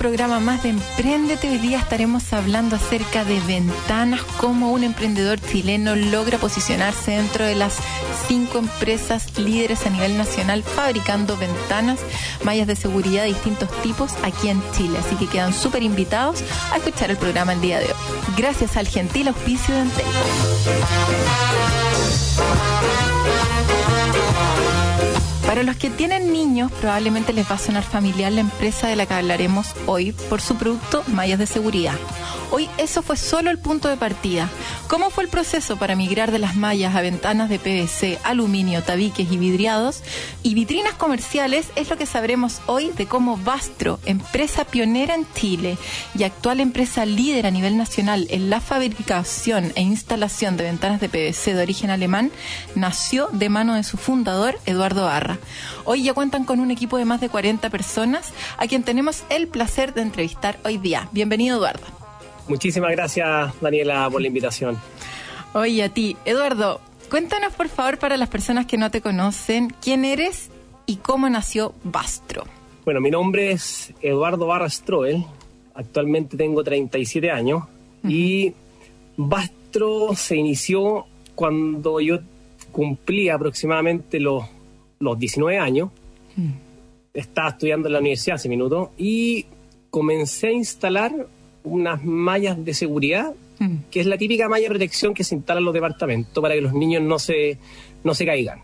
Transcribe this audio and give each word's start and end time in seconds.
Programa 0.00 0.40
más 0.40 0.62
de 0.62 0.70
Emprendete. 0.70 1.50
Hoy 1.50 1.58
día 1.58 1.78
estaremos 1.78 2.32
hablando 2.32 2.74
acerca 2.74 3.22
de 3.22 3.38
ventanas, 3.40 4.22
cómo 4.38 4.72
un 4.72 4.82
emprendedor 4.82 5.38
chileno 5.38 5.94
logra 5.94 6.38
posicionarse 6.38 7.10
dentro 7.10 7.44
de 7.44 7.54
las 7.54 7.76
cinco 8.26 8.56
empresas 8.56 9.38
líderes 9.38 9.84
a 9.84 9.90
nivel 9.90 10.16
nacional 10.16 10.62
fabricando 10.62 11.36
ventanas, 11.36 12.00
mallas 12.44 12.66
de 12.66 12.76
seguridad 12.76 13.24
de 13.24 13.28
distintos 13.28 13.68
tipos 13.82 14.12
aquí 14.22 14.48
en 14.48 14.62
Chile. 14.72 14.96
Así 14.98 15.16
que 15.16 15.26
quedan 15.26 15.52
súper 15.52 15.82
invitados 15.82 16.42
a 16.72 16.78
escuchar 16.78 17.10
el 17.10 17.18
programa 17.18 17.52
el 17.52 17.60
día 17.60 17.78
de 17.78 17.84
hoy. 17.84 18.34
Gracias 18.38 18.78
al 18.78 18.88
gentil 18.88 19.28
auspicio 19.28 19.74
de 19.74 19.82
Entel. 19.82 20.06
Para 25.50 25.64
los 25.64 25.74
que 25.74 25.90
tienen 25.90 26.32
niños, 26.32 26.70
probablemente 26.70 27.32
les 27.32 27.50
va 27.50 27.56
a 27.56 27.58
sonar 27.58 27.82
familiar 27.82 28.30
la 28.30 28.38
empresa 28.40 28.86
de 28.86 28.94
la 28.94 29.04
que 29.04 29.14
hablaremos 29.14 29.74
hoy 29.86 30.12
por 30.12 30.40
su 30.40 30.54
producto 30.54 31.02
Mallas 31.08 31.40
de 31.40 31.48
Seguridad. 31.48 31.98
Hoy 32.52 32.68
eso 32.78 33.02
fue 33.02 33.16
solo 33.16 33.50
el 33.50 33.58
punto 33.58 33.88
de 33.88 33.96
partida. 33.96 34.48
¿Cómo 34.88 35.10
fue 35.10 35.22
el 35.22 35.30
proceso 35.30 35.76
para 35.76 35.94
migrar 35.94 36.32
de 36.32 36.40
las 36.40 36.56
mallas 36.56 36.96
a 36.96 37.00
ventanas 37.00 37.48
de 37.48 37.60
PVC, 37.60 38.18
aluminio, 38.24 38.82
tabiques 38.82 39.30
y 39.30 39.38
vidriados? 39.38 40.02
Y 40.42 40.54
vitrinas 40.54 40.94
comerciales 40.94 41.68
es 41.76 41.88
lo 41.90 41.96
que 41.96 42.06
sabremos 42.06 42.60
hoy 42.66 42.90
de 42.96 43.06
cómo 43.06 43.36
Bastro, 43.36 44.00
empresa 44.04 44.64
pionera 44.64 45.14
en 45.14 45.26
Chile 45.32 45.78
y 46.18 46.24
actual 46.24 46.58
empresa 46.58 47.06
líder 47.06 47.46
a 47.46 47.52
nivel 47.52 47.76
nacional 47.76 48.26
en 48.30 48.50
la 48.50 48.60
fabricación 48.60 49.72
e 49.76 49.82
instalación 49.82 50.56
de 50.56 50.64
ventanas 50.64 51.00
de 51.00 51.08
PVC 51.08 51.54
de 51.54 51.62
origen 51.62 51.90
alemán, 51.90 52.32
nació 52.74 53.28
de 53.32 53.48
mano 53.48 53.74
de 53.74 53.84
su 53.84 53.96
fundador, 53.96 54.58
Eduardo 54.66 55.04
Barra. 55.04 55.38
Hoy 55.84 56.02
ya 56.02 56.14
cuentan 56.14 56.44
con 56.44 56.58
un 56.58 56.72
equipo 56.72 56.96
de 56.96 57.04
más 57.04 57.20
de 57.20 57.28
40 57.28 57.70
personas 57.70 58.32
a 58.58 58.66
quien 58.66 58.82
tenemos 58.82 59.22
el 59.30 59.46
placer 59.46 59.94
de 59.94 60.02
entrevistar 60.02 60.58
hoy 60.64 60.78
día. 60.78 61.08
Bienvenido, 61.12 61.58
Eduardo. 61.58 61.99
Muchísimas 62.48 62.90
gracias, 62.92 63.60
Daniela, 63.60 64.08
por 64.10 64.20
la 64.20 64.26
invitación. 64.26 64.78
Oye, 65.52 65.82
a 65.82 65.88
ti, 65.88 66.16
Eduardo, 66.24 66.80
cuéntanos 67.10 67.52
por 67.54 67.68
favor 67.68 67.98
para 67.98 68.16
las 68.16 68.28
personas 68.28 68.66
que 68.66 68.76
no 68.76 68.90
te 68.90 69.00
conocen, 69.00 69.74
quién 69.82 70.04
eres 70.04 70.50
y 70.86 70.96
cómo 70.96 71.28
nació 71.28 71.74
Bastro. 71.84 72.44
Bueno, 72.84 73.00
mi 73.00 73.10
nombre 73.10 73.52
es 73.52 73.92
Eduardo 74.00 74.46
Barra 74.46 74.68
Stroel, 74.68 75.24
actualmente 75.74 76.36
tengo 76.36 76.62
37 76.62 77.30
años 77.30 77.64
y 78.04 78.52
Bastro 79.16 80.14
se 80.14 80.36
inició 80.36 81.06
cuando 81.34 82.00
yo 82.00 82.20
cumplí 82.72 83.28
aproximadamente 83.28 84.20
los, 84.20 84.44
los 84.98 85.18
19 85.18 85.58
años. 85.58 85.90
Estaba 87.12 87.50
estudiando 87.50 87.88
en 87.88 87.92
la 87.92 87.98
universidad 87.98 88.36
hace 88.36 88.48
minutos 88.48 88.90
y 88.96 89.46
comencé 89.90 90.48
a 90.48 90.52
instalar 90.52 91.26
unas 91.64 92.04
mallas 92.04 92.64
de 92.64 92.74
seguridad, 92.74 93.32
mm. 93.58 93.76
que 93.90 94.00
es 94.00 94.06
la 94.06 94.16
típica 94.18 94.48
malla 94.48 94.64
de 94.64 94.70
protección 94.70 95.14
que 95.14 95.24
se 95.24 95.34
instala 95.34 95.60
en 95.60 95.64
los 95.64 95.74
departamentos 95.74 96.42
para 96.42 96.54
que 96.54 96.60
los 96.60 96.72
niños 96.72 97.02
no 97.02 97.18
se, 97.18 97.58
no 98.04 98.14
se 98.14 98.26
caigan. 98.26 98.60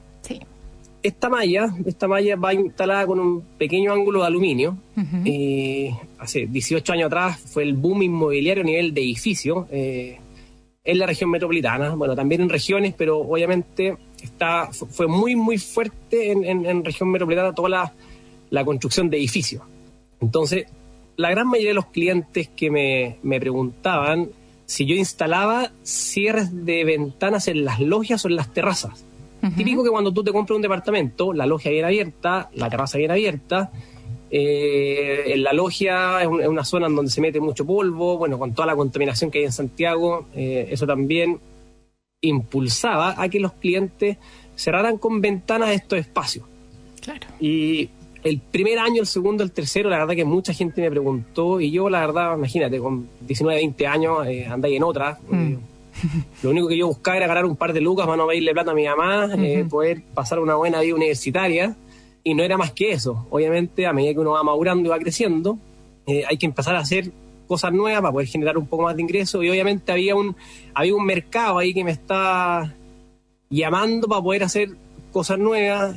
Esta 1.03 1.29
malla, 1.29 1.73
esta 1.85 2.09
malla 2.09 2.35
va 2.35 2.53
instalada 2.53 3.07
con 3.07 3.21
un 3.21 3.43
pequeño 3.59 3.93
ángulo 3.93 4.23
de 4.23 4.27
aluminio. 4.27 4.77
Eh, 5.25 5.95
hace 6.19 6.47
18 6.47 6.93
años 6.93 7.07
atrás 7.07 7.39
fue 7.39 7.63
el 7.63 7.75
boom 7.75 8.03
inmobiliario 8.03 8.65
a 8.65 8.67
nivel 8.67 8.93
de 8.93 9.03
edificio 9.03 9.69
eh, 9.71 10.19
en 10.83 10.99
la 10.99 11.07
región 11.07 11.31
metropolitana, 11.31 11.95
bueno, 11.95 12.17
también 12.17 12.41
en 12.41 12.49
regiones, 12.49 12.95
pero 12.97 13.19
obviamente 13.19 13.97
está, 14.23 14.71
fue 14.73 15.07
muy, 15.07 15.37
muy 15.37 15.59
fuerte 15.59 16.33
en, 16.33 16.45
en, 16.45 16.85
región 16.85 17.11
metropolitana 17.11 17.53
toda 17.53 17.69
la, 17.69 17.93
la 18.51 18.65
construcción 18.65 19.11
de 19.11 19.19
edificios. 19.19 19.63
Entonces, 20.21 20.67
la 21.17 21.31
gran 21.31 21.49
mayoría 21.49 21.71
de 21.71 21.75
los 21.75 21.87
clientes 21.87 22.49
que 22.49 22.71
me, 22.71 23.41
preguntaban 23.41 24.31
si 24.67 24.85
yo 24.85 24.95
instalaba 24.95 25.71
cierres 25.83 26.65
de 26.65 26.85
ventanas 26.85 27.49
en 27.49 27.65
las 27.65 27.81
logias 27.81 28.25
o 28.25 28.29
en 28.29 28.37
las 28.37 28.53
terrazas. 28.53 29.05
Típico 29.57 29.85
que 29.85 29.91
cuando 29.91 30.13
tú 30.13 30.25
te 30.25 30.33
compras 30.33 30.57
un 30.57 30.63
departamento, 30.63 31.33
la 31.33 31.47
logia 31.47 31.71
viene 31.71 31.87
abierta, 31.87 32.51
la 32.55 32.69
terraza 32.69 32.99
viene 32.99 33.13
abierta, 33.13 33.71
eh, 34.29 35.35
en 35.35 35.45
la 35.45 35.53
logia 35.53 36.21
es, 36.21 36.27
una 36.27 36.65
zona 36.65 36.89
en 36.89 36.97
donde 36.97 37.13
se 37.13 37.21
mete 37.21 37.39
mucho 37.39 37.65
polvo, 37.65 38.19
bueno, 38.19 38.39
con 38.39 38.55
toda 38.55 38.67
la 38.67 38.75
contaminación 38.75 39.31
que 39.31 39.39
hay 39.39 39.45
en 39.45 39.53
Santiago, 39.53 40.27
eh, 40.35 40.67
eso 40.71 40.85
también 40.87 41.39
impulsaba 42.23 43.15
a 43.17 43.29
que 43.29 43.39
los 43.39 43.53
clientes 43.53 44.17
cerraran 44.57 44.99
con 44.99 45.21
ventanas 45.21 45.71
estos 45.71 45.99
espacios. 46.01 46.45
Claro. 47.01 47.29
Y 47.39 47.91
el 48.27 48.41
primer 48.41 48.81
año, 48.81 49.01
el 49.01 49.07
segundo, 49.07 49.45
el 49.45 49.53
tercero, 49.53 49.89
la 49.89 49.99
verdad 49.99 50.17
que 50.17 50.25
mucha 50.25 50.53
gente 50.53 50.81
me 50.81 50.91
preguntó 50.91 51.61
y 51.61 51.71
yo, 51.71 51.89
la 51.89 52.01
verdad, 52.01 52.37
imagínate, 52.37 52.81
con 52.81 53.09
19, 53.21 53.61
20 53.61 53.87
años, 53.87 54.27
eh, 54.27 54.47
andáis 54.47 54.77
en 54.77 54.83
otra. 54.83 55.19
Mm. 55.31 55.53
Eh, 55.53 55.59
lo 56.43 56.51
único 56.51 56.67
que 56.67 56.77
yo 56.77 56.89
buscaba 56.89 57.19
era 57.19 57.29
ganar 57.29 57.45
un 57.45 57.55
par 57.55 57.73
de 57.73 57.81
lucas 57.81 58.05
para 58.05 58.17
no 58.17 58.27
pedirle 58.27 58.53
plata 58.53 58.73
a 58.73 58.75
mi 58.75 58.85
mamá, 58.85 59.29
eh, 59.39 59.65
poder 59.71 60.03
pasar 60.13 60.41
una 60.41 60.57
buena 60.57 60.81
vida 60.81 60.97
universitaria 60.97 61.77
y 62.25 62.35
no 62.35 62.43
era 62.43 62.59
más 62.59 62.73
que 62.73 62.91
eso. 62.91 63.29
Obviamente, 63.31 63.87
a 63.87 63.93
medida 63.93 64.15
que 64.15 64.19
uno 64.19 64.33
va 64.33 64.43
madurando 64.43 64.89
y 64.89 64.91
va 64.91 64.99
creciendo, 64.99 65.59
hay 66.29 66.37
que 66.37 66.47
empezar 66.47 66.75
a 66.75 66.81
hacer 66.81 67.13
cosas 67.47 67.73
nuevas 67.73 68.01
para 68.01 68.13
poder 68.13 68.27
generar 68.27 68.59
un 68.59 68.67
poco 68.67 68.83
más 68.83 68.97
de 68.97 69.03
ingresos 69.03 69.45
y 69.45 69.49
obviamente 69.49 69.93
había 69.93 70.17
un, 70.17 70.35
había 70.75 70.97
un 70.97 71.05
mercado 71.07 71.59
ahí 71.59 71.73
que 71.73 71.85
me 71.85 71.93
está 71.93 72.75
llamando 73.51 74.09
para 74.09 74.21
poder 74.21 74.43
hacer 74.43 74.71
cosas 75.13 75.39
nuevas. 75.39 75.97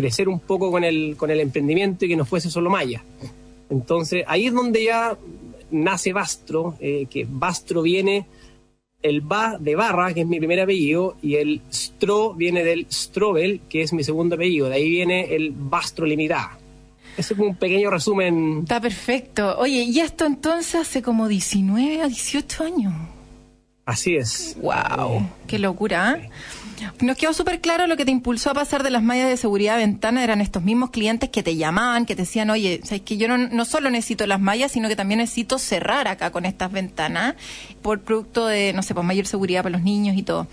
Crecer 0.00 0.30
un 0.30 0.40
poco 0.40 0.70
con 0.70 0.82
el, 0.82 1.14
con 1.18 1.30
el 1.30 1.40
emprendimiento 1.40 2.06
y 2.06 2.08
que 2.08 2.16
no 2.16 2.24
fuese 2.24 2.50
solo 2.50 2.70
Maya. 2.70 3.04
Entonces, 3.68 4.24
ahí 4.26 4.46
es 4.46 4.54
donde 4.54 4.84
ya 4.84 5.18
nace 5.70 6.14
Bastro, 6.14 6.74
eh, 6.80 7.06
que 7.10 7.26
Bastro 7.28 7.82
viene, 7.82 8.26
el 9.02 9.20
Ba 9.20 9.58
de 9.58 9.76
Barra, 9.76 10.14
que 10.14 10.22
es 10.22 10.26
mi 10.26 10.38
primer 10.38 10.60
apellido, 10.60 11.16
y 11.22 11.36
el 11.36 11.60
Stro 11.70 12.32
viene 12.32 12.64
del 12.64 12.86
Strobel, 12.90 13.60
que 13.68 13.82
es 13.82 13.92
mi 13.92 14.02
segundo 14.02 14.36
apellido. 14.36 14.68
De 14.68 14.76
ahí 14.76 14.88
viene 14.88 15.34
el 15.34 15.52
Bastro 15.54 16.06
Limitada. 16.06 16.58
Ese 17.16 17.34
es 17.34 17.40
un 17.40 17.56
pequeño 17.56 17.90
resumen. 17.90 18.60
Está 18.62 18.80
perfecto. 18.80 19.58
Oye, 19.58 19.82
y 19.82 20.00
esto 20.00 20.24
entonces 20.24 20.76
hace 20.76 21.02
como 21.02 21.28
19 21.28 22.00
a 22.00 22.08
18 22.08 22.64
años. 22.64 22.94
Así 23.84 24.16
es. 24.16 24.56
¡Wow! 24.60 25.28
¡Qué 25.46 25.58
locura! 25.58 26.18
¿eh? 26.22 26.30
Nos 27.00 27.16
quedó 27.16 27.32
súper 27.32 27.60
claro 27.60 27.86
lo 27.86 27.96
que 27.96 28.04
te 28.04 28.10
impulsó 28.10 28.50
a 28.50 28.54
pasar 28.54 28.82
de 28.82 28.90
las 28.90 29.02
mallas 29.02 29.28
de 29.28 29.36
seguridad 29.36 29.76
a 29.76 29.78
ventana. 29.78 30.24
Eran 30.24 30.40
estos 30.40 30.62
mismos 30.62 30.90
clientes 30.90 31.28
que 31.28 31.42
te 31.42 31.56
llamaban, 31.56 32.06
que 32.06 32.14
te 32.14 32.22
decían, 32.22 32.50
oye, 32.50 32.80
¿sabes 32.84 33.02
que 33.02 33.16
yo 33.16 33.28
no, 33.28 33.38
no 33.38 33.64
solo 33.64 33.90
necesito 33.90 34.26
las 34.26 34.40
mallas, 34.40 34.72
sino 34.72 34.88
que 34.88 34.96
también 34.96 35.18
necesito 35.18 35.58
cerrar 35.58 36.08
acá 36.08 36.30
con 36.30 36.44
estas 36.44 36.72
ventanas 36.72 37.34
por 37.82 38.00
producto 38.00 38.46
de, 38.46 38.72
no 38.72 38.82
sé, 38.82 38.94
pues 38.94 39.06
mayor 39.06 39.26
seguridad 39.26 39.62
para 39.62 39.72
los 39.72 39.82
niños 39.82 40.16
y 40.16 40.22
todo. 40.22 40.46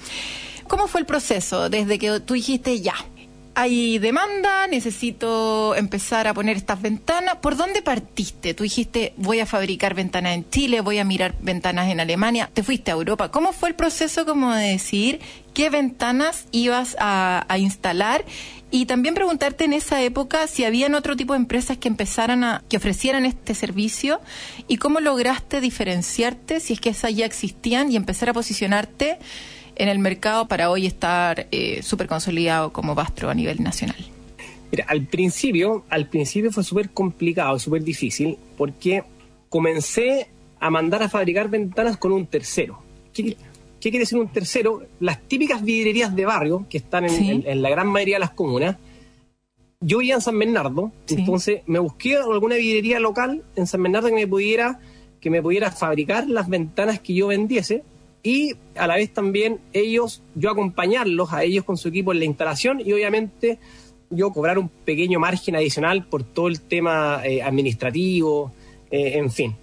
¿Cómo 0.68 0.88
fue 0.88 1.02
el 1.02 1.06
proceso 1.06 1.70
desde 1.70 1.98
que 2.00 2.20
tú 2.20 2.34
dijiste 2.34 2.82
ya? 2.82 2.96
Hay 3.60 3.98
demanda, 3.98 4.68
necesito 4.68 5.74
empezar 5.74 6.28
a 6.28 6.34
poner 6.36 6.58
estas 6.58 6.80
ventanas. 6.80 7.38
¿Por 7.38 7.58
dónde 7.58 7.82
partiste? 7.82 8.54
Tú 8.54 8.62
dijiste, 8.62 9.14
voy 9.18 9.40
a 9.40 9.48
fabricar 9.48 9.96
ventanas 9.96 10.36
en 10.36 10.48
Chile, 10.52 10.82
voy 10.82 11.00
a 11.00 11.04
mirar 11.04 11.34
ventanas 11.42 11.90
en 11.90 12.00
Alemania, 12.00 12.52
te 12.54 12.62
fuiste 12.62 12.92
a 12.92 12.94
Europa. 12.94 13.32
¿Cómo 13.32 13.54
fue 13.54 13.70
el 13.70 13.76
proceso 13.76 14.28
como 14.28 14.54
de 14.54 14.68
decir 14.68 15.22
qué 15.56 15.72
ventanas 15.72 16.46
ibas 16.52 16.96
a, 17.00 17.48
instalar? 17.58 18.26
Y 18.70 18.86
también 18.86 19.16
preguntarte 19.16 19.64
en 19.64 19.74
esa 19.74 20.04
época 20.04 20.46
si 20.46 20.64
habían 20.64 20.94
otro 20.94 21.16
tipo 21.16 21.34
de 21.34 21.40
empresas 21.40 21.80
que 21.80 21.88
empezaran 21.88 22.44
a, 22.44 22.64
que 22.70 22.78
ofrecieran 22.78 23.26
este 23.26 23.56
servicio 23.56 24.22
y 24.68 24.78
cómo 24.78 25.00
lograste 25.00 25.62
diferenciarte 25.62 26.60
si 26.60 26.74
es 26.74 26.80
que 26.80 26.90
esas 26.90 27.16
ya 27.16 27.26
existían 27.26 27.92
y 27.92 27.96
empezar 27.96 28.30
a 28.30 28.34
posicionarte 28.34 29.18
en 29.78 29.90
el 29.90 30.00
mercado 30.00 30.48
para 30.48 30.70
hoy 30.70 30.86
estar 30.86 31.48
eh, 31.52 31.82
súper 31.84 32.08
consolidado 32.08 32.74
como 32.74 32.96
Bastro 32.96 33.30
a 33.30 33.34
nivel 33.34 33.62
nacional? 33.64 33.98
Mira, 34.72 34.86
al 34.90 35.04
principio, 35.04 35.86
al 35.90 36.10
principio 36.10 36.52
fue 36.52 36.64
súper 36.64 36.90
complicado, 36.90 37.58
súper 37.60 37.84
difícil, 37.84 38.38
porque 38.58 39.04
comencé 39.50 40.28
a 40.60 40.70
mandar 40.70 41.04
a 41.04 41.10
fabricar 41.10 41.50
ventanas 41.50 41.98
con 41.98 42.12
un 42.12 42.26
tercero. 42.26 42.80
¿Qué, 43.14 43.38
quiere 43.80 44.00
decir 44.00 44.18
un 44.18 44.28
tercero? 44.28 44.84
Las 45.00 45.22
típicas 45.22 45.64
vidrierías 45.64 46.16
de 46.16 46.26
barrio 46.26 46.66
que 46.70 46.78
están 46.78 47.06
en, 47.06 47.62
la 47.62 47.70
gran 47.70 47.88
mayoría 47.88 48.16
de 48.16 48.22
las 48.22 48.32
comunas 48.32 48.76
yo 49.80 50.00
vivía 50.00 50.16
en 50.16 50.22
San 50.22 50.40
Bernardo, 50.40 50.92
Sí. 51.06 51.16
entonces 51.20 51.62
me 51.68 51.78
busqué 51.78 52.18
alguna 52.18 52.56
vidriería 52.56 53.00
local 53.00 53.44
en 53.56 53.68
San 53.68 53.84
Bernardo 53.84 54.08
que 54.08 54.16
me 54.16 54.28
pudiera 54.28 54.80
que 55.22 55.30
me 55.30 55.42
pudiera 55.42 55.72
fabricar 55.72 56.28
las 56.28 56.50
ventanas 56.50 57.00
que 57.00 57.14
yo 57.14 57.28
vendiese 57.28 57.84
y 58.24 58.56
a 58.76 58.88
la 58.88 58.96
vez 58.96 59.14
también 59.14 59.60
ellos, 59.74 60.22
yo 60.36 60.50
acompañarlos 60.50 61.34
a 61.34 61.44
ellos 61.44 61.64
con 61.64 61.78
su 61.78 61.90
equipo 61.90 62.12
en 62.12 62.20
la 62.20 62.26
instalación 62.26 62.82
y 62.82 62.92
obviamente 62.94 63.60
yo 64.10 64.32
cobrar 64.32 64.58
un 64.58 64.70
pequeño 64.70 65.20
margen 65.20 65.56
adicional 65.56 66.06
por 66.06 66.24
todo 66.24 66.48
el 66.48 66.62
tema 66.62 67.22
eh, 67.24 67.42
administrativo, 67.42 68.52
eh, 68.92 69.18
en 69.18 69.32
fin. 69.32 69.56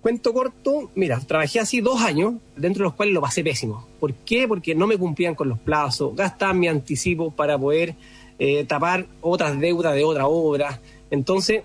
Cuento 0.00 0.32
corto, 0.32 0.90
mira, 0.96 1.20
trabajé 1.20 1.60
así 1.60 1.80
dos 1.80 2.02
años, 2.02 2.34
dentro 2.56 2.82
de 2.82 2.84
los 2.88 2.94
cuales 2.94 3.14
lo 3.14 3.20
pasé 3.20 3.44
pésimo. 3.44 3.86
¿Por 4.00 4.14
qué? 4.14 4.48
Porque 4.48 4.74
no 4.74 4.86
me 4.86 4.98
cumplían 4.98 5.36
con 5.36 5.48
los 5.48 5.60
plazos, 5.60 6.16
gastaban 6.16 6.58
mi 6.58 6.66
anticipo 6.66 7.30
para 7.30 7.56
poder 7.56 7.94
eh, 8.38 8.64
tapar 8.64 9.06
otras 9.20 9.60
deudas 9.60 9.94
de 9.94 10.02
otra 10.02 10.26
obra. 10.26 10.80
Entonces, 11.10 11.62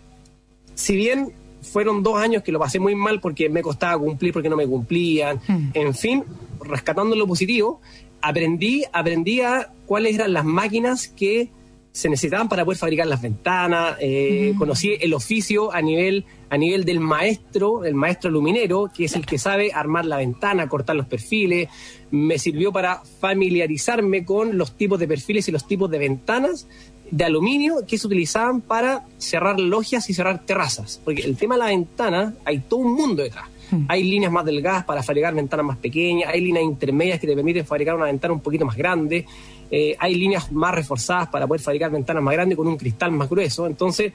si 0.76 0.96
bien 0.96 1.34
fueron 1.68 2.02
dos 2.04 2.18
años 2.18 2.44
que 2.44 2.52
lo 2.52 2.60
pasé 2.60 2.80
muy 2.80 2.96
mal 2.96 3.20
porque 3.20 3.50
me 3.50 3.62
costaba 3.62 3.98
cumplir, 4.00 4.34
porque 4.34 4.50
no 4.50 4.56
me 4.58 4.66
cumplían, 4.68 5.40
Mm. 5.48 5.70
en 5.74 5.94
fin, 5.94 6.24
rescatando 6.64 7.16
lo 7.16 7.28
positivo, 7.28 7.82
aprendí, 8.22 8.84
aprendí 8.92 9.42
a 9.42 9.72
cuáles 9.86 10.16
eran 10.16 10.34
las 10.34 10.46
máquinas 10.46 11.08
que 11.08 11.50
se 11.92 12.10
necesitaban 12.10 12.48
para 12.48 12.64
poder 12.64 12.78
fabricar 12.78 13.08
las 13.08 13.22
ventanas, 13.24 13.96
eh, 14.00 14.52
Mm. 14.54 14.58
conocí 14.60 14.96
el 15.02 15.14
oficio 15.16 15.74
a 15.74 15.82
nivel, 15.82 16.26
a 16.50 16.58
nivel 16.58 16.86
del 16.86 17.00
maestro, 17.00 17.86
el 17.86 17.96
maestro 17.96 18.30
luminero, 18.30 18.92
que 18.96 19.06
es 19.06 19.16
el 19.16 19.26
que 19.26 19.40
sabe 19.40 19.72
armar 19.74 20.06
la 20.06 20.18
ventana, 20.18 20.70
cortar 20.70 20.96
los 20.96 21.08
perfiles, 21.08 21.70
me 22.12 22.38
sirvió 22.38 22.72
para 22.72 23.02
familiarizarme 23.20 24.26
con 24.26 24.58
los 24.58 24.78
tipos 24.78 25.00
de 25.00 25.08
perfiles 25.08 25.48
y 25.48 25.52
los 25.52 25.66
tipos 25.68 25.90
de 25.90 25.98
ventanas 25.98 26.68
de 27.12 27.24
aluminio 27.24 27.86
que 27.88 27.98
se 27.98 28.08
utilizaban 28.08 28.62
para 28.62 29.06
cerrar 29.18 29.60
logias 29.60 30.10
y 30.10 30.14
cerrar 30.14 30.46
terrazas. 30.46 31.00
Porque 31.04 31.22
el 31.24 31.38
tema 31.38 31.56
de 31.56 31.60
la 31.60 31.66
ventana, 31.68 32.34
hay 32.46 32.60
todo 32.60 32.82
un 32.82 32.94
mundo 32.96 33.24
detrás. 33.24 33.46
Hay 33.90 34.04
líneas 34.04 34.32
más 34.32 34.46
delgadas 34.46 34.86
para 34.86 35.04
fabricar 35.04 35.34
ventanas 35.36 35.66
más 35.66 35.78
pequeñas, 35.78 36.32
hay 36.34 36.40
líneas 36.40 36.64
intermedias 36.64 37.20
que 37.20 37.28
te 37.28 37.36
permiten 37.36 37.66
fabricar 37.66 37.96
una 37.96 38.06
ventana 38.06 38.34
un 38.34 38.40
poquito 38.40 38.66
más 38.66 38.78
grande, 38.78 39.26
eh, 39.70 39.94
hay 40.00 40.16
líneas 40.16 40.54
más 40.54 40.74
reforzadas 40.74 41.28
para 41.28 41.46
poder 41.48 41.60
fabricar 41.60 41.92
ventanas 41.92 42.24
más 42.24 42.34
grandes 42.34 42.58
con 42.58 42.66
un 42.66 42.78
cristal 42.78 43.12
más 43.12 43.30
grueso. 43.30 43.68
Entonces, 43.68 44.14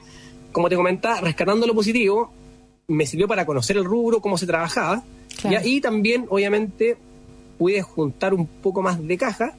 como 0.51 0.69
te 0.69 0.75
comentaba, 0.75 1.21
rescatando 1.21 1.67
lo 1.67 1.75
positivo, 1.75 2.31
me 2.87 3.05
sirvió 3.05 3.27
para 3.27 3.45
conocer 3.45 3.77
el 3.77 3.85
rubro, 3.85 4.21
cómo 4.21 4.37
se 4.39 4.47
trabajaba, 4.47 5.03
Claro. 5.39 5.57
¿ya? 5.61 5.65
y 5.67 5.81
también, 5.81 6.25
obviamente, 6.29 6.97
pude 7.59 7.81
juntar 7.83 8.33
un 8.33 8.47
poco 8.47 8.81
más 8.81 9.05
de 9.05 9.17
caja 9.17 9.53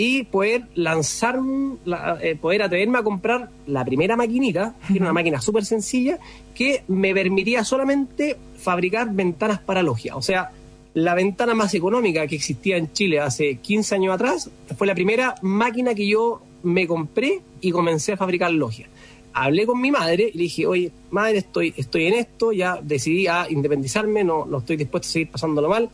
y 0.00 0.22
poder 0.22 0.62
lanzar, 0.76 1.40
la- 1.84 2.18
eh, 2.22 2.36
poder 2.36 2.62
atreverme 2.62 2.98
a 2.98 3.02
comprar 3.02 3.50
la 3.66 3.84
primera 3.84 4.14
maquinita, 4.16 4.76
que 4.86 4.94
era 4.94 5.06
una 5.06 5.12
máquina 5.12 5.40
súper 5.40 5.64
sencilla, 5.64 6.20
que 6.54 6.84
me 6.86 7.12
permitía 7.12 7.64
solamente 7.64 8.36
fabricar 8.56 9.12
ventanas 9.12 9.58
para 9.58 9.82
logia. 9.82 10.14
O 10.16 10.22
sea, 10.22 10.52
la 10.94 11.14
ventana 11.14 11.52
más 11.54 11.74
económica 11.74 12.28
que 12.28 12.36
existía 12.36 12.76
en 12.76 12.92
Chile 12.92 13.18
hace 13.18 13.56
15 13.56 13.96
años 13.96 14.14
atrás 14.14 14.48
fue 14.76 14.86
la 14.86 14.94
primera 14.94 15.34
máquina 15.42 15.94
que 15.96 16.06
yo 16.06 16.42
me 16.62 16.86
compré 16.86 17.40
y 17.60 17.72
comencé 17.72 18.12
a 18.12 18.16
fabricar 18.16 18.52
logia. 18.52 18.86
Hablé 19.32 19.66
con 19.66 19.80
mi 19.80 19.90
madre 19.90 20.30
y 20.32 20.36
le 20.38 20.42
dije, 20.44 20.64
oye, 20.66 20.92
madre, 21.10 21.38
estoy, 21.38 21.74
estoy 21.76 22.06
en 22.06 22.14
esto, 22.14 22.52
ya 22.52 22.78
decidí 22.82 23.26
a 23.26 23.46
independizarme, 23.50 24.22
no, 24.22 24.46
no 24.46 24.58
estoy 24.58 24.76
dispuesto 24.76 25.06
a 25.08 25.10
seguir 25.10 25.30
pasándolo 25.30 25.68
mal. 25.68 25.90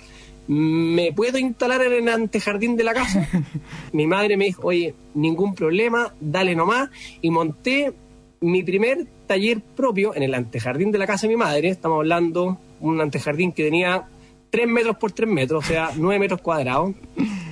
¿Me 0.46 1.12
puedo 1.12 1.38
instalar 1.38 1.82
en 1.82 1.92
el 1.92 2.08
antejardín 2.08 2.76
de 2.76 2.84
la 2.84 2.92
casa? 2.92 3.28
mi 3.92 4.06
madre 4.06 4.36
me 4.36 4.46
dijo, 4.46 4.68
oye, 4.68 4.94
ningún 5.14 5.54
problema, 5.54 6.14
dale 6.20 6.54
nomás. 6.54 6.90
Y 7.22 7.30
monté 7.30 7.94
mi 8.40 8.62
primer 8.62 9.06
taller 9.26 9.62
propio 9.62 10.14
en 10.14 10.22
el 10.22 10.34
antejardín 10.34 10.92
de 10.92 10.98
la 10.98 11.06
casa 11.06 11.26
de 11.26 11.34
mi 11.34 11.36
madre. 11.36 11.68
Estamos 11.68 11.96
hablando 11.96 12.58
un 12.80 13.00
antejardín 13.00 13.52
que 13.52 13.64
tenía 13.64 14.06
3 14.50 14.68
metros 14.68 14.96
por 14.98 15.12
3 15.12 15.28
metros, 15.28 15.64
o 15.64 15.66
sea, 15.66 15.90
9 15.96 16.18
metros 16.18 16.42
cuadrados. 16.42 16.94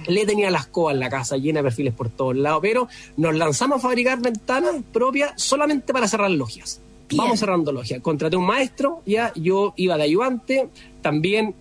Le 0.07 0.27
tenía 0.27 0.51
las 0.51 0.67
cobas 0.67 0.95
en 0.95 1.01
la 1.01 1.09
casa 1.09 1.37
llena 1.37 1.61
de 1.61 1.65
perfiles 1.65 1.95
por 1.95 2.11
todos 2.11 2.37
lados, 2.37 2.59
pero 2.61 2.89
nos 3.17 3.35
lanzamos 3.35 3.79
a 3.79 3.81
fabricar 3.81 4.21
ventanas 4.21 4.75
propias 4.93 5.33
solamente 5.37 5.93
para 5.93 6.09
cerrar 6.09 6.31
logias. 6.31 6.83
Bien. 7.09 7.23
Vamos 7.23 7.41
cerrando 7.41 7.73
logias. 7.73 8.01
Contraté 8.01 8.37
un 8.37 8.47
maestro, 8.47 9.03
ya 9.07 9.33
yo 9.35 9.75
iba 9.77 9.97
de 9.97 10.03
ayudante, 10.03 10.69
también 11.01 11.55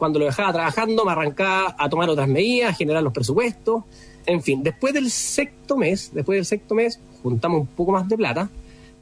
cuando 0.00 0.18
lo 0.18 0.24
dejaba 0.24 0.52
trabajando 0.52 1.04
me 1.04 1.12
arrancaba 1.12 1.76
a 1.78 1.88
tomar 1.90 2.08
otras 2.08 2.26
medidas, 2.26 2.76
generar 2.76 3.02
los 3.02 3.12
presupuestos, 3.12 3.84
en 4.24 4.42
fin, 4.42 4.62
después 4.62 4.94
del 4.94 5.10
sexto 5.10 5.76
mes, 5.76 6.10
después 6.14 6.38
del 6.38 6.46
sexto 6.46 6.74
mes 6.74 6.98
juntamos 7.22 7.60
un 7.60 7.66
poco 7.66 7.92
más 7.92 8.08
de 8.08 8.16
plata, 8.16 8.48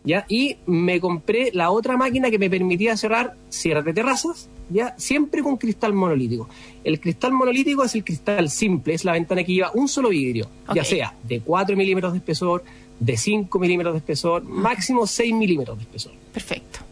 ¿ya? 0.03 0.27
Y 0.29 0.57
me 0.67 1.01
compré 1.01 1.51
la 1.55 1.71
otra 1.71 1.97
máquina 1.97 2.31
que 2.31 2.39
me 2.39 2.51
permitía 2.51 2.97
cerrar 2.97 3.37
cierres 3.49 3.85
de 3.85 3.93
terrazas, 3.95 4.49
¿ya? 4.71 4.93
Siempre 4.99 5.41
con 5.41 5.57
cristal 5.57 5.93
monolítico. 5.93 6.49
El 6.83 6.99
cristal 6.99 7.33
monolítico 7.33 7.85
es 7.85 7.95
el 7.95 8.03
cristal 8.03 8.51
simple, 8.51 8.95
es 8.95 9.05
la 9.05 9.13
ventana 9.13 9.45
que 9.45 9.53
lleva 9.53 9.71
un 9.75 9.87
solo 9.87 10.09
vidrio, 10.09 10.49
ya 10.75 10.83
sea 10.83 11.15
de 11.23 11.41
4 11.41 11.77
milímetros 11.77 12.13
de 12.13 12.19
espesor, 12.19 12.65
de 12.99 13.17
5 13.17 13.57
milímetros 13.61 13.95
de 13.95 13.99
espesor, 13.99 14.43
máximo 14.43 15.07
6 15.07 15.33
milímetros 15.33 15.79
de 15.79 15.85
espesor 15.85 16.13
Perfecto. 16.33 16.88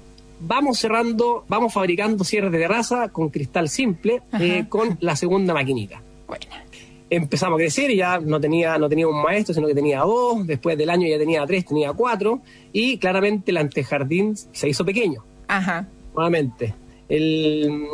Vamos 0.46 0.78
cerrando, 0.78 1.44
vamos 1.48 1.72
fabricando 1.72 2.24
cierres 2.24 2.52
de 2.52 2.58
terraza 2.58 3.08
con 3.08 3.30
cristal 3.30 3.68
simple 3.68 4.22
eh, 4.40 4.66
con 4.68 4.96
la 5.00 5.16
segunda 5.16 5.52
maquinita. 5.52 6.00
Buena. 6.26 6.64
Empezamos 7.08 7.56
a 7.56 7.58
crecer 7.58 7.90
y 7.90 7.96
ya 7.96 8.18
no 8.18 8.40
tenía, 8.40 8.78
no 8.78 8.88
tenía 8.88 9.06
un 9.06 9.22
maestro, 9.22 9.54
sino 9.54 9.66
que 9.66 9.74
tenía 9.74 10.00
dos, 10.00 10.46
después 10.46 10.76
del 10.76 10.90
año 10.90 11.06
ya 11.06 11.18
tenía 11.18 11.46
tres, 11.46 11.64
tenía 11.64 11.92
cuatro, 11.92 12.40
y 12.72 12.98
claramente 12.98 13.52
el 13.52 13.58
antejardín 13.58 14.36
se 14.36 14.68
hizo 14.68 14.84
pequeño, 14.84 15.22
Ajá. 15.46 15.86
nuevamente. 16.14 16.74
El, 17.08 17.86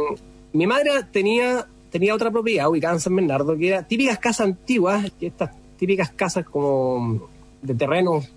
mi 0.55 0.67
madre 0.67 0.91
tenía, 1.11 1.67
tenía 1.91 2.15
otra 2.15 2.31
propiedad 2.31 2.71
ubicada 2.71 2.95
en 2.95 3.01
San 3.01 3.15
Bernardo, 3.15 3.57
que 3.59 3.69
era 3.69 3.87
típicas 3.87 4.19
casas 4.19 4.47
antiguas, 4.47 5.13
estas 5.21 5.51
típicas 5.77 6.11
casas 6.11 6.47
como 6.47 7.29
de 7.61 7.75
terrenos 7.75 8.33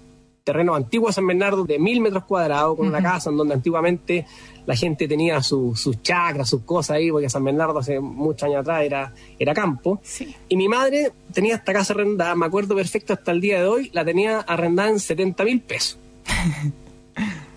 terreno 0.45 0.75
antiguo 0.75 1.07
de 1.07 1.13
San 1.13 1.25
Bernardo 1.27 1.65
de 1.65 1.79
mil 1.79 1.99
metros 1.99 2.23
cuadrados, 2.25 2.77
con 2.77 2.87
una 2.87 3.01
casa 3.01 3.31
en 3.31 3.37
donde 3.37 3.55
antiguamente 3.55 4.25
la 4.67 4.75
gente 4.75 5.07
tenía 5.07 5.41
su- 5.41 5.75
sus 5.75 6.01
chacras, 6.03 6.47
sus 6.47 6.61
cosas 6.61 6.97
ahí, 6.97 7.09
porque 7.11 7.29
San 7.29 7.43
Bernardo 7.43 7.79
hace 7.79 7.99
muchos 7.99 8.43
años 8.43 8.59
atrás 8.61 8.83
era, 8.83 9.11
era 9.39 9.53
campo. 9.55 9.99
Sí. 10.03 10.35
Y 10.47 10.55
mi 10.55 10.67
madre 10.69 11.11
tenía 11.33 11.55
esta 11.55 11.73
casa 11.73 11.93
arrendada, 11.93 12.35
me 12.35 12.45
acuerdo 12.45 12.75
perfecto 12.75 13.13
hasta 13.13 13.31
el 13.31 13.41
día 13.41 13.59
de 13.59 13.65
hoy, 13.67 13.89
la 13.91 14.05
tenía 14.05 14.39
arrendada 14.41 14.89
en 14.89 14.99
70 14.99 15.43
mil 15.43 15.61
pesos. 15.61 15.97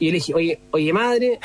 Y 0.00 0.06
yo 0.06 0.12
le 0.12 0.18
dije, 0.18 0.34
oye, 0.34 0.60
oye 0.70 0.92
madre, 0.92 1.40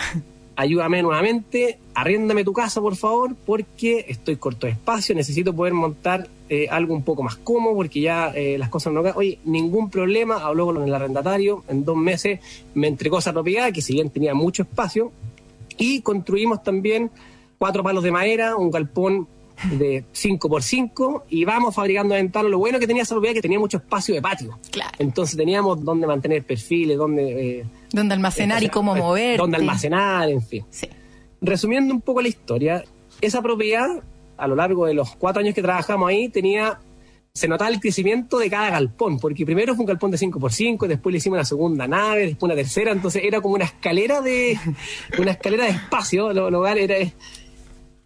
ayúdame 0.56 1.02
nuevamente, 1.02 1.80
arriéndame 1.96 2.44
tu 2.44 2.54
casa, 2.54 2.80
por 2.80 2.96
favor, 2.96 3.36
porque 3.48 4.06
estoy 4.08 4.36
corto 4.36 4.68
de 4.68 4.74
espacio, 4.74 5.16
necesito 5.16 5.54
poder 5.56 5.74
montar 5.74 6.28
eh, 6.50 6.68
algo 6.70 6.94
un 6.94 7.04
poco 7.04 7.24
más 7.24 7.36
cómodo, 7.38 7.76
porque 7.76 8.02
ya 8.02 8.32
eh, 8.36 8.58
las 8.58 8.70
cosas 8.70 8.94
no... 8.94 9.02
ca- 9.04 9.14
Oye, 9.16 9.40
ningún 9.46 9.90
problema, 9.90 10.38
habló 10.46 10.66
con 10.68 10.84
el 10.84 10.94
arrendatario, 10.94 11.64
en 11.70 11.84
dos 11.86 11.96
meses 11.98 12.40
me 12.74 12.88
entregó 12.88 13.20
esa 13.20 13.32
propiedad, 13.34 13.72
que 13.72 13.82
si 13.82 13.94
bien 13.94 14.10
tenía 14.10 14.34
mucho 14.34 14.64
espacio, 14.64 15.12
y 15.78 16.02
construimos 16.02 16.62
también 16.64 17.10
cuatro 17.58 17.82
palos 17.84 18.04
de 18.04 18.12
madera, 18.12 18.56
un 18.56 18.70
galpón 18.70 19.28
de 19.80 20.04
5 20.12 20.50
por 20.50 20.62
5 20.64 21.26
y 21.30 21.46
vamos 21.46 21.76
fabricando 21.76 22.16
ventanas. 22.16 22.52
Lo 22.52 22.58
bueno 22.58 22.80
que 22.80 22.88
tenía 22.88 23.04
esa 23.04 23.14
propiedad 23.16 23.32
es 23.36 23.38
que 23.38 23.42
tenía 23.44 23.60
mucho 23.60 23.78
espacio 23.78 24.14
de 24.14 24.22
patio. 24.22 24.58
Claro. 24.72 24.92
Entonces 25.00 25.38
teníamos 25.38 25.84
donde 25.86 26.06
mantener 26.08 26.44
perfiles, 26.44 26.98
donde... 26.98 27.60
eh, 27.60 27.66
Donde 27.92 28.14
almacenar 28.16 28.62
y 28.64 28.68
cómo 28.70 28.96
eh, 28.96 29.00
mover. 29.00 29.38
Donde 29.38 29.58
almacenar, 29.58 30.30
en 30.30 30.42
fin. 30.42 30.66
Sí. 30.70 30.88
Resumiendo 31.40 31.94
un 31.94 32.02
poco 32.02 32.22
la 32.22 32.28
historia, 32.28 32.84
esa 33.22 33.42
propiedad, 33.42 33.88
a 34.44 34.48
lo 34.48 34.56
largo 34.56 34.86
de 34.86 34.94
los 34.94 35.16
cuatro 35.16 35.40
años 35.40 35.56
que 35.56 35.62
trabajamos 35.62 36.10
ahí, 36.10 36.30
tenía 36.30 36.80
se 37.36 37.48
notaba 37.48 37.72
el 37.72 37.80
crecimiento 37.80 38.38
de 38.38 38.48
cada 38.48 38.70
galpón, 38.70 39.18
porque 39.18 39.44
primero 39.44 39.74
fue 39.74 39.82
un 39.82 39.88
galpón 39.88 40.12
de 40.12 40.18
5x5, 40.20 40.86
después 40.86 41.12
le 41.12 41.18
hicimos 41.18 41.38
una 41.38 41.46
segunda 41.46 41.88
nave, 41.88 42.28
después 42.28 42.44
una 42.44 42.56
tercera, 42.56 42.92
entonces 42.92 43.24
era 43.26 43.42
como 43.42 43.56
una 43.56 43.66
escalera 43.66 44.22
de 44.22 44.60
una 45.18 45.32
escalera 45.32 45.66
de 45.66 45.72
espacio, 45.72 46.32
lo, 46.32 46.52
lo 46.52 46.60
cual 46.60 46.78
era, 46.78 46.96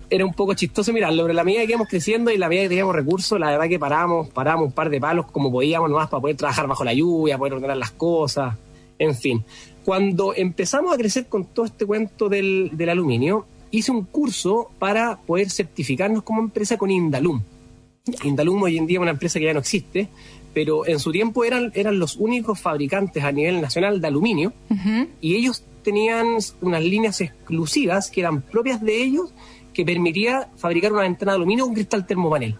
era 0.09 0.25
un 0.25 0.33
poco 0.33 0.53
chistoso 0.53 0.93
mirarlo, 0.93 1.23
pero 1.23 1.33
la 1.33 1.43
medida 1.43 1.65
que 1.65 1.71
íbamos 1.71 1.89
creciendo 1.89 2.31
y 2.31 2.37
la 2.37 2.47
medida 2.47 2.63
que 2.63 2.69
teníamos 2.69 2.95
recursos, 2.95 3.37
la 3.37 3.51
verdad 3.51 3.67
que 3.67 3.77
paramos, 3.77 4.29
paramos 4.29 4.67
un 4.67 4.71
par 4.71 4.89
de 4.89 5.01
palos 5.01 5.25
como 5.29 5.51
podíamos 5.51 5.89
nomás 5.89 6.07
para 6.07 6.21
poder 6.21 6.37
trabajar 6.37 6.65
bajo 6.67 6.85
la 6.85 6.93
lluvia, 6.93 7.37
poder 7.37 7.55
ordenar 7.55 7.75
las 7.75 7.91
cosas, 7.91 8.55
en 8.97 9.13
fin. 9.13 9.43
Cuando 9.83 10.33
empezamos 10.35 10.93
a 10.93 10.97
crecer 10.97 11.27
con 11.27 11.43
todo 11.43 11.65
este 11.65 11.85
cuento 11.85 12.29
del, 12.29 12.69
del 12.73 12.89
aluminio, 12.89 13.45
hice 13.71 13.91
un 13.91 14.03
curso 14.03 14.71
para 14.79 15.17
poder 15.17 15.49
certificarnos 15.49 16.23
como 16.23 16.41
empresa 16.41 16.77
con 16.77 16.91
Indalum. 16.91 17.41
Indalum 18.23 18.63
hoy 18.63 18.77
en 18.77 18.87
día 18.87 18.97
es 18.97 19.01
una 19.01 19.11
empresa 19.11 19.39
que 19.39 19.45
ya 19.45 19.53
no 19.53 19.59
existe, 19.59 20.09
pero 20.53 20.87
en 20.87 20.99
su 20.99 21.11
tiempo 21.11 21.43
eran, 21.43 21.71
eran 21.75 21.99
los 21.99 22.15
únicos 22.15 22.59
fabricantes 22.59 23.23
a 23.23 23.31
nivel 23.31 23.61
nacional 23.61 24.01
de 24.01 24.07
aluminio 24.07 24.53
y 25.21 25.35
ellos 25.35 25.63
tenían 25.83 26.37
unas 26.61 26.83
líneas 26.83 27.21
exclusivas 27.21 28.09
que 28.09 28.21
eran 28.21 28.41
propias 28.41 28.81
de 28.81 29.03
ellos 29.03 29.33
que 29.73 29.85
permitía 29.85 30.49
fabricar 30.57 30.91
una 30.91 31.03
ventana 31.03 31.33
de 31.33 31.35
aluminio 31.35 31.65
con 31.65 31.75
cristal 31.75 32.07
termopanel. 32.07 32.55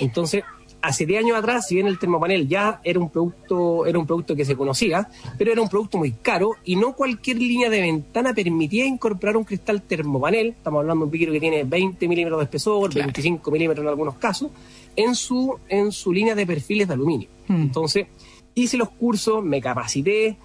Entonces, 0.00 0.44
hace 0.82 1.06
10 1.06 1.24
años 1.24 1.36
atrás, 1.36 1.66
si 1.66 1.74
bien 1.74 1.86
el 1.86 1.98
termopanel 1.98 2.48
ya 2.48 2.80
era 2.84 2.98
un 2.98 3.10
producto, 3.10 3.86
era 3.86 3.98
un 3.98 4.06
producto 4.06 4.36
que 4.36 4.44
se 4.44 4.56
conocía, 4.56 5.08
pero 5.36 5.52
era 5.52 5.60
un 5.60 5.68
producto 5.68 5.98
muy 5.98 6.12
caro 6.12 6.52
y 6.64 6.76
no 6.76 6.94
cualquier 6.94 7.38
línea 7.38 7.70
de 7.70 7.80
ventana 7.80 8.34
permitía 8.34 8.86
incorporar 8.86 9.36
un 9.36 9.44
cristal 9.44 9.82
termopanel, 9.82 10.48
estamos 10.48 10.80
hablando 10.80 11.04
de 11.04 11.06
un 11.06 11.10
piquero 11.10 11.32
que 11.32 11.40
tiene 11.40 11.64
20 11.64 12.08
milímetros 12.08 12.38
de 12.40 12.44
espesor, 12.44 12.94
25 12.94 13.50
milímetros 13.50 13.84
en 13.84 13.88
algunos 13.88 14.14
casos, 14.16 14.50
en 14.96 15.14
su, 15.14 15.58
en 15.68 15.92
su 15.92 16.12
línea 16.12 16.34
de 16.34 16.46
perfiles 16.46 16.88
de 16.88 16.94
aluminio. 16.94 17.28
Hmm. 17.48 17.62
Entonces, 17.62 18.06
hice 18.54 18.76
los 18.76 18.90
cursos, 18.90 19.42
me 19.42 19.60
capacité, 19.60 20.36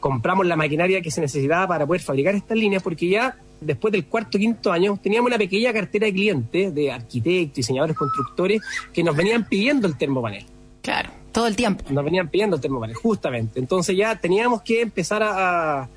compramos 0.00 0.46
la 0.46 0.56
maquinaria 0.56 1.00
que 1.00 1.10
se 1.10 1.20
necesitaba 1.20 1.66
para 1.66 1.86
poder 1.86 2.02
fabricar 2.02 2.34
estas 2.34 2.56
líneas, 2.56 2.82
porque 2.82 3.08
ya 3.08 3.36
después 3.60 3.92
del 3.92 4.06
cuarto 4.06 4.38
quinto 4.38 4.72
año, 4.72 4.98
teníamos 5.02 5.28
una 5.28 5.38
pequeña 5.38 5.72
cartera 5.72 6.06
de 6.06 6.12
clientes, 6.12 6.74
de 6.74 6.92
arquitectos, 6.92 7.56
diseñadores, 7.56 7.96
constructores, 7.96 8.60
que 8.92 9.02
nos 9.02 9.16
venían 9.16 9.44
pidiendo 9.44 9.86
el 9.86 9.96
termopanel. 9.96 10.44
Claro, 10.82 11.10
todo 11.32 11.46
el 11.46 11.56
tiempo. 11.56 11.84
Nos 11.90 12.04
venían 12.04 12.28
pidiendo 12.28 12.56
el 12.56 12.62
termopanel, 12.62 12.96
justamente. 12.96 13.58
Entonces 13.58 13.96
ya 13.96 14.16
teníamos 14.16 14.62
que 14.62 14.80
empezar 14.80 15.22
a, 15.22 15.88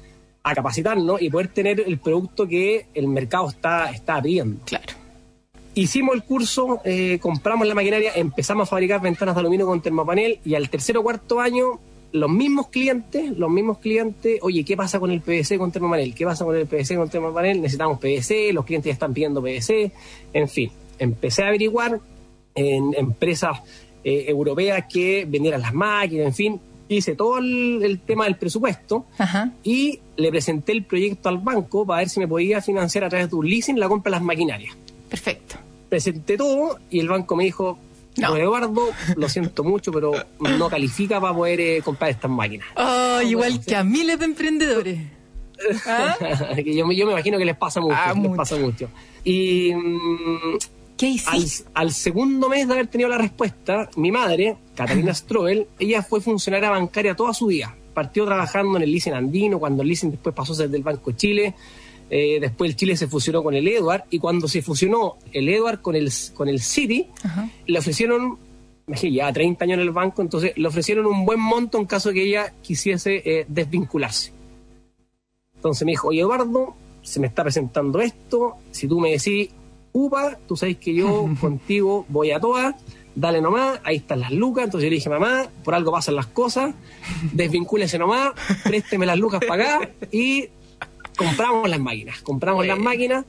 capacitarnos 0.42 1.22
y 1.22 1.30
poder 1.30 1.50
tener 1.50 1.80
el 1.80 2.00
producto 2.00 2.48
que 2.48 2.88
el 2.96 3.08
mercado 3.08 3.50
está, 3.50 3.92
está 3.92 4.20
pidiendo. 4.20 4.66
Claro. 4.66 4.94
Hicimos 5.76 6.16
el 6.16 6.24
curso, 6.24 6.82
eh, 6.84 7.20
compramos 7.22 7.68
la 7.68 7.76
maquinaria, 7.76 8.14
empezamos 8.16 8.68
a 8.68 8.70
fabricar 8.72 9.00
ventanas 9.00 9.36
de 9.36 9.42
aluminio 9.42 9.68
con 9.68 9.80
termopanel 9.80 10.40
y 10.44 10.56
al 10.56 10.68
tercer 10.72 10.98
o 10.98 11.04
cuarto 11.04 11.40
año 11.40 11.80
los 12.12 12.30
mismos 12.30 12.70
clientes, 12.70 13.38
los 13.38 13.50
mismos 13.50 13.78
clientes, 13.80 14.40
oye, 14.42 14.64
¿qué 14.64 14.76
pasa 14.76 15.00
con 15.00 15.12
el 15.12 15.22
PVC 15.22 15.58
con 15.58 15.72
termopanel? 15.72 16.14
¿Qué 16.16 16.26
pasa 16.26 16.44
con 16.44 16.56
el 16.56 16.66
PVC 16.66 16.96
con 16.96 17.10
termopanel? 17.10 17.62
Necesitamos 17.62 18.00
PVC, 18.00 18.52
los 18.54 18.66
clientes 18.66 18.90
ya 18.90 18.94
están 18.94 19.14
pidiendo 19.14 19.42
PVC, 19.42 19.92
en 20.34 20.48
fin. 20.48 20.72
Empecé 20.98 21.44
a 21.44 21.48
averiguar 21.48 22.00
en 22.56 22.94
empresas 22.98 23.60
eh, 24.04 24.26
europeas 24.28 24.86
que 24.92 25.26
vendieran 25.28 25.62
las 25.62 25.74
máquinas, 25.74 26.28
en 26.28 26.34
fin. 26.34 26.62
Hice 26.88 27.16
todo 27.16 27.38
el, 27.38 28.02
tema 28.04 28.26
del 28.26 28.38
presupuesto 28.38 29.06
y 29.64 30.00
le 30.18 30.32
presenté 30.32 30.72
el 30.72 30.86
proyecto 30.86 31.30
al 31.30 31.38
banco 31.38 31.86
para 31.86 32.00
ver 32.00 32.10
si 32.10 32.20
me 32.20 32.28
podía 32.28 32.62
financiar 32.62 33.04
a 33.04 33.10
través 33.10 33.30
de 33.30 33.36
un 33.36 33.48
leasing 33.48 33.80
la 33.80 33.88
compra 33.88 34.10
de 34.10 34.16
las 34.16 34.24
maquinarias. 34.24 34.76
Perfecto. 35.08 35.56
Presenté 35.88 36.36
todo 36.36 36.80
y 36.90 37.00
el 37.00 37.08
banco 37.08 37.36
me 37.36 37.44
dijo, 37.44 37.78
no. 38.20 38.36
Eduardo, 38.38 38.90
lo 39.16 39.30
siento 39.30 39.64
mucho, 39.64 39.92
pero 39.92 40.12
no 40.40 40.70
califica 40.70 41.20
para 41.20 41.34
poder 41.34 41.62
eh, 41.62 41.82
comprar 41.84 42.12
estas 42.12 42.32
máquinas. 42.32 42.68
Oh, 42.76 43.22
igual 43.22 43.64
que 43.64 43.76
a 43.76 43.84
miles 43.84 44.20
de 44.20 44.26
emprendedores. 44.26 45.00
¿Ah? 45.88 46.16
yo, 46.66 46.88
me 46.88 46.96
imagino 46.96 47.38
que 47.38 47.46
les 47.46 47.58
pasa 47.58 47.82
mucho, 47.82 47.96
ah, 47.98 48.14
les 48.16 48.32
pasa 48.36 48.56
mucho. 48.56 48.90
Y 49.24 49.74
mm, 49.74 50.58
¿Qué 51.00 51.08
hiciste? 51.08 51.70
Al, 51.74 51.94
segundo 51.94 52.50
mes 52.50 52.68
de 52.68 52.74
haber 52.74 52.88
tenido 52.88 53.10
la 53.10 53.18
respuesta, 53.18 53.90
mi 53.96 54.12
madre, 54.12 54.58
Catalina 54.76 55.14
Strobel, 55.14 55.68
ella 55.80 56.04
fue 56.04 56.20
funcionaria 56.20 56.70
bancaria 56.70 57.16
toda 57.16 57.34
su 57.34 57.48
vida. 57.48 57.74
Partió 57.94 58.26
trabajando 58.26 58.76
en 58.76 58.84
el 58.84 58.92
Licen 58.92 59.14
Andino, 59.14 59.60
cuando 59.60 59.82
el 59.82 59.88
Licen 59.88 60.12
después 60.12 60.36
pasó 60.36 60.52
a 60.52 60.58
ser 60.58 60.70
del 60.70 60.84
Banco 60.84 61.12
de 61.12 61.16
Chile, 61.16 61.56
eh, 62.10 62.40
después 62.40 62.72
el 62.72 62.76
Chile 62.76 62.98
se 62.98 63.08
fusionó 63.08 63.44
con 63.44 63.54
el 63.54 63.68
Edward 63.68 64.06
y 64.10 64.20
cuando 64.20 64.48
se 64.48 64.62
fusionó 64.62 65.18
el 65.32 65.48
Edward 65.48 65.82
con 65.82 65.96
el, 65.96 66.12
con 66.34 66.50
el 66.50 66.60
City, 66.60 67.08
le 67.68 67.80
ofrecieron, 67.80 68.38
ya 68.88 69.32
30 69.32 69.64
años 69.64 69.76
en 69.76 69.82
el 69.82 69.92
banco, 69.92 70.22
entonces 70.22 70.54
le 70.56 70.68
ofrecieron 70.68 71.06
un 71.06 71.26
buen 71.26 71.40
monto 71.40 71.78
en 71.78 71.86
caso 71.86 72.10
de 72.10 72.16
que 72.16 72.24
ella 72.24 72.54
quisiese 72.62 73.22
eh, 73.26 73.46
desvincularse. 73.48 74.34
Entonces 75.56 75.86
me 75.86 75.92
dijo, 75.92 76.08
oye 76.08 76.22
Eduardo, 76.22 76.76
se 77.02 77.20
me 77.20 77.28
está 77.28 77.44
presentando 77.44 78.00
esto, 78.02 78.56
si 78.72 78.88
tú 78.88 79.00
me 79.00 79.12
decís, 79.12 79.50
upa, 79.92 80.38
tú 80.48 80.56
sabes 80.56 80.78
que 80.78 80.94
yo 80.94 81.30
contigo 81.40 82.06
voy 82.10 82.32
a 82.32 82.40
todas, 82.40 82.76
dale 83.16 83.42
nomás, 83.42 83.80
ahí 83.84 83.98
están 83.98 84.22
las 84.22 84.32
lucas. 84.32 84.66
Entonces 84.66 84.86
yo 84.86 84.90
le 84.90 84.96
dije, 84.96 85.10
mamá, 85.10 85.50
por 85.64 85.76
algo 85.76 85.92
pasan 85.92 86.16
las 86.16 86.28
cosas, 86.28 86.74
desvincúlese 87.34 88.00
nomás, 88.00 88.32
présteme 88.64 89.06
las 89.06 89.18
lucas 89.18 89.42
para 89.48 89.78
acá 89.78 89.90
y 90.12 90.50
compramos 91.20 91.70
las 91.70 91.80
máquinas, 91.80 92.22
compramos 92.22 92.66
las 92.66 92.80
máquinas. 92.80 93.26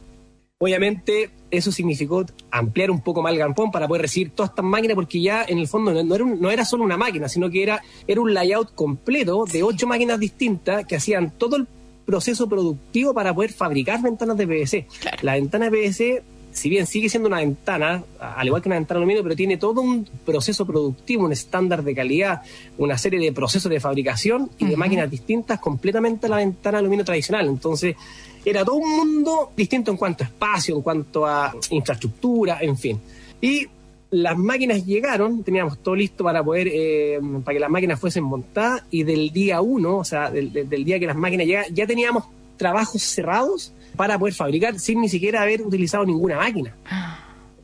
Obviamente 0.58 1.30
eso 1.50 1.72
significó 1.72 2.24
ampliar 2.50 2.90
un 2.90 3.00
poco 3.00 3.22
más 3.22 3.32
el 3.32 3.38
gampón 3.38 3.70
para 3.70 3.88
poder 3.88 4.02
recibir 4.02 4.30
todas 4.30 4.50
estas 4.50 4.64
máquinas 4.64 4.94
porque 4.94 5.20
ya 5.20 5.44
en 5.48 5.58
el 5.58 5.66
fondo 5.66 5.90
no, 6.04 6.14
era, 6.14 6.24
no 6.24 6.50
era 6.50 6.64
solo 6.64 6.84
una 6.84 6.96
máquina, 6.96 7.28
sino 7.28 7.50
que 7.50 7.62
era, 7.62 7.82
era 8.06 8.20
un 8.20 8.32
layout 8.32 8.74
completo 8.74 9.44
de 9.50 9.62
ocho 9.62 9.86
máquinas 9.86 10.20
distintas 10.20 10.86
que 10.86 10.96
hacían 10.96 11.30
todo 11.30 11.56
el 11.56 11.66
proceso 12.04 12.48
productivo 12.48 13.14
para 13.14 13.34
poder 13.34 13.52
fabricar 13.52 14.02
ventanas 14.02 14.36
de 14.36 14.46
PVC. 14.46 14.86
La 15.22 15.34
ventana 15.34 15.68
de 15.68 15.70
PVC 15.70 16.22
si 16.60 16.68
bien 16.68 16.86
sigue 16.86 17.08
siendo 17.08 17.26
una 17.26 17.38
ventana, 17.38 18.04
al 18.20 18.46
igual 18.46 18.60
que 18.60 18.68
una 18.68 18.76
ventana 18.76 18.98
de 18.98 19.02
aluminio, 19.04 19.22
pero 19.22 19.34
tiene 19.34 19.56
todo 19.56 19.80
un 19.80 20.06
proceso 20.26 20.66
productivo, 20.66 21.24
un 21.24 21.32
estándar 21.32 21.82
de 21.82 21.94
calidad, 21.94 22.42
una 22.76 22.98
serie 22.98 23.18
de 23.18 23.32
procesos 23.32 23.70
de 23.70 23.80
fabricación 23.80 24.50
y 24.58 24.66
de 24.66 24.76
máquinas 24.76 25.10
distintas 25.10 25.58
completamente 25.58 26.26
a 26.26 26.28
la 26.28 26.36
ventana 26.36 26.76
de 26.76 26.80
aluminio 26.80 27.02
tradicional. 27.06 27.48
Entonces, 27.48 27.96
era 28.44 28.62
todo 28.62 28.76
un 28.76 28.94
mundo 28.94 29.52
distinto 29.56 29.90
en 29.90 29.96
cuanto 29.96 30.22
a 30.22 30.26
espacio, 30.26 30.76
en 30.76 30.82
cuanto 30.82 31.24
a 31.24 31.54
infraestructura, 31.70 32.58
en 32.60 32.76
fin. 32.76 33.00
Y 33.40 33.66
las 34.10 34.36
máquinas 34.36 34.84
llegaron, 34.84 35.42
teníamos 35.42 35.78
todo 35.78 35.94
listo 35.94 36.24
para 36.24 36.44
poder, 36.44 36.68
eh, 36.70 37.20
para 37.42 37.54
que 37.54 37.60
las 37.60 37.70
máquinas 37.70 37.98
fuesen 37.98 38.24
montadas 38.24 38.82
y 38.90 39.02
del 39.02 39.30
día 39.30 39.62
uno, 39.62 39.96
o 39.96 40.04
sea, 40.04 40.30
del, 40.30 40.52
del 40.52 40.84
día 40.84 40.98
que 40.98 41.06
las 41.06 41.16
máquinas 41.16 41.46
llegaron, 41.46 41.74
ya 41.74 41.86
teníamos 41.86 42.24
trabajos 42.58 43.00
cerrados 43.00 43.72
para 43.96 44.18
poder 44.18 44.34
fabricar 44.34 44.78
sin 44.78 45.00
ni 45.00 45.08
siquiera 45.08 45.42
haber 45.42 45.62
utilizado 45.62 46.04
ninguna 46.04 46.36
máquina. 46.36 46.74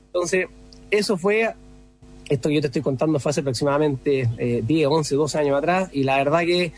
Entonces, 0.06 0.47
eso 0.90 1.16
fue, 1.16 1.54
esto 2.28 2.49
que 2.49 2.54
yo 2.54 2.61
te 2.61 2.68
estoy 2.68 2.83
contando 2.83 3.18
fue 3.18 3.30
hace 3.30 3.40
aproximadamente 3.40 4.62
10, 4.64 4.88
11, 4.88 5.14
12 5.14 5.38
años 5.38 5.59
atrás, 5.59 5.90
y 5.92 6.04
la 6.04 6.16
verdad 6.16 6.40
que 6.40 6.73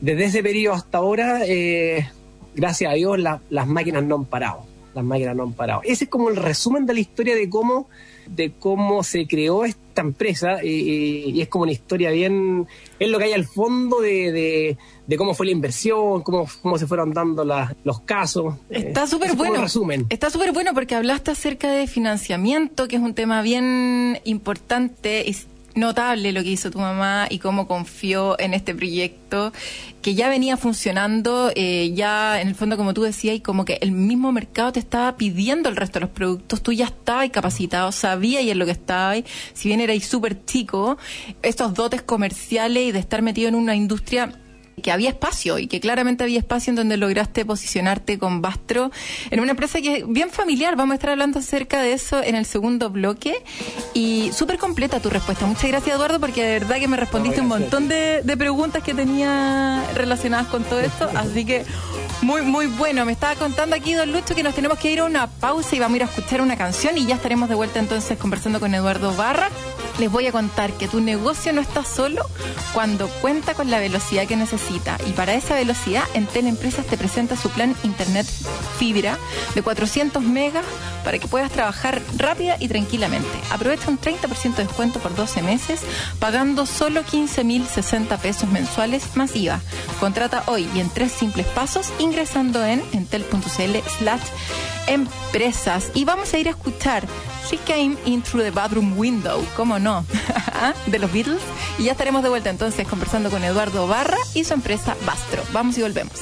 desde 0.00 0.24
ese 0.24 0.42
periodo 0.42 0.74
hasta 0.74 0.98
ahora, 0.98 1.40
eh, 1.46 2.08
gracias 2.54 2.90
a 2.90 2.94
Dios, 2.94 3.18
las 3.18 3.66
máquinas 3.66 4.04
no 4.04 4.16
han 4.16 4.24
parado. 4.24 4.66
Las 4.94 5.04
máquinas 5.04 5.34
no 5.34 5.44
han 5.44 5.52
parado. 5.52 5.80
Ese 5.82 6.04
es 6.04 6.10
como 6.10 6.28
el 6.28 6.36
resumen 6.36 6.86
de 6.86 6.94
la 6.94 7.00
historia 7.00 7.34
de 7.34 7.48
cómo, 7.48 7.88
de 8.26 8.52
cómo 8.52 9.02
se 9.02 9.26
creó 9.26 9.64
esta 9.64 10.02
empresa, 10.02 10.64
y, 10.64 11.40
es 11.40 11.48
como 11.48 11.64
una 11.64 11.72
historia 11.72 12.10
bien, 12.10 12.66
es 12.98 13.08
lo 13.08 13.18
que 13.18 13.24
hay 13.24 13.32
al 13.32 13.44
fondo 13.44 14.00
de 14.00 14.76
de 15.06 15.16
cómo 15.16 15.34
fue 15.34 15.46
la 15.46 15.52
inversión, 15.52 16.22
cómo, 16.22 16.46
cómo 16.62 16.78
se 16.78 16.86
fueron 16.86 17.12
dando 17.12 17.44
los 17.84 18.00
casos. 18.00 18.54
Está 18.70 19.04
eh, 19.04 19.06
súper 19.06 19.36
bueno. 19.36 19.60
Resumen. 19.60 20.06
Está 20.08 20.30
súper 20.30 20.52
bueno 20.52 20.72
porque 20.74 20.94
hablaste 20.94 21.30
acerca 21.30 21.70
de 21.70 21.86
financiamiento, 21.86 22.88
que 22.88 22.96
es 22.96 23.02
un 23.02 23.14
tema 23.14 23.42
bien 23.42 24.20
importante. 24.24 25.28
Es 25.28 25.46
notable 25.74 26.32
lo 26.32 26.42
que 26.42 26.50
hizo 26.50 26.70
tu 26.70 26.78
mamá 26.78 27.26
y 27.28 27.38
cómo 27.38 27.66
confió 27.66 28.38
en 28.38 28.54
este 28.54 28.74
proyecto 28.74 29.52
que 30.02 30.14
ya 30.14 30.28
venía 30.28 30.56
funcionando, 30.56 31.50
eh, 31.54 31.92
ya 31.94 32.40
en 32.40 32.48
el 32.48 32.54
fondo, 32.54 32.76
como 32.76 32.94
tú 32.94 33.02
decías, 33.02 33.36
y 33.36 33.40
como 33.40 33.64
que 33.64 33.78
el 33.80 33.92
mismo 33.92 34.32
mercado 34.32 34.72
te 34.72 34.80
estaba 34.80 35.16
pidiendo 35.16 35.68
el 35.68 35.76
resto 35.76 35.98
de 35.98 36.06
los 36.06 36.14
productos, 36.14 36.62
tú 36.62 36.72
ya 36.72 36.86
estabas 36.86 37.30
capacitado, 37.30 37.90
sabías 37.90 38.44
en 38.44 38.58
lo 38.58 38.66
que 38.66 38.72
estabas, 38.72 39.22
si 39.54 39.68
bien 39.68 39.80
erais 39.80 40.06
súper 40.06 40.44
chico, 40.44 40.98
estos 41.42 41.74
dotes 41.74 42.02
comerciales 42.02 42.88
y 42.88 42.92
de 42.92 42.98
estar 42.98 43.22
metido 43.22 43.48
en 43.48 43.54
una 43.54 43.74
industria 43.74 44.32
que 44.82 44.92
había 44.92 45.10
espacio 45.10 45.58
y 45.58 45.66
que 45.66 45.80
claramente 45.80 46.24
había 46.24 46.38
espacio 46.38 46.70
en 46.70 46.76
donde 46.76 46.96
lograste 46.96 47.44
posicionarte 47.44 48.18
con 48.18 48.42
Bastro 48.42 48.90
en 49.30 49.40
una 49.40 49.52
empresa 49.52 49.80
que 49.80 49.98
es 49.98 50.08
bien 50.08 50.30
familiar. 50.30 50.76
Vamos 50.76 50.92
a 50.92 50.94
estar 50.96 51.10
hablando 51.10 51.38
acerca 51.38 51.80
de 51.80 51.92
eso 51.92 52.22
en 52.22 52.34
el 52.34 52.46
segundo 52.46 52.90
bloque 52.90 53.42
y 53.94 54.30
súper 54.32 54.58
completa 54.58 55.00
tu 55.00 55.10
respuesta. 55.10 55.46
Muchas 55.46 55.70
gracias, 55.70 55.96
Eduardo, 55.96 56.20
porque 56.20 56.42
de 56.42 56.58
verdad 56.60 56.76
que 56.76 56.88
me 56.88 56.96
respondiste 56.96 57.40
un 57.40 57.48
montón 57.48 57.88
de, 57.88 58.22
de, 58.22 58.36
preguntas 58.36 58.82
que 58.82 58.94
tenía 58.94 59.84
relacionadas 59.94 60.48
con 60.48 60.64
todo 60.64 60.80
esto. 60.80 61.08
Así 61.14 61.44
que 61.44 61.64
muy, 62.22 62.42
muy 62.42 62.66
bueno. 62.66 63.04
Me 63.04 63.12
estaba 63.12 63.34
contando 63.36 63.76
aquí, 63.76 63.94
don 63.94 64.12
Lucho, 64.12 64.34
que 64.34 64.42
nos 64.42 64.54
tenemos 64.54 64.78
que 64.78 64.90
ir 64.90 65.00
a 65.00 65.04
una 65.04 65.26
pausa 65.26 65.76
y 65.76 65.78
vamos 65.78 65.94
a 65.94 65.96
ir 65.96 66.02
a 66.02 66.06
escuchar 66.06 66.40
una 66.40 66.56
canción 66.56 66.96
y 66.98 67.06
ya 67.06 67.16
estaremos 67.16 67.48
de 67.48 67.54
vuelta 67.54 67.78
entonces 67.78 68.18
conversando 68.18 68.60
con 68.60 68.74
Eduardo 68.74 69.14
Barra 69.14 69.50
les 69.98 70.10
voy 70.10 70.26
a 70.26 70.32
contar 70.32 70.72
que 70.72 70.88
tu 70.88 71.00
negocio 71.00 71.52
no 71.52 71.60
está 71.60 71.84
solo 71.84 72.24
cuando 72.72 73.08
cuenta 73.20 73.54
con 73.54 73.70
la 73.70 73.78
velocidad 73.78 74.26
que 74.26 74.36
necesita. 74.36 74.98
Y 75.06 75.12
para 75.12 75.34
esa 75.34 75.54
velocidad, 75.54 76.04
Entel 76.14 76.46
Empresas 76.46 76.86
te 76.86 76.96
presenta 76.96 77.36
su 77.36 77.50
plan 77.50 77.74
Internet 77.84 78.26
Fibra 78.78 79.18
de 79.54 79.62
400 79.62 80.22
megas 80.22 80.64
para 81.04 81.18
que 81.18 81.28
puedas 81.28 81.52
trabajar 81.52 82.00
rápida 82.16 82.56
y 82.58 82.68
tranquilamente. 82.68 83.28
Aprovecha 83.50 83.90
un 83.90 83.98
30% 83.98 84.54
de 84.56 84.64
descuento 84.64 84.98
por 84.98 85.14
12 85.14 85.42
meses, 85.42 85.80
pagando 86.18 86.66
solo 86.66 87.04
15.060 87.04 88.18
pesos 88.18 88.48
mensuales 88.48 89.16
más 89.16 89.36
IVA. 89.36 89.60
Contrata 90.00 90.42
hoy 90.46 90.68
y 90.74 90.80
en 90.80 90.88
tres 90.90 91.12
simples 91.12 91.46
pasos 91.46 91.92
ingresando 91.98 92.64
en 92.64 92.82
entel.cl 92.92 93.76
slash 93.98 94.22
empresas. 94.86 95.90
Y 95.94 96.04
vamos 96.04 96.32
a 96.34 96.38
ir 96.38 96.48
a 96.48 96.52
escuchar 96.52 97.06
She 97.48 97.58
Came 97.58 97.96
In 98.06 98.22
Through 98.22 98.44
the 98.44 98.50
Bathroom 98.50 98.96
Window, 98.98 99.44
¿cómo 99.56 99.78
no? 99.78 100.04
¿Ah? 100.52 100.74
de 100.86 100.98
los 100.98 101.12
Beatles. 101.12 101.42
Y 101.78 101.84
ya 101.84 101.92
estaremos 101.92 102.22
de 102.22 102.28
vuelta 102.28 102.50
entonces 102.50 102.86
conversando 102.88 103.30
con 103.30 103.44
Eduardo 103.44 103.86
Barra 103.86 104.18
y 104.34 104.44
su 104.44 104.54
empresa 104.54 104.96
Bastro. 105.04 105.42
Vamos 105.52 105.76
y 105.78 105.82
volvemos. 105.82 106.14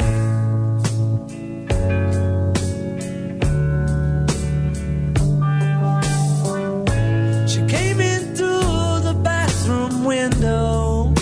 She 7.47 7.67
came 7.67 8.01
in 8.01 8.35
through 8.35 9.03
the 9.03 9.15
window. 10.05 11.13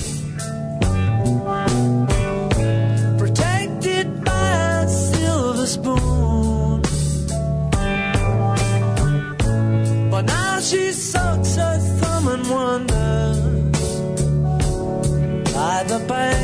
Protected 3.19 4.25
by 4.25 4.85
a 4.85 4.89
silver 4.89 5.67
spoon. 5.67 6.00
She 10.71 10.93
sucks 10.93 11.57
her 11.57 11.79
thumb 11.99 12.29
and 12.29 12.49
wonders 12.49 13.39
by 15.53 15.83
the 15.83 15.99
bank. 16.07 16.40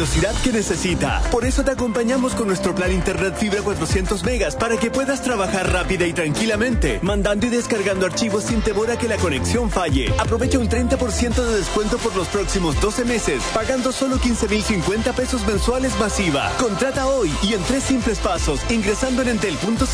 Velocidad 0.00 0.34
que 0.42 0.50
necesita. 0.50 1.20
Por 1.30 1.44
eso 1.44 1.62
te 1.62 1.72
acompañamos 1.72 2.34
con 2.34 2.46
nuestro 2.46 2.74
plan 2.74 2.90
Internet 2.90 3.34
Fibra 3.36 3.60
400 3.60 4.24
megas 4.24 4.56
para 4.56 4.78
que 4.78 4.90
puedas 4.90 5.22
trabajar 5.22 5.70
rápida 5.70 6.06
y 6.06 6.14
tranquilamente, 6.14 7.00
mandando 7.02 7.46
y 7.46 7.50
descargando 7.50 8.06
archivos 8.06 8.44
sin 8.44 8.62
temor 8.62 8.90
a 8.90 8.96
que 8.96 9.08
la 9.08 9.18
conexión 9.18 9.70
falle. 9.70 10.10
Aprovecha 10.18 10.58
un 10.58 10.70
30% 10.70 11.34
de 11.34 11.54
descuento 11.54 11.98
por 11.98 12.16
los 12.16 12.28
próximos 12.28 12.80
12 12.80 13.04
meses, 13.04 13.42
pagando 13.52 13.92
solo 13.92 14.16
15.050 14.16 15.12
pesos 15.12 15.46
mensuales 15.46 15.92
masiva. 16.00 16.50
Contrata 16.58 17.06
hoy 17.06 17.30
y 17.42 17.52
en 17.52 17.62
tres 17.64 17.82
simples 17.82 18.20
pasos, 18.20 18.60
ingresando 18.70 19.20
en 19.20 19.28
entel.cl 19.28 19.84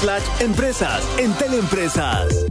slash 0.00 0.22
empresas. 0.40 1.04
Entel 1.18 1.52
Empresas. 1.52 2.46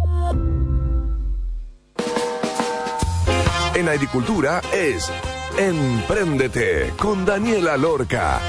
En 3.74 3.90
agricultura 3.90 4.62
es 4.72 5.12
Empréndete 5.58 6.92
con 6.98 7.24
Daniela 7.26 7.78
Lorca. 7.78 8.42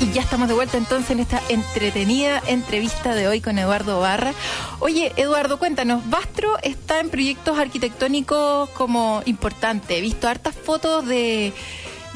Y 0.00 0.10
ya 0.12 0.22
estamos 0.22 0.48
de 0.48 0.54
vuelta 0.54 0.78
entonces 0.78 1.10
en 1.10 1.20
esta 1.20 1.42
entretenida 1.50 2.42
entrevista 2.46 3.14
de 3.14 3.28
hoy 3.28 3.42
con 3.42 3.58
Eduardo 3.58 4.00
Barra. 4.00 4.32
Oye, 4.78 5.12
Eduardo, 5.16 5.58
cuéntanos, 5.58 6.08
Bastro 6.08 6.56
está 6.62 7.00
en 7.00 7.10
proyectos 7.10 7.58
arquitectónicos 7.58 8.70
como 8.70 9.22
importante. 9.26 9.98
He 9.98 10.00
visto 10.00 10.26
hartas 10.26 10.54
fotos 10.54 11.04
de, 11.06 11.52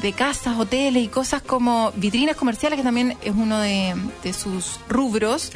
de 0.01 0.13
casas, 0.13 0.57
hoteles 0.57 1.03
y 1.03 1.07
cosas 1.07 1.43
como 1.43 1.91
vitrinas 1.95 2.35
comerciales, 2.35 2.77
que 2.77 2.83
también 2.83 3.17
es 3.21 3.35
uno 3.35 3.59
de, 3.59 3.93
de 4.23 4.33
sus 4.33 4.79
rubros. 4.89 5.51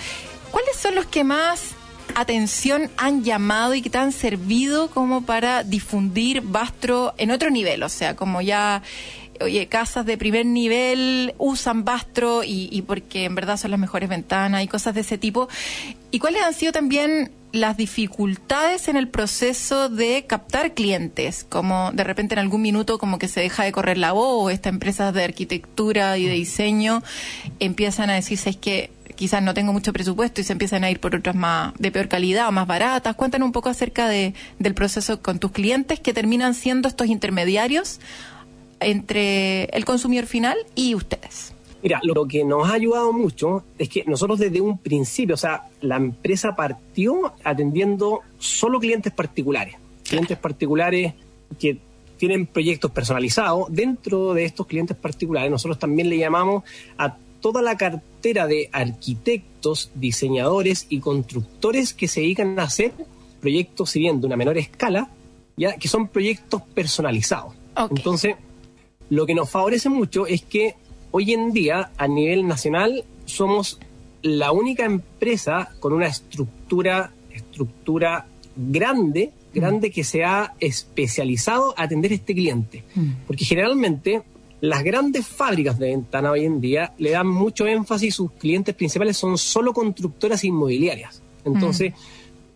¿Cuáles 0.52 0.78
son 0.78 0.94
los 0.94 1.08
que 1.08 1.24
más 1.24 1.77
atención 2.16 2.90
han 2.98 3.24
llamado 3.24 3.74
y 3.74 3.82
que 3.82 3.90
te 3.90 3.98
han 3.98 4.12
servido 4.12 4.90
como 4.90 5.24
para 5.24 5.64
difundir 5.64 6.42
Bastro 6.42 7.14
en 7.18 7.32
otro 7.32 7.50
nivel? 7.50 7.84
O 7.84 7.90
sea, 7.90 8.16
como 8.16 8.42
ya 8.42 8.82
oye, 9.42 9.68
casas 9.68 10.06
de 10.06 10.18
primer 10.18 10.46
nivel 10.46 11.34
usan 11.38 11.84
Bastro 11.84 12.44
y, 12.44 12.70
y, 12.72 12.82
porque 12.82 13.26
en 13.26 13.36
verdad 13.36 13.58
son 13.58 13.72
las 13.72 13.80
mejores 13.80 14.10
ventanas 14.10 14.64
y 14.64 14.68
cosas 14.68 14.96
de 14.96 15.02
ese 15.02 15.18
tipo. 15.18 15.48
¿Y 16.12 16.20
cuáles 16.20 16.44
han 16.44 16.54
sido 16.54 16.72
también 16.72 17.32
las 17.52 17.78
dificultades 17.78 18.88
en 18.88 18.98
el 18.98 19.08
proceso 19.08 19.90
de 19.90 20.26
captar 20.26 20.74
clientes? 20.74 21.46
Como 21.48 21.92
de 21.94 22.04
repente 22.04 22.36
en 22.36 22.40
algún 22.40 22.62
minuto 22.62 22.98
como 22.98 23.20
que 23.20 23.28
se 23.28 23.42
deja 23.42 23.64
de 23.64 23.72
correr 23.72 23.98
la 23.98 24.12
voz 24.12 24.46
o 24.46 24.50
estas 24.50 24.74
empresas 24.74 25.14
de 25.14 25.24
arquitectura 25.24 26.18
y 26.18 26.26
de 26.26 26.34
diseño 26.34 27.04
empiezan 27.60 28.10
a 28.10 28.16
decirse 28.16 28.52
es 28.52 28.58
que 28.58 28.92
quizás 29.18 29.44
no 29.44 29.54
tengo 29.54 29.74
mucho 29.74 29.92
presupuesto 29.92 30.40
y 30.40 30.46
se 30.46 30.54
empiezan 30.54 30.86
a 30.86 30.92
ir 30.92 31.02
por 31.02 31.14
otras 31.14 31.36
más 31.36 31.74
de 31.78 31.92
peor 31.92 32.08
calidad 32.08 32.48
o 32.48 32.52
más 32.54 32.68
baratas. 32.68 33.16
Cuéntanos 33.16 33.48
un 33.48 33.52
poco 33.52 33.68
acerca 33.68 34.08
de, 34.08 34.34
del 34.60 34.74
proceso 34.74 35.22
con 35.22 35.40
tus 35.40 35.52
clientes 35.52 36.00
que 36.00 36.14
terminan 36.14 36.54
siendo 36.54 36.88
estos 36.88 37.08
intermediarios 37.08 38.00
entre 38.80 39.66
el 39.66 39.84
consumidor 39.84 40.28
final 40.28 40.58
y 40.76 40.96
ustedes. 40.96 41.54
Mira, 41.84 42.00
lo 42.04 42.26
que 42.26 42.44
nos 42.44 42.70
ha 42.70 42.74
ayudado 42.74 43.12
mucho 43.12 43.64
es 43.78 43.90
que 43.90 44.04
nosotros 44.06 44.40
desde 44.40 44.62
un 44.62 44.78
principio, 44.78 45.36
o 45.36 45.38
sea, 45.38 45.64
la 45.82 45.98
empresa 45.98 46.56
partió 46.56 47.34
atendiendo 47.44 48.22
solo 48.40 48.80
clientes 48.80 49.14
particulares, 49.14 49.76
clientes 50.04 50.38
particulares 50.38 51.14
que 51.60 51.78
tienen 52.18 52.48
proyectos 52.48 52.92
personalizados. 52.92 53.68
Dentro 53.70 54.34
de 54.34 54.46
estos 54.46 54.66
clientes 54.66 54.98
particulares, 54.98 55.52
nosotros 55.52 55.78
también 55.78 56.10
le 56.10 56.18
llamamos 56.18 56.64
a 56.98 57.16
toda 57.42 57.62
la 57.62 57.78
cartera 57.78 58.48
de 58.48 58.70
arquitectos, 58.72 59.92
diseñadores 59.96 60.88
y 60.90 61.00
constructores 61.00 61.94
que 61.94 62.08
se 62.08 62.22
dedican 62.22 62.60
a 62.60 62.64
hacer 62.64 62.94
proyectos, 63.40 63.92
si 63.92 64.00
bien 64.00 64.20
de 64.20 64.28
una 64.28 64.36
menor 64.36 64.58
escala, 64.58 65.10
ya 65.56 65.78
que 65.78 65.88
son 65.88 66.08
proyectos 66.08 66.62
personalizados. 66.74 67.54
Okay. 67.76 67.98
Entonces, 67.98 68.36
lo 69.10 69.26
que 69.26 69.36
nos 69.36 69.50
favorece 69.50 69.90
mucho 69.90 70.28
es 70.28 70.42
que 70.42 70.76
hoy 71.12 71.34
en 71.34 71.52
día, 71.54 71.92
a 71.98 72.08
nivel 72.08 72.48
nacional, 72.48 73.04
somos 73.26 73.80
la 74.22 74.52
única 74.52 74.86
empresa 74.86 75.70
con 75.80 75.94
una 75.94 76.08
estructura, 76.08 77.12
estructura 77.32 78.26
grande, 78.56 79.32
grande 79.54 79.92
que 79.92 80.04
se 80.04 80.24
ha 80.24 80.56
especializado 80.60 81.74
a 81.78 81.84
atender 81.84 82.12
a 82.12 82.16
este 82.16 82.34
cliente. 82.34 82.84
Mm. 82.96 83.12
Porque 83.26 83.46
generalmente 83.46 84.24
Las 84.62 84.84
grandes 84.84 85.28
fábricas 85.28 85.78
de 85.78 85.88
ventana 85.88 86.32
hoy 86.32 86.46
en 86.46 86.60
día 86.60 86.94
le 86.98 87.12
dan 87.12 87.28
mucho 87.28 87.68
énfasis, 87.68 88.16
sus 88.16 88.32
clientes 88.32 88.74
principales 88.74 89.16
son 89.16 89.38
solo 89.38 89.72
constructoras 89.72 90.44
inmobiliarias. 90.44 91.22
Entonces, 91.46 91.94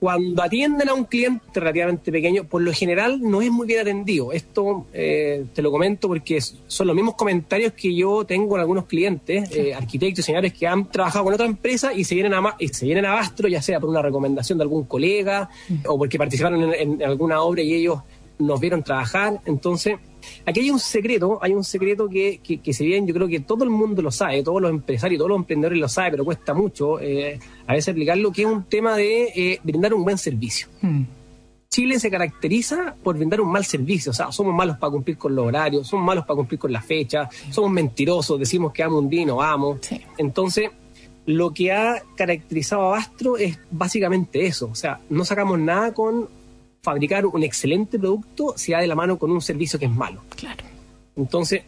cuando 0.01 0.41
atienden 0.41 0.89
a 0.89 0.95
un 0.95 1.03
cliente 1.03 1.59
relativamente 1.59 2.11
pequeño, 2.11 2.45
por 2.45 2.63
lo 2.63 2.73
general 2.73 3.21
no 3.21 3.39
es 3.43 3.51
muy 3.51 3.67
bien 3.67 3.81
atendido. 3.81 4.33
Esto 4.33 4.87
eh, 4.93 5.45
te 5.53 5.61
lo 5.61 5.69
comento 5.69 6.07
porque 6.07 6.41
son 6.41 6.87
los 6.87 6.95
mismos 6.95 7.13
comentarios 7.13 7.73
que 7.73 7.95
yo 7.95 8.25
tengo 8.25 8.55
en 8.55 8.61
algunos 8.61 8.85
clientes, 8.85 9.51
eh, 9.55 9.75
arquitectos 9.75 10.19
y 10.19 10.23
señores 10.23 10.53
que 10.53 10.65
han 10.65 10.89
trabajado 10.89 11.25
con 11.25 11.35
otra 11.35 11.45
empresa 11.45 11.93
y 11.93 12.03
se 12.03 12.15
vienen 12.15 12.33
a, 12.33 12.55
y 12.57 12.69
se 12.69 12.87
vienen 12.87 13.05
a 13.05 13.13
Bastro, 13.13 13.47
ya 13.47 13.61
sea 13.61 13.79
por 13.79 13.91
una 13.91 14.01
recomendación 14.01 14.57
de 14.57 14.63
algún 14.63 14.85
colega 14.85 15.51
o 15.85 15.99
porque 15.99 16.17
participaron 16.17 16.63
en, 16.63 16.73
en 16.73 17.03
alguna 17.03 17.41
obra 17.41 17.61
y 17.61 17.71
ellos 17.71 17.99
nos 18.39 18.59
vieron 18.59 18.81
trabajar. 18.81 19.39
Entonces, 19.45 19.99
aquí 20.45 20.61
hay 20.61 20.71
un 20.71 20.79
secreto, 20.79 21.39
hay 21.41 21.53
un 21.53 21.63
secreto 21.63 22.07
que, 22.09 22.39
que, 22.43 22.59
que 22.59 22.73
si 22.73 22.85
bien 22.85 23.07
yo 23.07 23.13
creo 23.13 23.27
que 23.27 23.39
todo 23.39 23.63
el 23.63 23.69
mundo 23.69 24.01
lo 24.01 24.11
sabe, 24.11 24.43
todos 24.43 24.61
los 24.61 24.71
empresarios, 24.71 25.17
todos 25.17 25.29
los 25.29 25.39
emprendedores 25.39 25.79
lo 25.79 25.87
saben, 25.87 26.11
pero 26.11 26.25
cuesta 26.25 26.53
mucho 26.53 26.99
eh, 26.99 27.39
a 27.67 27.73
veces 27.73 27.89
aplicarlo, 27.89 28.31
que 28.31 28.43
es 28.43 28.47
un 28.47 28.63
tema 28.63 28.95
de 28.95 29.23
eh, 29.35 29.59
brindar 29.63 29.93
un 29.93 30.03
buen 30.03 30.17
servicio. 30.17 30.67
Mm. 30.81 31.03
Chile 31.69 31.99
se 31.99 32.11
caracteriza 32.11 32.95
por 33.01 33.15
brindar 33.15 33.39
un 33.39 33.49
mal 33.49 33.63
servicio, 33.63 34.11
o 34.11 34.13
sea, 34.13 34.29
somos 34.31 34.53
malos 34.53 34.77
para 34.77 34.91
cumplir 34.91 35.17
con 35.17 35.33
los 35.33 35.47
horarios, 35.47 35.87
somos 35.87 36.05
malos 36.05 36.25
para 36.25 36.35
cumplir 36.35 36.59
con 36.59 36.71
la 36.71 36.81
fecha, 36.81 37.29
somos 37.49 37.71
mentirosos, 37.71 38.37
decimos 38.37 38.73
que 38.73 38.83
vamos 38.83 39.03
un 39.03 39.09
día 39.09 39.21
y 39.21 39.25
no 39.25 39.37
vamos. 39.37 39.77
Sí. 39.81 40.01
Entonces, 40.17 40.69
lo 41.25 41.53
que 41.53 41.71
ha 41.71 42.03
caracterizado 42.17 42.87
a 42.87 42.89
Bastro 42.89 43.37
es 43.37 43.57
básicamente 43.69 44.45
eso, 44.45 44.67
o 44.69 44.75
sea, 44.75 44.99
no 45.09 45.23
sacamos 45.23 45.59
nada 45.59 45.93
con 45.93 46.27
fabricar 46.81 47.25
un 47.25 47.43
excelente 47.43 47.99
producto 47.99 48.53
si 48.57 48.71
va 48.71 48.79
de 48.79 48.87
la 48.87 48.95
mano 48.95 49.17
con 49.17 49.31
un 49.31 49.41
servicio 49.41 49.77
que 49.79 49.85
es 49.85 49.91
malo. 49.91 50.21
Claro. 50.35 50.63
Entonces, 51.15 51.63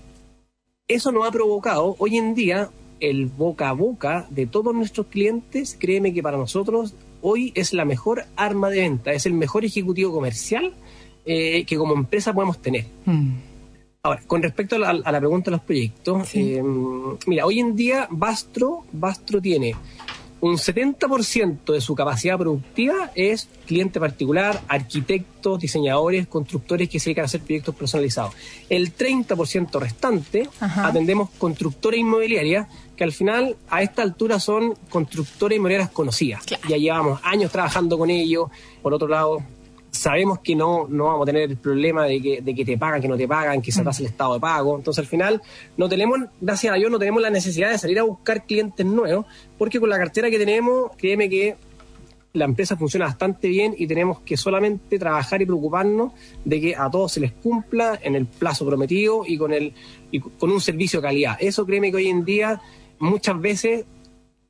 eso 0.87 1.11
nos 1.11 1.27
ha 1.27 1.31
provocado 1.31 1.95
hoy 1.99 2.17
en 2.17 2.33
día 2.35 2.69
el 2.99 3.25
boca 3.27 3.69
a 3.69 3.73
boca 3.73 4.27
de 4.29 4.45
todos 4.47 4.73
nuestros 4.73 5.07
clientes. 5.07 5.77
Créeme 5.79 6.13
que 6.13 6.23
para 6.23 6.37
nosotros 6.37 6.93
hoy 7.21 7.51
es 7.55 7.73
la 7.73 7.85
mejor 7.85 8.25
arma 8.35 8.69
de 8.69 8.81
venta, 8.81 9.11
es 9.13 9.25
el 9.25 9.33
mejor 9.33 9.65
ejecutivo 9.65 10.11
comercial 10.13 10.73
eh, 11.25 11.63
que 11.65 11.77
como 11.77 11.93
empresa 11.93 12.33
podemos 12.33 12.59
tener. 12.61 12.85
Mm. 13.05 13.31
Ahora, 14.05 14.21
con 14.27 14.41
respecto 14.43 14.75
a 14.75 14.79
la, 14.79 14.89
a 14.89 15.11
la 15.11 15.19
pregunta 15.19 15.49
de 15.49 15.57
los 15.57 15.65
proyectos, 15.65 16.27
Sí. 16.27 16.55
eh, 16.55 16.63
mira, 17.25 17.45
hoy 17.45 17.59
en 17.59 17.75
día 17.75 18.07
Bastro, 18.11 18.83
Bastro 18.91 19.41
tiene 19.41 19.75
un 20.43 20.57
70% 20.57 21.71
de 21.71 21.79
su 21.79 21.95
capacidad 21.95 22.37
productiva 22.37 23.11
es 23.15 23.47
cliente 23.65 23.97
particular, 23.97 24.61
arquitectos, 24.67 25.57
diseñadores, 25.57 26.27
constructores 26.27 26.89
que 26.89 26.99
se 26.99 27.05
dedican 27.05 27.23
a 27.23 27.25
hacer 27.27 27.39
proyectos 27.39 27.73
personalizados. 27.73 28.33
El 28.67 28.93
30% 28.93 29.79
restante 29.79 30.49
Ajá. 30.59 30.87
atendemos 30.87 31.29
constructores 31.37 32.01
inmobiliarias 32.01 32.67
que 32.97 33.05
al 33.05 33.13
final 33.13 33.55
a 33.69 33.83
esta 33.83 34.01
altura 34.01 34.37
son 34.41 34.73
constructoras 34.89 35.55
inmobiliarias 35.55 35.91
conocidas. 35.91 36.43
Claro. 36.43 36.67
Ya 36.67 36.75
llevamos 36.75 37.21
años 37.23 37.49
trabajando 37.49 37.97
con 37.97 38.09
ellos. 38.09 38.49
Por 38.81 38.93
otro 38.93 39.07
lado, 39.07 39.41
sabemos 39.93 40.39
que 40.39 40.55
no, 40.55 40.87
no 40.89 41.05
vamos 41.05 41.21
a 41.21 41.25
tener 41.27 41.51
el 41.51 41.57
problema 41.57 42.05
de 42.05 42.19
que, 42.19 42.41
de 42.41 42.55
que 42.55 42.65
te 42.65 42.77
pagan, 42.77 42.99
que 42.99 43.07
no 43.07 43.15
te 43.15 43.27
pagan, 43.27 43.61
que 43.61 43.71
se 43.71 43.81
atrasa 43.81 44.01
el 44.01 44.07
estado 44.07 44.33
de 44.33 44.39
pago. 44.39 44.75
Entonces, 44.75 44.99
al 44.99 45.07
final, 45.07 45.41
no 45.77 45.87
tenemos, 45.87 46.19
gracias 46.41 46.73
a 46.73 46.75
Dios, 46.77 46.91
no 46.91 46.97
tenemos 46.97 47.21
la 47.21 47.29
necesidad 47.29 47.69
de 47.69 47.77
salir 47.77 47.99
a 47.99 48.03
buscar 48.03 48.45
clientes 48.45 48.85
nuevos, 48.85 49.27
porque 49.57 49.79
con 49.79 49.89
la 49.89 49.97
cartera 49.99 50.31
que 50.31 50.39
tenemos, 50.39 50.91
créeme 50.97 51.29
que 51.29 51.55
la 52.33 52.45
empresa 52.45 52.75
funciona 52.75 53.05
bastante 53.05 53.47
bien 53.47 53.75
y 53.77 53.85
tenemos 53.85 54.21
que 54.21 54.35
solamente 54.35 54.97
trabajar 54.97 55.43
y 55.43 55.45
preocuparnos 55.45 56.13
de 56.43 56.59
que 56.59 56.75
a 56.75 56.89
todos 56.89 57.11
se 57.11 57.19
les 57.19 57.31
cumpla 57.31 57.99
en 58.01 58.15
el 58.15 58.25
plazo 58.25 58.65
prometido 58.65 59.23
y 59.27 59.37
con, 59.37 59.53
el, 59.53 59.73
y 60.09 60.19
con 60.19 60.49
un 60.49 60.59
servicio 60.59 60.99
de 60.99 61.07
calidad. 61.07 61.37
Eso 61.39 61.67
créeme 61.67 61.91
que 61.91 61.97
hoy 61.97 62.07
en 62.07 62.25
día 62.25 62.59
muchas 62.97 63.39
veces 63.39 63.85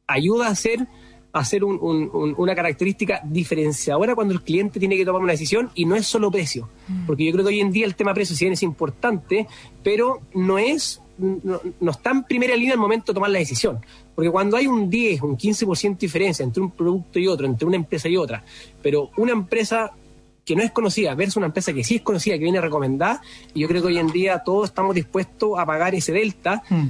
ayuda 0.07 0.47
a 0.47 0.51
hacer, 0.51 0.79
a 0.79 0.87
hacer 1.33 1.63
un- 1.63 1.79
un- 1.81 2.09
un- 2.13 2.35
una 2.37 2.53
característica 2.55 3.19
diferenciadora 3.25 4.13
cuando 4.15 4.33
el 4.33 4.41
cliente 4.43 4.79
tiene 4.79 4.95
que 4.95 5.03
tomar 5.03 5.21
una 5.21 5.31
decisión 5.33 5.69
y 5.75 5.85
no 5.85 5.95
es 5.95 6.05
solo 6.07 6.29
precio. 6.31 6.69
Porque 7.07 7.25
yo 7.25 7.31
creo 7.33 7.43
que 7.43 7.49
hoy 7.49 7.59
en 7.59 7.71
día 7.71 7.85
el 7.85 7.95
tema 7.95 8.13
precio 8.13 8.35
si 8.35 8.45
bien 8.45 8.53
es 8.53 8.63
importante, 8.63 9.47
pero 9.83 10.21
no 10.33 10.57
es 10.57 10.99
no, 11.15 11.61
no 11.79 11.91
está 11.91 12.09
en 12.09 12.23
primera 12.23 12.55
línea 12.55 12.73
al 12.73 12.79
momento 12.79 13.11
de 13.11 13.15
tomar 13.15 13.29
la 13.29 13.37
decisión. 13.37 13.79
Porque 14.15 14.31
cuando 14.31 14.57
hay 14.57 14.65
un 14.65 14.89
10, 14.89 15.21
un 15.21 15.37
15% 15.37 15.99
de 15.99 16.07
diferencia 16.07 16.43
entre 16.43 16.61
un 16.63 16.71
producto 16.71 17.19
y 17.19 17.27
otro, 17.27 17.45
entre 17.45 17.67
una 17.67 17.75
empresa 17.75 18.09
y 18.09 18.17
otra, 18.17 18.43
pero 18.81 19.11
una 19.17 19.31
empresa 19.31 19.91
que 20.43 20.55
no 20.55 20.63
es 20.63 20.71
conocida 20.71 21.13
versus 21.13 21.37
una 21.37 21.45
empresa 21.45 21.71
que 21.71 21.83
sí 21.83 21.95
es 21.97 22.01
conocida, 22.01 22.35
que 22.37 22.43
viene 22.43 22.59
recomendada, 22.59 23.21
y 23.53 23.59
yo 23.61 23.67
creo 23.67 23.81
que 23.83 23.89
hoy 23.89 23.99
en 23.99 24.07
día 24.07 24.39
todos 24.43 24.69
estamos 24.69 24.95
dispuestos 24.95 25.51
a 25.57 25.65
pagar 25.67 25.93
ese 25.93 26.11
delta 26.13 26.63
Mm. 26.69 26.87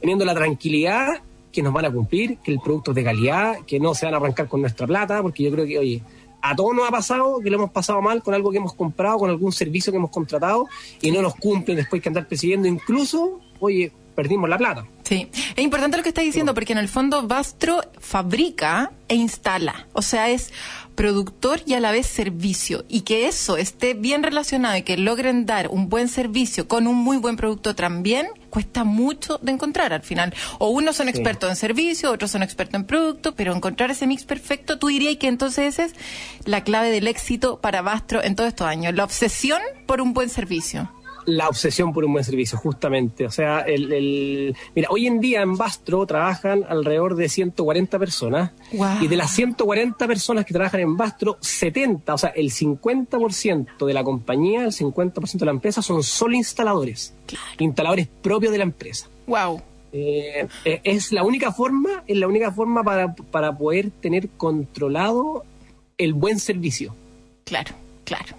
teniendo 0.00 0.24
la 0.26 0.34
tranquilidad 0.34 1.22
que 1.54 1.62
nos 1.62 1.72
van 1.72 1.84
a 1.84 1.90
cumplir, 1.92 2.38
que 2.38 2.52
el 2.52 2.58
producto 2.58 2.90
es 2.90 2.96
de 2.96 3.04
calidad, 3.04 3.60
que 3.66 3.78
no 3.78 3.94
se 3.94 4.04
van 4.04 4.14
a 4.14 4.16
arrancar 4.16 4.48
con 4.48 4.60
nuestra 4.60 4.86
plata, 4.86 5.22
porque 5.22 5.44
yo 5.44 5.52
creo 5.52 5.64
que, 5.66 5.78
oye, 5.78 6.02
a 6.42 6.54
todos 6.54 6.74
nos 6.74 6.86
ha 6.86 6.90
pasado 6.90 7.40
que 7.40 7.48
lo 7.48 7.56
hemos 7.56 7.70
pasado 7.70 8.02
mal 8.02 8.22
con 8.22 8.34
algo 8.34 8.50
que 8.50 8.58
hemos 8.58 8.74
comprado, 8.74 9.18
con 9.18 9.30
algún 9.30 9.52
servicio 9.52 9.92
que 9.92 9.96
hemos 9.96 10.10
contratado 10.10 10.66
y 11.00 11.10
no 11.10 11.22
nos 11.22 11.36
cumplen 11.36 11.76
después 11.76 12.02
que 12.02 12.08
andar 12.08 12.26
persiguiendo, 12.26 12.68
incluso, 12.68 13.40
oye, 13.60 13.92
perdimos 14.14 14.50
la 14.50 14.58
plata. 14.58 14.84
Sí, 15.04 15.30
es 15.32 15.64
importante 15.64 15.96
lo 15.96 16.02
que 16.02 16.10
estás 16.10 16.24
diciendo 16.24 16.52
porque 16.52 16.72
en 16.72 16.78
el 16.78 16.88
fondo 16.88 17.26
Bastro 17.26 17.80
fabrica 17.98 18.92
e 19.08 19.14
instala, 19.14 19.86
o 19.92 20.02
sea, 20.02 20.28
es 20.30 20.52
productor 20.94 21.60
y 21.66 21.74
a 21.74 21.80
la 21.80 21.92
vez 21.92 22.06
servicio 22.06 22.84
y 22.88 23.02
que 23.02 23.26
eso 23.26 23.56
esté 23.56 23.94
bien 23.94 24.22
relacionado 24.22 24.76
y 24.76 24.82
que 24.82 24.96
logren 24.96 25.46
dar 25.46 25.68
un 25.68 25.88
buen 25.88 26.08
servicio 26.08 26.68
con 26.68 26.86
un 26.86 26.96
muy 26.96 27.16
buen 27.16 27.36
producto 27.36 27.74
también 27.74 28.28
cuesta 28.50 28.84
mucho 28.84 29.38
de 29.42 29.50
encontrar 29.52 29.92
al 29.92 30.02
final. 30.02 30.32
O 30.58 30.68
unos 30.68 30.96
son 30.96 31.06
Sí. 31.06 31.10
expertos 31.10 31.50
en 31.50 31.56
servicio, 31.56 32.12
otros 32.12 32.30
son 32.30 32.42
expertos 32.44 32.76
en 32.80 32.84
producto, 32.86 33.34
pero 33.34 33.54
encontrar 33.54 33.90
ese 33.90 34.06
mix 34.06 34.24
perfecto, 34.24 34.78
tú 34.78 34.86
dirías 34.88 35.16
que 35.16 35.26
entonces 35.26 35.74
esa 35.74 35.84
es 35.86 35.94
la 36.44 36.62
clave 36.62 36.90
del 36.90 37.08
éxito 37.08 37.60
para 37.60 37.82
Bastro 37.82 38.22
en 38.22 38.36
todos 38.36 38.48
estos 38.48 38.66
años, 38.68 38.94
la 38.94 39.04
obsesión 39.04 39.60
por 39.86 40.00
un 40.00 40.14
buen 40.14 40.28
servicio. 40.28 40.88
La 41.26 41.48
obsesión 41.48 41.92
por 41.92 42.04
un 42.04 42.12
buen 42.12 42.24
servicio, 42.24 42.58
justamente. 42.58 43.26
O 43.26 43.30
sea, 43.30 43.60
el, 43.60 43.92
el- 43.92 44.56
mira, 44.74 44.88
hoy 44.90 45.06
en 45.06 45.20
día 45.20 45.42
en 45.42 45.56
Bastro 45.56 46.04
trabajan 46.06 46.64
alrededor 46.68 47.16
de 47.16 47.28
140 47.28 47.98
personas 47.98 48.52
y 49.00 49.06
de 49.08 49.16
las 49.16 49.30
140 49.32 50.06
personas 50.06 50.44
que 50.44 50.52
trabajan 50.54 50.80
en 50.80 50.96
Bastro, 50.96 51.36
70, 51.40 52.14
o 52.14 52.18
sea, 52.18 52.30
el 52.30 52.50
50% 52.50 53.86
de 53.86 53.94
la 53.94 54.04
compañía, 54.04 54.64
el 54.64 54.72
50% 54.72 55.38
de 55.38 55.44
la 55.44 55.50
empresa 55.52 55.82
son 55.82 56.02
solo 56.02 56.34
instaladores, 56.34 57.14
instaladores 57.58 58.08
propios 58.22 58.52
de 58.52 58.58
la 58.58 58.64
empresa. 58.64 59.08
Wow. 59.26 59.62
Eh, 59.92 60.46
eh, 60.64 60.80
es 60.82 61.12
la 61.12 61.22
única 61.22 61.52
forma, 61.52 62.02
es 62.06 62.16
la 62.16 62.26
única 62.26 62.50
forma 62.50 62.82
para, 62.82 63.14
para 63.14 63.56
poder 63.56 63.90
tener 63.90 64.28
controlado 64.36 65.44
el 65.98 66.12
buen 66.14 66.38
servicio, 66.40 66.94
Claro, 67.44 67.74
claro. 68.04 68.34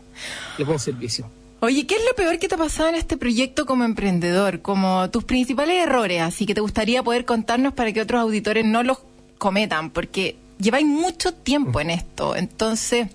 el 0.58 0.66
buen 0.66 0.80
servicio. 0.80 1.26
Oye, 1.62 1.88
¿qué 1.88 1.96
es 1.96 2.02
lo 2.08 2.16
peor 2.16 2.38
que 2.38 2.48
te 2.48 2.56
ha 2.56 2.58
pasado 2.58 2.90
en 2.90 2.96
este 2.96 3.18
proyecto 3.18 3.66
como 3.66 3.86
emprendedor? 3.86 4.62
Como 4.62 5.10
tus 5.10 5.24
principales 5.24 5.82
errores, 5.82 6.22
así 6.22 6.46
que 6.46 6.54
te 6.54 6.62
gustaría 6.62 7.02
poder 7.02 7.26
contarnos 7.26 7.74
para 7.74 7.92
que 7.92 8.02
otros 8.02 8.22
auditores 8.22 8.66
no 8.66 8.84
los 8.84 9.00
cometan, 9.38 9.90
porque 9.90 10.36
lleváis 10.60 10.86
mucho 10.86 11.34
tiempo 11.34 11.80
en 11.80 11.90
esto, 11.90 12.36
entonces 12.36 13.08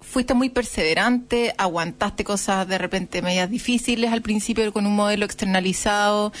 fuiste 0.00 0.32
muy 0.32 0.48
perseverante, 0.48 1.54
aguantaste 1.58 2.24
cosas 2.24 2.66
de 2.66 2.78
repente 2.78 3.20
medias 3.20 3.50
difíciles 3.50 4.10
al 4.10 4.22
principio 4.22 4.72
con 4.72 4.86
un 4.86 4.96
modelo 4.96 5.24
externalizado, 5.24 6.32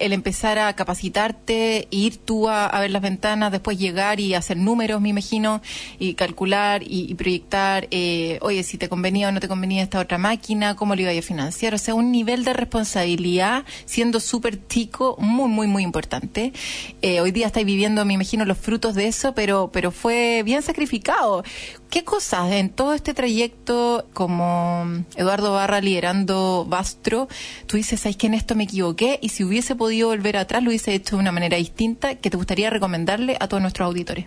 el 0.00 0.12
empezar 0.12 0.58
a 0.58 0.74
capacitarte, 0.74 1.86
ir 1.90 2.16
tú 2.16 2.48
a, 2.48 2.66
a 2.66 2.80
ver 2.80 2.90
las 2.90 3.02
ventanas, 3.02 3.52
después 3.52 3.78
llegar 3.78 4.20
y 4.20 4.34
hacer 4.34 4.56
números, 4.56 5.00
me 5.00 5.10
imagino, 5.10 5.62
y 5.98 6.14
calcular 6.14 6.82
y, 6.82 7.10
y 7.10 7.14
proyectar, 7.14 7.88
eh, 7.90 8.38
oye, 8.42 8.62
si 8.62 8.78
te 8.78 8.88
convenía 8.88 9.28
o 9.28 9.32
no 9.32 9.40
te 9.40 9.48
convenía 9.48 9.82
esta 9.82 10.00
otra 10.00 10.18
máquina, 10.18 10.76
cómo 10.76 10.94
lo 10.94 11.02
iba 11.02 11.10
a 11.10 11.22
financiar, 11.22 11.74
o 11.74 11.78
sea, 11.78 11.94
un 11.94 12.10
nivel 12.10 12.44
de 12.44 12.52
responsabilidad 12.52 13.64
siendo 13.84 14.20
súper 14.20 14.66
chico, 14.68 15.16
muy, 15.18 15.48
muy, 15.48 15.66
muy 15.66 15.82
importante. 15.82 16.52
Eh, 17.02 17.20
hoy 17.20 17.30
día 17.30 17.46
estáis 17.46 17.66
viviendo, 17.66 18.04
me 18.04 18.14
imagino, 18.14 18.44
los 18.44 18.58
frutos 18.58 18.94
de 18.94 19.06
eso, 19.06 19.34
pero, 19.34 19.70
pero 19.72 19.90
fue 19.90 20.42
bien 20.44 20.62
sacrificado. 20.62 21.44
¿Qué 21.90 22.04
cosas 22.04 22.52
en 22.52 22.70
todo 22.70 22.94
este 22.94 23.14
trayecto 23.14 24.06
como 24.12 24.84
Eduardo 25.16 25.52
Barra 25.52 25.80
liderando 25.80 26.64
Bastro, 26.68 27.28
tú 27.66 27.76
dices, 27.76 28.00
¿sabes 28.00 28.16
que 28.16 28.28
en 28.28 28.34
esto 28.34 28.54
me 28.54 28.64
equivoqué? 28.64 29.18
Y 29.20 29.30
si 29.30 29.42
hubiese 29.42 29.74
podido 29.74 29.89
volver 30.02 30.36
atrás, 30.36 30.62
lo 30.62 30.70
hubiese 30.70 30.94
hecho 30.94 31.16
de 31.16 31.22
una 31.22 31.32
manera 31.32 31.56
distinta, 31.56 32.14
que 32.16 32.30
te 32.30 32.36
gustaría 32.36 32.70
recomendarle 32.70 33.36
a 33.40 33.48
todos 33.48 33.60
nuestros 33.60 33.86
auditores. 33.86 34.26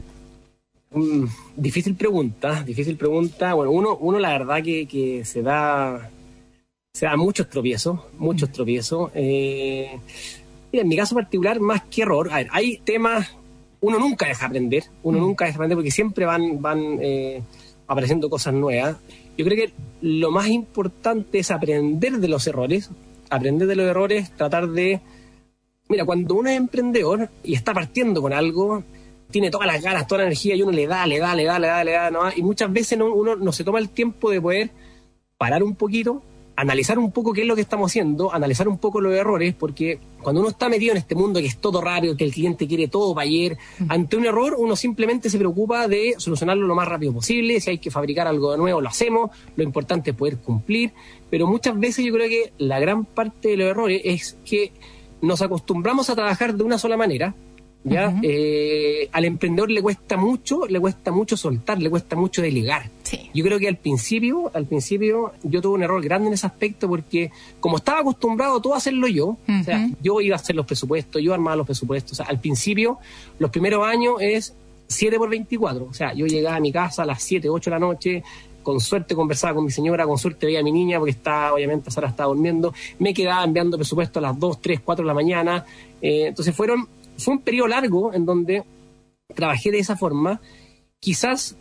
Mm, 0.91 1.25
difícil 1.55 1.95
pregunta, 1.95 2.63
difícil 2.63 2.97
pregunta. 2.97 3.53
Bueno, 3.53 3.71
uno, 3.71 3.97
uno 3.97 4.19
la 4.19 4.29
verdad 4.29 4.61
que, 4.63 4.85
que 4.87 5.25
se 5.25 5.41
da 5.41 6.09
se 6.95 7.07
da 7.07 7.17
muchos 7.17 7.49
tropiezos, 7.49 7.99
muchos 8.19 8.51
tropiezos. 8.51 9.09
Eh, 9.15 9.97
mira, 10.71 10.83
en 10.83 10.87
mi 10.87 10.95
caso 10.95 11.15
particular, 11.15 11.59
más 11.59 11.81
que 11.85 12.03
error, 12.03 12.29
a 12.31 12.35
ver, 12.35 12.47
hay 12.51 12.77
temas, 12.77 13.35
uno 13.81 13.97
nunca 13.97 14.27
deja 14.27 14.45
aprender, 14.45 14.83
uno 15.01 15.17
nunca 15.17 15.45
deja 15.45 15.55
aprender 15.55 15.75
porque 15.75 15.89
siempre 15.89 16.27
van, 16.27 16.61
van 16.61 16.99
eh, 17.01 17.41
apareciendo 17.87 18.29
cosas 18.29 18.53
nuevas. 18.53 18.97
Yo 19.35 19.43
creo 19.43 19.57
que 19.57 19.73
lo 20.01 20.29
más 20.29 20.49
importante 20.49 21.39
es 21.39 21.49
aprender 21.49 22.19
de 22.19 22.27
los 22.27 22.45
errores, 22.45 22.91
aprender 23.31 23.67
de 23.67 23.75
los 23.75 23.87
errores, 23.87 24.31
tratar 24.37 24.69
de... 24.69 25.01
Mira, 25.93 26.05
cuando 26.05 26.33
uno 26.33 26.49
es 26.49 26.57
emprendedor 26.57 27.29
y 27.43 27.53
está 27.53 27.71
partiendo 27.71 28.19
con 28.19 28.33
algo, 28.33 28.83
tiene 29.29 29.51
todas 29.51 29.67
las 29.67 29.79
ganas, 29.83 30.07
toda 30.07 30.21
la 30.21 30.25
energía 30.25 30.55
y 30.55 30.63
uno 30.63 30.71
le 30.71 30.87
da, 30.87 31.05
le 31.05 31.19
da, 31.19 31.35
le 31.35 31.43
da, 31.43 31.59
le 31.59 31.67
da, 31.67 31.83
le 31.83 31.91
da, 31.91 32.09
¿no? 32.09 32.21
y 32.35 32.41
muchas 32.41 32.73
veces 32.73 32.97
no- 32.97 33.13
uno 33.13 33.35
no 33.35 33.51
se 33.51 33.63
toma 33.63 33.77
el 33.77 33.89
tiempo 33.89 34.31
de 34.31 34.41
poder 34.41 34.71
parar 35.37 35.61
un 35.61 35.75
poquito, 35.75 36.23
analizar 36.55 36.97
un 36.97 37.11
poco 37.11 37.31
qué 37.31 37.41
es 37.41 37.47
lo 37.47 37.53
que 37.55 37.61
estamos 37.61 37.91
haciendo, 37.91 38.33
analizar 38.33 38.67
un 38.67 38.79
poco 38.79 39.01
los 39.01 39.13
errores, 39.13 39.53
porque 39.53 39.99
cuando 40.23 40.41
uno 40.41 40.49
está 40.51 40.67
metido 40.67 40.93
en 40.93 40.97
este 40.97 41.13
mundo 41.13 41.39
que 41.39 41.45
es 41.47 41.57
todo 41.57 41.79
rápido, 41.79 42.17
que 42.17 42.23
el 42.25 42.31
cliente 42.33 42.67
quiere 42.67 42.87
todo 42.87 43.13
para 43.13 43.25
ayer, 43.27 43.55
ante 43.87 44.17
un 44.17 44.25
error 44.25 44.55
uno 44.57 44.75
simplemente 44.75 45.29
se 45.29 45.37
preocupa 45.37 45.87
de 45.87 46.15
solucionarlo 46.17 46.65
lo 46.65 46.73
más 46.75 46.87
rápido 46.87 47.13
posible, 47.13 47.59
si 47.59 47.69
hay 47.71 47.77
que 47.77 47.91
fabricar 47.91 48.27
algo 48.27 48.51
de 48.51 48.57
nuevo 48.57 48.81
lo 48.81 48.89
hacemos, 48.89 49.29
lo 49.55 49.63
importante 49.63 50.09
es 50.11 50.15
poder 50.15 50.37
cumplir, 50.37 50.91
pero 51.29 51.45
muchas 51.45 51.79
veces 51.79 52.03
yo 52.03 52.13
creo 52.13 52.29
que 52.29 52.53
la 52.59 52.79
gran 52.79 53.05
parte 53.05 53.49
de 53.49 53.57
los 53.57 53.67
errores 53.67 54.01
es 54.03 54.37
que 54.45 54.71
nos 55.23 55.41
acostumbramos 55.41 56.09
a 56.09 56.15
trabajar 56.15 56.53
de 56.53 56.63
una 56.63 56.77
sola 56.77 56.97
manera, 56.97 57.33
¿ya? 57.85 58.13
Eh, 58.21 59.07
al 59.13 59.23
emprendedor 59.23 59.71
le 59.71 59.81
cuesta 59.81 60.17
mucho, 60.17 60.67
le 60.67 60.81
cuesta 60.81 61.11
mucho 61.11 61.37
soltar, 61.37 61.81
le 61.81 61.89
cuesta 61.89 62.17
mucho 62.17 62.41
delegar. 62.41 62.89
Sí. 63.03 63.29
Yo 63.33 63.41
creo 63.45 63.57
que 63.57 63.69
al 63.69 63.77
principio, 63.77 64.51
al 64.53 64.65
principio, 64.65 65.31
yo 65.43 65.61
tuve 65.61 65.75
un 65.75 65.83
error 65.83 66.03
grande 66.03 66.27
en 66.27 66.33
ese 66.33 66.45
aspecto 66.45 66.89
porque 66.89 67.31
como 67.61 67.77
estaba 67.77 67.99
acostumbrado 67.99 68.61
todo 68.61 68.73
a 68.73 68.77
hacerlo 68.77 69.07
yo, 69.07 69.37
o 69.47 69.63
sea, 69.63 69.89
yo 70.01 70.19
iba 70.19 70.35
a 70.35 70.39
hacer 70.39 70.57
los 70.57 70.65
presupuestos, 70.65 71.21
yo 71.21 71.33
armaba 71.33 71.55
los 71.55 71.65
presupuestos. 71.65 72.11
O 72.11 72.15
sea, 72.15 72.25
al 72.25 72.41
principio, 72.41 72.99
los 73.39 73.49
primeros 73.49 73.87
años 73.87 74.15
es 74.19 74.53
7 74.87 75.17
por 75.17 75.29
24. 75.29 75.85
O 75.85 75.93
sea, 75.93 76.13
yo 76.13 76.25
llegaba 76.25 76.57
a 76.57 76.59
mi 76.59 76.73
casa 76.73 77.03
a 77.03 77.05
las 77.05 77.23
7, 77.23 77.47
8 77.49 77.69
de 77.69 77.75
la 77.75 77.79
noche, 77.79 78.23
con 78.63 78.79
suerte 78.79 79.13
conversaba 79.15 79.53
con 79.53 79.65
mi 79.65 79.71
señora, 79.71 80.05
con 80.05 80.17
suerte 80.17 80.45
veía 80.45 80.59
a 80.59 80.63
mi 80.63 80.71
niña 80.71 80.97
porque 80.97 81.11
está, 81.11 81.53
obviamente, 81.53 81.91
Sara 81.91 82.09
estaba 82.09 82.29
durmiendo, 82.29 82.73
me 82.99 83.13
quedaba 83.13 83.43
enviando 83.43 83.77
presupuestos 83.77 84.17
a 84.23 84.27
las 84.27 84.39
2, 84.39 84.61
3, 84.61 84.79
4 84.83 85.03
de 85.03 85.07
la 85.07 85.13
mañana. 85.13 85.65
Eh, 86.01 86.27
entonces 86.27 86.55
fueron, 86.55 86.87
fue 87.17 87.35
un 87.35 87.41
periodo 87.41 87.67
largo 87.67 88.13
en 88.13 88.25
donde 88.25 88.63
trabajé 89.35 89.71
de 89.71 89.79
esa 89.79 89.95
forma, 89.95 90.41
quizás 90.99 91.55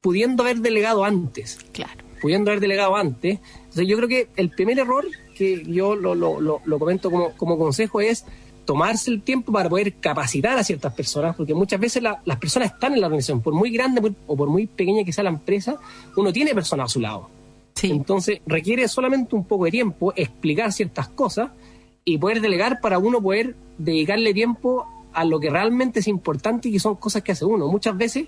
pudiendo 0.00 0.42
haber 0.42 0.58
delegado 0.58 1.04
antes 1.04 1.58
Claro. 1.72 1.92
pudiendo 2.20 2.50
haber 2.50 2.60
delegado 2.60 2.96
antes. 2.96 3.38
Entonces 3.58 3.86
yo 3.86 3.96
creo 3.96 4.08
que 4.08 4.28
el 4.36 4.50
primer 4.50 4.78
error 4.78 5.06
que 5.36 5.62
yo 5.64 5.94
lo, 5.94 6.14
lo, 6.14 6.40
lo, 6.40 6.60
lo 6.64 6.78
comento 6.78 7.10
como, 7.10 7.32
como 7.36 7.58
consejo 7.58 8.00
es 8.00 8.24
tomarse 8.68 9.10
el 9.10 9.22
tiempo 9.22 9.50
para 9.50 9.66
poder 9.70 9.94
capacitar 9.94 10.58
a 10.58 10.62
ciertas 10.62 10.92
personas, 10.92 11.34
porque 11.34 11.54
muchas 11.54 11.80
veces 11.80 12.02
la- 12.02 12.20
las 12.26 12.36
personas 12.36 12.70
están 12.70 12.92
en 12.92 13.00
la 13.00 13.06
organización, 13.06 13.40
por 13.40 13.54
muy 13.54 13.70
grande 13.70 14.12
o 14.26 14.36
por 14.36 14.50
muy 14.50 14.66
pequeña 14.66 15.04
que 15.04 15.12
sea 15.14 15.24
la 15.24 15.30
empresa, 15.30 15.76
uno 16.18 16.30
tiene 16.34 16.54
personas 16.54 16.84
a 16.84 16.88
su 16.92 17.00
lado. 17.00 17.30
Sí. 17.74 17.90
Entonces 17.90 18.40
requiere 18.46 18.86
solamente 18.86 19.34
un 19.34 19.44
poco 19.44 19.64
de 19.64 19.70
tiempo 19.70 20.12
explicar 20.14 20.70
ciertas 20.74 21.08
cosas 21.08 21.48
y 22.04 22.18
poder 22.18 22.42
delegar 22.42 22.80
para 22.82 22.98
uno 22.98 23.22
poder 23.22 23.56
dedicarle 23.78 24.34
tiempo 24.34 24.86
a 25.14 25.24
lo 25.24 25.40
que 25.40 25.48
realmente 25.48 26.00
es 26.00 26.06
importante 26.08 26.68
y 26.68 26.72
que 26.72 26.78
son 26.80 26.96
cosas 26.96 27.22
que 27.22 27.32
hace 27.32 27.46
uno. 27.46 27.68
Muchas 27.68 27.96
veces 27.96 28.26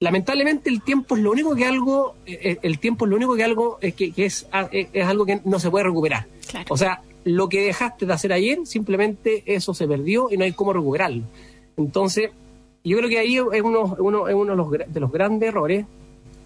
lamentablemente 0.00 0.68
el 0.68 0.82
tiempo 0.82 1.16
es 1.16 1.22
lo 1.22 1.30
único 1.30 1.54
que 1.54 1.64
algo 1.64 2.16
eh, 2.26 2.58
el 2.60 2.78
tiempo 2.78 3.06
es 3.06 3.10
lo 3.10 3.16
único 3.16 3.34
que 3.34 3.44
algo 3.44 3.78
eh, 3.80 3.92
que, 3.92 4.12
que 4.12 4.26
es, 4.26 4.46
ah, 4.52 4.68
eh, 4.70 4.88
es 4.92 5.06
algo 5.06 5.24
que 5.24 5.40
no 5.46 5.58
se 5.58 5.70
puede 5.70 5.84
recuperar 5.86 6.26
Claro. 6.46 6.66
o 6.68 6.76
sea 6.76 7.00
lo 7.26 7.48
que 7.48 7.60
dejaste 7.60 8.06
de 8.06 8.12
hacer 8.12 8.32
ayer 8.32 8.60
simplemente 8.64 9.42
eso 9.46 9.74
se 9.74 9.88
perdió 9.88 10.28
y 10.30 10.36
no 10.36 10.44
hay 10.44 10.52
cómo 10.52 10.72
recuperarlo 10.72 11.24
entonces 11.76 12.30
yo 12.84 12.96
creo 12.98 13.08
que 13.08 13.18
ahí 13.18 13.36
es 13.36 13.62
uno, 13.62 13.96
uno, 13.98 14.28
es 14.28 14.34
uno 14.34 14.52
de, 14.52 14.56
los, 14.56 14.70
de 14.94 15.00
los 15.00 15.10
grandes 15.10 15.48
errores 15.48 15.86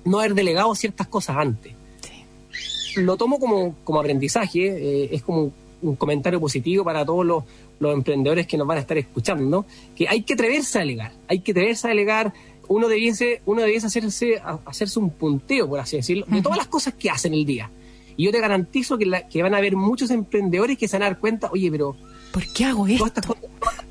no 0.06 0.20
haber 0.20 0.34
delegado 0.34 0.74
ciertas 0.74 1.06
cosas 1.06 1.36
antes 1.36 1.74
Sí. 2.00 3.02
lo 3.02 3.16
tomo 3.18 3.38
como, 3.38 3.76
como 3.84 4.00
aprendizaje, 4.00 4.66
eh, 4.66 5.10
es 5.12 5.22
como 5.22 5.52
un, 5.82 5.96
comentario 5.96 6.40
positivo 6.40 6.82
para 6.82 7.04
todos 7.04 7.26
los, 7.26 7.44
los 7.78 7.92
emprendedores 7.92 8.46
que 8.46 8.56
nos 8.56 8.66
van 8.66 8.78
a 8.78 8.80
estar 8.80 8.96
escuchando, 8.98 9.66
que 9.94 10.08
hay 10.08 10.22
que 10.22 10.32
atreverse 10.34 10.78
a 10.78 10.80
delegar, 10.80 11.12
hay 11.28 11.40
que 11.40 11.52
atreverse 11.52 11.86
a 11.86 11.90
delegar, 11.90 12.32
uno 12.68 12.88
debiese, 12.88 13.42
uno 13.46 13.62
debiese 13.62 13.86
hacerse, 13.86 14.40
hacerse 14.64 14.98
un 14.98 15.10
punteo, 15.10 15.68
por 15.68 15.80
así 15.80 15.96
decirlo, 15.96 16.24
de 16.28 16.40
todas 16.40 16.58
las 16.58 16.68
cosas 16.68 16.94
que 16.94 17.10
hacen 17.10 17.34
el 17.34 17.44
día. 17.44 17.70
Y 18.20 18.24
yo 18.24 18.32
te 18.32 18.40
garantizo 18.40 18.98
que, 18.98 19.06
la- 19.06 19.26
que 19.28 19.42
van 19.42 19.54
a 19.54 19.56
haber 19.58 19.76
muchos 19.76 20.10
emprendedores 20.10 20.76
que 20.76 20.86
se 20.88 20.96
van 20.96 21.04
a 21.04 21.06
dar 21.06 21.18
cuenta, 21.18 21.48
oye, 21.52 21.70
pero 21.70 21.96
¿Por 22.32 22.44
qué 22.52 22.66
hago 22.66 22.86
esto? 22.86 22.98
todas 23.06 23.16
estas 23.16 23.26
cosas 23.58 23.84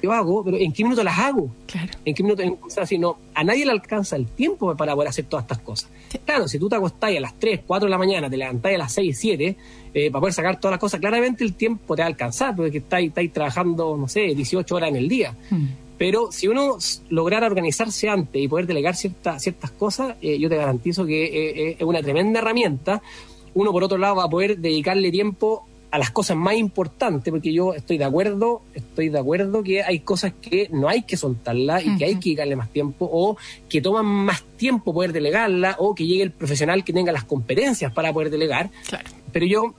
yo 0.00 0.12
hago, 0.12 0.44
pero 0.44 0.58
¿en 0.58 0.70
qué 0.70 0.84
minuto 0.84 1.02
las 1.02 1.18
hago? 1.18 1.50
Claro. 1.66 1.90
¿En 2.04 2.14
qué 2.14 2.22
minuto? 2.22 2.42
o 2.62 2.68
sea, 2.68 2.84
si 2.84 2.98
no, 2.98 3.16
a 3.34 3.42
nadie 3.42 3.64
le 3.64 3.72
alcanza 3.72 4.16
el 4.16 4.26
tiempo 4.26 4.76
para 4.76 4.94
poder 4.94 5.08
hacer 5.08 5.24
todas 5.24 5.44
estas 5.44 5.60
cosas. 5.60 5.88
Sí. 6.10 6.18
Claro, 6.26 6.46
si 6.46 6.58
tú 6.58 6.68
te 6.68 6.76
acostás 6.76 7.10
a 7.16 7.20
las 7.20 7.34
3, 7.38 7.60
4 7.66 7.86
de 7.86 7.90
la 7.90 7.96
mañana, 7.96 8.28
te 8.28 8.36
levantás 8.36 8.74
a 8.74 8.78
las 8.78 8.92
6, 8.92 9.18
7, 9.18 9.56
eh, 9.94 10.10
para 10.10 10.20
poder 10.20 10.34
sacar 10.34 10.60
todas 10.60 10.72
las 10.74 10.80
cosas, 10.80 11.00
claramente 11.00 11.42
el 11.42 11.54
tiempo 11.54 11.96
te 11.96 12.02
va 12.02 12.06
a 12.06 12.08
alcanzar, 12.08 12.54
porque 12.54 12.78
estáis, 12.78 13.08
estáis 13.08 13.32
trabajando, 13.32 13.96
no 13.96 14.06
sé, 14.06 14.20
18 14.34 14.74
horas 14.76 14.90
en 14.90 14.96
el 14.96 15.08
día. 15.08 15.34
Mm. 15.50 15.64
Pero 15.96 16.30
si 16.32 16.48
uno 16.48 16.76
lograra 17.08 17.46
organizarse 17.46 18.06
antes 18.10 18.42
y 18.42 18.46
poder 18.46 18.66
delegar 18.66 18.96
cierta- 18.96 19.38
ciertas 19.38 19.70
cosas, 19.70 20.16
eh, 20.20 20.38
yo 20.38 20.50
te 20.50 20.56
garantizo 20.56 21.06
que 21.06 21.24
eh, 21.70 21.76
es 21.78 21.82
una 21.82 22.02
tremenda 22.02 22.40
herramienta. 22.40 23.00
Uno, 23.54 23.72
por 23.72 23.84
otro 23.84 23.98
lado, 23.98 24.16
va 24.16 24.24
a 24.24 24.28
poder 24.28 24.58
dedicarle 24.58 25.10
tiempo 25.10 25.66
a 25.90 25.98
las 25.98 26.10
cosas 26.10 26.36
más 26.36 26.56
importantes, 26.56 27.30
porque 27.30 27.52
yo 27.52 27.72
estoy 27.72 27.98
de 27.98 28.04
acuerdo, 28.04 28.62
estoy 28.74 29.10
de 29.10 29.18
acuerdo 29.20 29.62
que 29.62 29.84
hay 29.84 30.00
cosas 30.00 30.32
que 30.42 30.68
no 30.72 30.88
hay 30.88 31.02
que 31.02 31.16
soltarlas 31.16 31.84
y 31.86 31.96
que 31.96 32.04
hay 32.04 32.16
que 32.16 32.30
dedicarle 32.30 32.56
más 32.56 32.70
tiempo, 32.70 33.08
o 33.12 33.36
que 33.68 33.80
toman 33.80 34.04
más 34.04 34.42
tiempo 34.56 34.92
poder 34.92 35.12
delegarla, 35.12 35.76
o 35.78 35.94
que 35.94 36.04
llegue 36.04 36.24
el 36.24 36.32
profesional 36.32 36.82
que 36.82 36.92
tenga 36.92 37.12
las 37.12 37.22
competencias 37.22 37.92
para 37.92 38.12
poder 38.12 38.30
delegar. 38.30 38.70
Claro. 38.88 39.08
Pero 39.32 39.46
yo, 39.46 39.74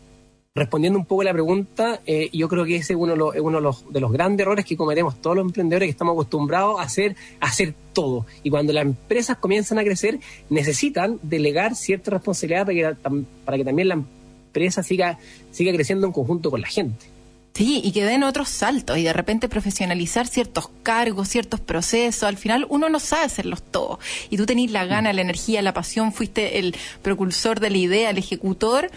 respondiendo 0.55 0.97
un 0.97 1.05
poco 1.05 1.21
a 1.21 1.25
la 1.25 1.33
pregunta, 1.33 1.99
eh, 2.05 2.29
yo 2.31 2.47
creo 2.47 2.63
que 2.63 2.77
ese 2.77 2.93
es 2.93 2.99
uno, 2.99 3.11
de 3.11 3.17
los, 3.17 3.35
uno 3.35 3.57
de, 3.57 3.61
los, 3.61 3.91
de 3.91 3.99
los 3.99 4.09
grandes 4.13 4.45
errores 4.45 4.63
que 4.63 4.77
cometemos 4.77 5.21
todos 5.21 5.35
los 5.35 5.45
emprendedores 5.45 5.87
que 5.87 5.91
estamos 5.91 6.13
acostumbrados 6.13 6.79
a 6.79 6.83
hacer, 6.83 7.17
a 7.41 7.47
hacer 7.47 7.75
todo. 7.91 8.25
Y 8.41 8.49
cuando 8.49 8.71
las 8.71 8.85
empresas 8.85 9.37
comienzan 9.37 9.79
a 9.79 9.83
crecer, 9.83 10.17
necesitan 10.49 11.19
delegar 11.23 11.75
cierta 11.75 12.11
responsabilidad 12.11 12.65
para 12.65 12.93
que, 12.93 13.25
para 13.43 13.57
que 13.57 13.65
también 13.65 13.89
la 13.89 13.95
empresa 13.95 14.81
siga, 14.81 15.19
siga 15.51 15.73
creciendo 15.73 16.07
en 16.07 16.13
conjunto 16.13 16.49
con 16.49 16.61
la 16.61 16.67
gente. 16.67 17.05
Sí, 17.53 17.81
y 17.83 17.91
que 17.91 18.05
den 18.05 18.23
otros 18.23 18.47
saltos 18.47 18.97
y 18.97 19.03
de 19.03 19.13
repente 19.13 19.49
profesionalizar 19.49 20.27
ciertos 20.27 20.69
cargos, 20.83 21.29
ciertos 21.29 21.59
procesos. 21.59 22.23
Al 22.23 22.37
final 22.37 22.65
uno 22.69 22.87
no 22.89 22.99
sabe 22.99 23.23
hacerlos 23.23 23.61
todos. 23.61 23.99
Y 24.29 24.37
tú 24.37 24.45
tenés 24.45 24.71
la 24.71 24.85
gana, 24.85 25.11
la 25.11 25.21
energía, 25.21 25.61
la 25.61 25.73
pasión, 25.73 26.13
fuiste 26.13 26.59
el 26.59 26.75
propulsor 27.01 27.59
de 27.59 27.69
la 27.69 27.77
idea, 27.77 28.09
el 28.09 28.17
ejecutor. 28.17 28.89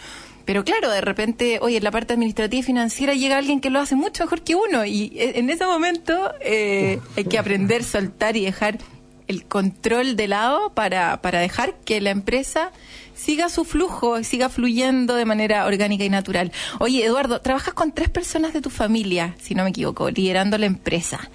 Pero 0.49 0.65
claro, 0.65 0.89
de 0.89 1.03
repente, 1.03 1.59
oye, 1.61 1.77
en 1.77 1.85
la 1.85 1.91
parte 1.91 2.15
administrativa 2.15 2.61
y 2.61 2.63
financiera 2.63 3.13
llega 3.13 3.37
alguien 3.37 3.61
que 3.61 3.69
lo 3.69 3.81
hace 3.81 3.97
mucho 3.97 4.25
mejor 4.25 4.41
que 4.41 4.55
uno. 4.55 4.87
Y 4.87 5.13
e- 5.15 5.39
en 5.39 5.51
ese 5.51 5.67
momento 5.67 6.33
eh, 6.41 7.01
hay 7.19 7.25
que 7.25 7.37
aprender, 7.39 7.85
soltar 7.85 8.35
y 8.35 8.47
dejar 8.47 8.79
el 9.27 9.45
control 9.45 10.17
de 10.17 10.27
lado 10.27 10.73
para, 10.73 11.21
para 11.21 11.41
dejar 11.41 11.75
que 11.85 12.01
la 12.01 12.09
empresa 12.09 12.73
siga 13.15 13.51
su 13.51 13.67
flujo, 13.67 14.25
siga 14.25 14.49
fluyendo 14.49 15.17
de 15.17 15.27
manera 15.27 15.67
orgánica 15.67 16.05
y 16.05 16.09
natural. 16.09 16.51
Oye, 16.79 17.05
Eduardo, 17.05 17.43
trabajas 17.43 17.75
con 17.75 17.93
tres 17.93 18.09
personas 18.09 18.55
de 18.55 18.63
tu 18.63 18.71
familia, 18.71 19.37
si 19.43 19.55
no 19.55 19.65
me 19.65 19.69
equivoco, 19.69 20.11
liderando 20.11 20.57
la 20.57 20.65
empresa. 20.65 21.29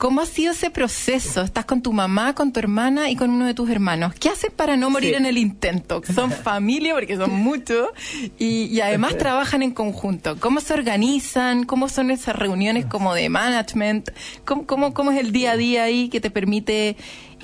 ¿Cómo 0.00 0.22
ha 0.22 0.26
sido 0.26 0.52
ese 0.52 0.70
proceso? 0.70 1.42
Estás 1.42 1.66
con 1.66 1.82
tu 1.82 1.92
mamá, 1.92 2.34
con 2.34 2.54
tu 2.54 2.58
hermana 2.58 3.10
y 3.10 3.16
con 3.16 3.28
uno 3.28 3.44
de 3.44 3.52
tus 3.52 3.68
hermanos. 3.68 4.14
¿Qué 4.18 4.30
haces 4.30 4.50
para 4.50 4.74
no 4.78 4.88
morir 4.88 5.10
Sí. 5.10 5.16
en 5.16 5.26
el 5.26 5.36
intento? 5.36 6.00
Son 6.14 6.30
familia, 6.50 6.94
porque 6.94 7.16
son 7.16 7.30
muchos, 7.32 7.86
y, 8.38 8.64
y 8.74 8.80
además 8.80 9.18
trabajan 9.18 9.62
en 9.62 9.72
conjunto. 9.72 10.38
¿Cómo 10.40 10.60
se 10.60 10.72
organizan? 10.72 11.64
¿Cómo 11.64 11.90
son 11.90 12.10
esas 12.10 12.34
reuniones 12.34 12.86
como 12.86 13.12
de 13.14 13.28
management? 13.28 14.08
¿Cómo, 14.46 14.64
cómo, 14.66 14.94
cómo 14.94 15.10
es 15.10 15.18
el 15.20 15.32
día 15.32 15.52
a 15.52 15.56
día 15.58 15.82
ahí 15.84 16.08
que 16.08 16.18
te 16.22 16.30
permite 16.30 16.96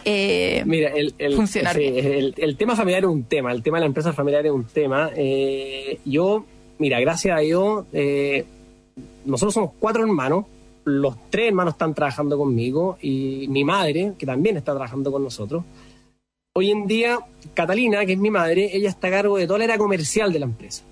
eh, 0.06 0.62
Mira, 0.64 0.92
el, 0.94 1.14
el, 1.18 1.34
funcionar 1.36 1.74
sí, 1.76 1.80
bien? 1.90 2.06
el, 2.06 2.34
el 2.38 2.56
tema 2.56 2.74
familiar 2.74 3.02
es 3.02 3.10
un 3.10 3.24
tema, 3.24 3.52
el 3.52 3.62
tema 3.62 3.76
de 3.76 3.80
la 3.82 3.86
empresa 3.88 4.14
familiar 4.14 4.46
es 4.46 4.52
un 4.52 4.64
tema. 4.64 5.10
Eh, 5.14 5.98
yo, 6.06 6.46
mira, 6.78 7.00
gracias 7.00 7.36
a 7.36 7.40
Dios, 7.40 7.84
eh, 7.92 8.46
nosotros 9.26 9.52
somos 9.52 9.72
cuatro 9.78 10.02
hermanos, 10.02 10.46
los 10.86 11.16
tres 11.30 11.48
hermanos 11.48 11.74
están 11.74 11.94
trabajando 11.94 12.38
conmigo 12.38 12.96
y 13.02 13.46
mi 13.48 13.64
madre, 13.64 14.14
que 14.16 14.24
también 14.24 14.56
está 14.56 14.72
trabajando 14.72 15.10
con 15.10 15.24
nosotros. 15.24 15.64
Hoy 16.54 16.70
en 16.70 16.86
día, 16.86 17.18
Catalina, 17.52 18.06
que 18.06 18.12
es 18.12 18.18
mi 18.18 18.30
madre, 18.30 18.70
ella 18.72 18.88
está 18.88 19.08
a 19.08 19.10
cargo 19.10 19.36
de 19.36 19.46
toda 19.46 19.58
la 19.58 19.64
área 19.64 19.78
comercial 19.78 20.32
de 20.32 20.38
la 20.38 20.46
empresa. 20.46 20.84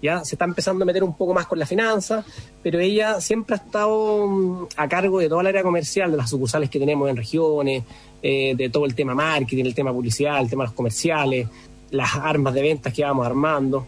Ya 0.00 0.22
se 0.22 0.34
está 0.34 0.44
empezando 0.44 0.84
a 0.84 0.86
meter 0.86 1.02
un 1.02 1.16
poco 1.16 1.34
más 1.34 1.46
con 1.46 1.58
la 1.58 1.66
finanza, 1.66 2.24
pero 2.62 2.78
ella 2.78 3.20
siempre 3.20 3.56
ha 3.56 3.58
estado 3.58 4.28
mm, 4.28 4.66
a 4.76 4.86
cargo 4.86 5.18
de 5.18 5.28
toda 5.28 5.42
la 5.42 5.48
área 5.48 5.62
comercial, 5.62 6.10
de 6.10 6.18
las 6.18 6.30
sucursales 6.30 6.68
que 6.68 6.78
tenemos 6.78 7.08
en 7.08 7.16
regiones, 7.16 7.82
eh, 8.22 8.54
de 8.54 8.68
todo 8.68 8.84
el 8.84 8.94
tema 8.94 9.14
marketing, 9.14 9.64
el 9.64 9.74
tema 9.74 9.92
publicidad, 9.92 10.40
el 10.40 10.50
tema 10.50 10.64
de 10.64 10.68
los 10.68 10.76
comerciales, 10.76 11.48
las 11.90 12.14
armas 12.14 12.52
de 12.52 12.62
ventas 12.62 12.92
que 12.92 13.02
vamos 13.02 13.26
armando, 13.26 13.86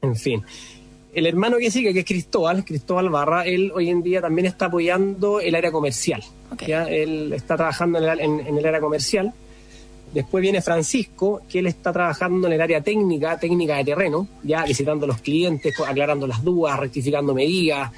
en 0.00 0.16
fin. 0.16 0.42
El 1.12 1.26
hermano 1.26 1.56
que 1.58 1.70
sigue, 1.70 1.92
que 1.92 2.00
es 2.00 2.04
Cristóbal, 2.04 2.64
Cristóbal 2.64 3.08
Barra, 3.10 3.44
él 3.44 3.72
hoy 3.74 3.88
en 3.90 4.02
día 4.02 4.20
también 4.20 4.46
está 4.46 4.66
apoyando 4.66 5.40
el 5.40 5.54
área 5.54 5.72
comercial. 5.72 6.22
¿ya? 6.66 6.84
Él 6.84 7.32
está 7.32 7.56
trabajando 7.56 7.98
en 7.98 8.04
el, 8.04 8.20
en- 8.20 8.46
en 8.46 8.58
el 8.58 8.66
área 8.66 8.80
comercial. 8.80 9.32
Después 10.14 10.42
viene 10.42 10.60
Francisco, 10.62 11.42
que 11.48 11.60
él 11.60 11.66
está 11.66 11.92
trabajando 11.92 12.46
en 12.48 12.52
el 12.54 12.60
área 12.60 12.80
técnica, 12.80 13.38
técnica 13.38 13.76
de 13.76 13.84
terreno, 13.84 14.26
ya 14.42 14.64
visitando 14.64 15.04
a 15.04 15.08
los 15.08 15.20
clientes, 15.20 15.72
aclarando 15.80 16.26
las 16.26 16.42
dudas, 16.44 16.78
rectificando 16.78 17.32
medidas, 17.34 17.90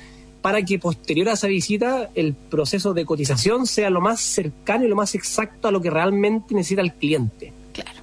para 0.43 0.63
que 0.63 0.79
posterior 0.79 1.29
a 1.31 1.33
esa 1.35 1.47
visita 1.47 2.11
el 2.15 2.35
proceso 2.35 2.93
de 2.93 3.05
cotización 3.07 3.67
sea 3.67 3.89
lo 3.91 4.01
más 4.01 4.21
cercano 4.21 4.85
y 4.85 4.89
lo 4.89 4.97
más 4.97 5.15
exacto 5.15 5.69
a 5.69 5.71
lo 5.71 5.81
que 5.81 5.89
realmente 5.89 6.55
necesita 6.55 6.83
el 6.83 6.93
cliente. 6.95 7.53
Claro. 7.73 8.01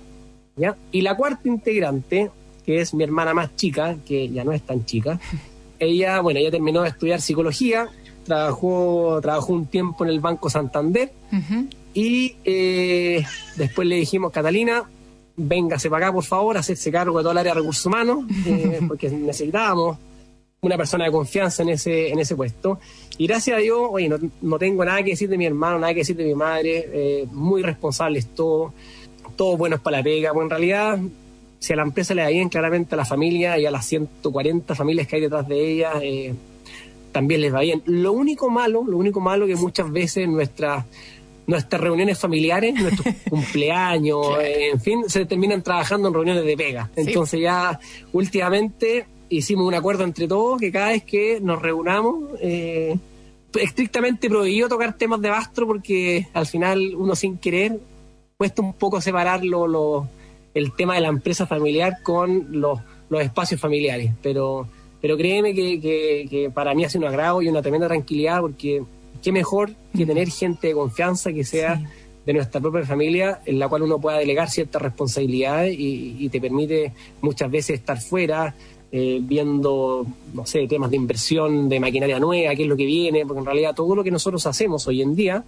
¿ya? 0.56 0.76
Y 0.92 1.02
la 1.02 1.16
cuarta 1.18 1.48
integrante, 1.48 2.32
que 2.66 2.82
es 2.82 2.94
mi 2.94 3.04
hermana 3.04 3.34
más 3.34 3.56
chica, 3.56 3.98
que 4.06 4.30
ya 4.30 4.44
no 4.44 4.52
es 4.52 4.62
tan 4.62 4.86
chica, 4.86 5.20
ella, 5.80 6.22
bueno, 6.22 6.40
ella 6.40 6.52
terminó 6.52 6.82
de 6.82 6.90
estudiar 6.90 7.22
psicología, 7.22 7.90
trabajó, 8.26 9.20
trabajó 9.22 9.54
un 9.54 9.66
tiempo 9.66 10.04
en 10.04 10.12
el 10.12 10.20
Banco 10.20 10.50
Santander 10.50 11.12
Ujú. 11.32 11.68
y 11.94 12.36
eh, 12.44 13.24
después 13.56 13.88
le 13.88 13.96
dijimos, 13.96 14.32
Catalina, 14.32 14.84
véngase 15.36 15.90
para 15.90 16.08
acá, 16.08 16.14
por 16.14 16.26
favor, 16.26 16.58
hacerse 16.58 16.92
cargo 16.92 17.18
de 17.18 17.24
todo 17.24 17.32
el 17.32 17.38
área 17.38 17.54
de 17.54 17.60
recursos 17.60 17.86
humanos, 17.86 18.26
eh, 18.46 18.80
porque 18.88 19.10
necesitábamos 19.10 19.98
una 20.62 20.76
persona 20.76 21.06
de 21.06 21.12
confianza 21.12 21.64
en 21.64 21.70
ese, 21.70 22.10
en 22.10 22.20
ese 22.20 22.36
puesto. 22.36 22.80
Y 23.18 23.28
gracias 23.28 23.58
a 23.58 23.60
Dios, 23.60 23.80
oye, 23.90 24.10
no, 24.10 24.18
no 24.42 24.60
tengo 24.60 24.84
nada 24.84 25.02
que 25.04 25.12
decir 25.12 25.30
de 25.30 25.38
mi 25.38 25.46
hermano, 25.46 25.80
nada 25.80 25.94
que 25.94 26.02
decir 26.02 26.18
de 26.18 26.26
mi 26.26 26.36
madre, 26.36 26.90
eh, 26.92 27.28
muy 27.32 27.62
responsables 27.64 28.28
todos, 28.36 28.74
todos 29.38 29.58
buenos 29.58 29.80
para 29.80 29.98
la 29.98 30.04
pega. 30.04 30.34
Pues 30.34 30.44
en 30.44 30.50
realidad, 30.50 31.00
si 31.60 31.74
a 31.74 31.76
la 31.76 31.84
empresa 31.84 32.14
le 32.16 32.22
da 32.24 32.30
bien, 32.30 32.50
claramente 32.50 32.96
a 32.96 32.98
la 32.98 33.06
familia 33.06 33.58
y 33.60 33.66
a 33.66 33.72
las 33.72 33.86
140 33.86 34.74
familias 34.76 35.08
que 35.08 35.18
hay 35.18 35.22
detrás 35.24 35.48
de 35.48 35.72
ella, 35.74 35.92
eh, 36.02 36.34
también 37.12 37.42
les 37.42 37.54
va 37.54 37.60
bien. 37.62 37.82
Lo 37.86 38.14
único 38.14 38.50
malo, 38.50 38.84
lo 38.88 38.98
único 38.98 39.20
malo 39.20 39.46
que 39.46 39.56
muchas 39.56 39.92
veces 39.92 40.28
nuestras 40.28 40.86
nuestras 41.48 41.82
reuniones 41.82 42.20
familiares, 42.20 42.76
nuestros 42.76 43.08
cumpleaños, 43.30 44.38
eh, 44.40 44.70
en 44.72 44.80
fin, 44.80 45.04
se 45.08 45.26
terminan 45.26 45.64
trabajando 45.64 46.08
en 46.08 46.14
reuniones 46.14 46.46
de 46.46 46.56
pega. 46.56 46.92
Sí. 46.96 47.02
Entonces 47.08 47.42
ya 47.42 47.80
últimamente 48.14 49.08
hicimos 49.30 49.66
un 49.68 49.74
acuerdo 49.74 50.04
entre 50.04 50.28
todos 50.28 50.60
que 50.60 50.72
cada 50.72 50.90
vez 50.90 51.04
que 51.04 51.40
nos 51.42 51.60
reunamos, 51.60 52.30
eh, 52.42 52.96
estrictamente 53.60 54.30
prohibido 54.30 54.70
tocar 54.70 54.96
temas 54.96 55.22
de 55.22 55.30
Bastro 55.32 55.66
porque 55.66 56.28
al 56.34 56.46
final 56.46 56.94
uno 56.96 57.16
sin 57.16 57.40
querer 57.40 57.80
cuesta 58.38 58.62
un 58.62 58.74
poco 58.74 59.02
separar 59.02 59.44
lo- 59.44 59.68
lo- 59.68 60.08
el 60.54 60.74
tema 60.76 60.96
de 60.96 61.02
la 61.02 61.08
empresa 61.10 61.46
familiar 61.46 61.98
con 62.04 62.48
los, 62.52 62.80
los 63.10 63.22
espacios 63.22 63.60
familiares. 63.62 64.12
Pero, 64.22 64.68
pero 65.02 65.16
créeme 65.18 65.54
que, 65.54 65.80
que- 65.80 66.28
que 66.30 66.50
para 66.50 66.74
mí 66.74 66.84
ha 66.86 66.90
sido 66.90 67.06
un 67.06 67.10
agrado 67.10 67.42
y 67.42 67.48
una 67.48 67.62
tremenda 67.62 67.88
tranquilidad 67.88 68.42
porque 68.42 68.84
qué 69.22 69.32
mejor 69.32 69.72
que 69.96 70.06
tener 70.06 70.30
gente 70.30 70.68
de 70.68 70.74
confianza 70.74 71.32
que 71.34 71.44
sea 71.44 71.82
de 72.26 72.34
nuestra 72.34 72.62
propia 72.62 72.86
familia 72.86 73.40
en 73.46 73.58
la 73.60 73.68
cual 73.68 73.82
uno 73.84 74.00
pueda 74.00 74.18
delegar 74.18 74.50
ciertas 74.50 74.82
responsabilidades 74.82 75.74
y, 75.78 76.16
y 76.20 76.30
te 76.30 76.40
permite 76.40 76.94
muchas 77.22 77.50
veces 77.50 77.80
estar 77.80 78.00
fuera 78.00 78.54
eh, 78.92 79.20
viendo, 79.22 80.06
no 80.34 80.46
sé, 80.46 80.68
temas 80.68 80.90
de 80.90 80.96
inversión 80.98 81.70
de 81.70 81.80
maquinaria 81.80 82.20
nueva, 82.20 82.56
qué 82.56 82.64
es 82.64 82.68
lo 82.70 82.76
que 82.78 82.86
viene, 82.86 83.26
porque 83.26 83.40
en 83.40 83.46
realidad 83.46 83.76
todo 83.76 83.96
lo 83.96 84.04
que 84.04 84.12
nosotros 84.12 84.46
hacemos 84.48 84.88
hoy 84.88 85.02
en 85.02 85.16
día 85.16 85.44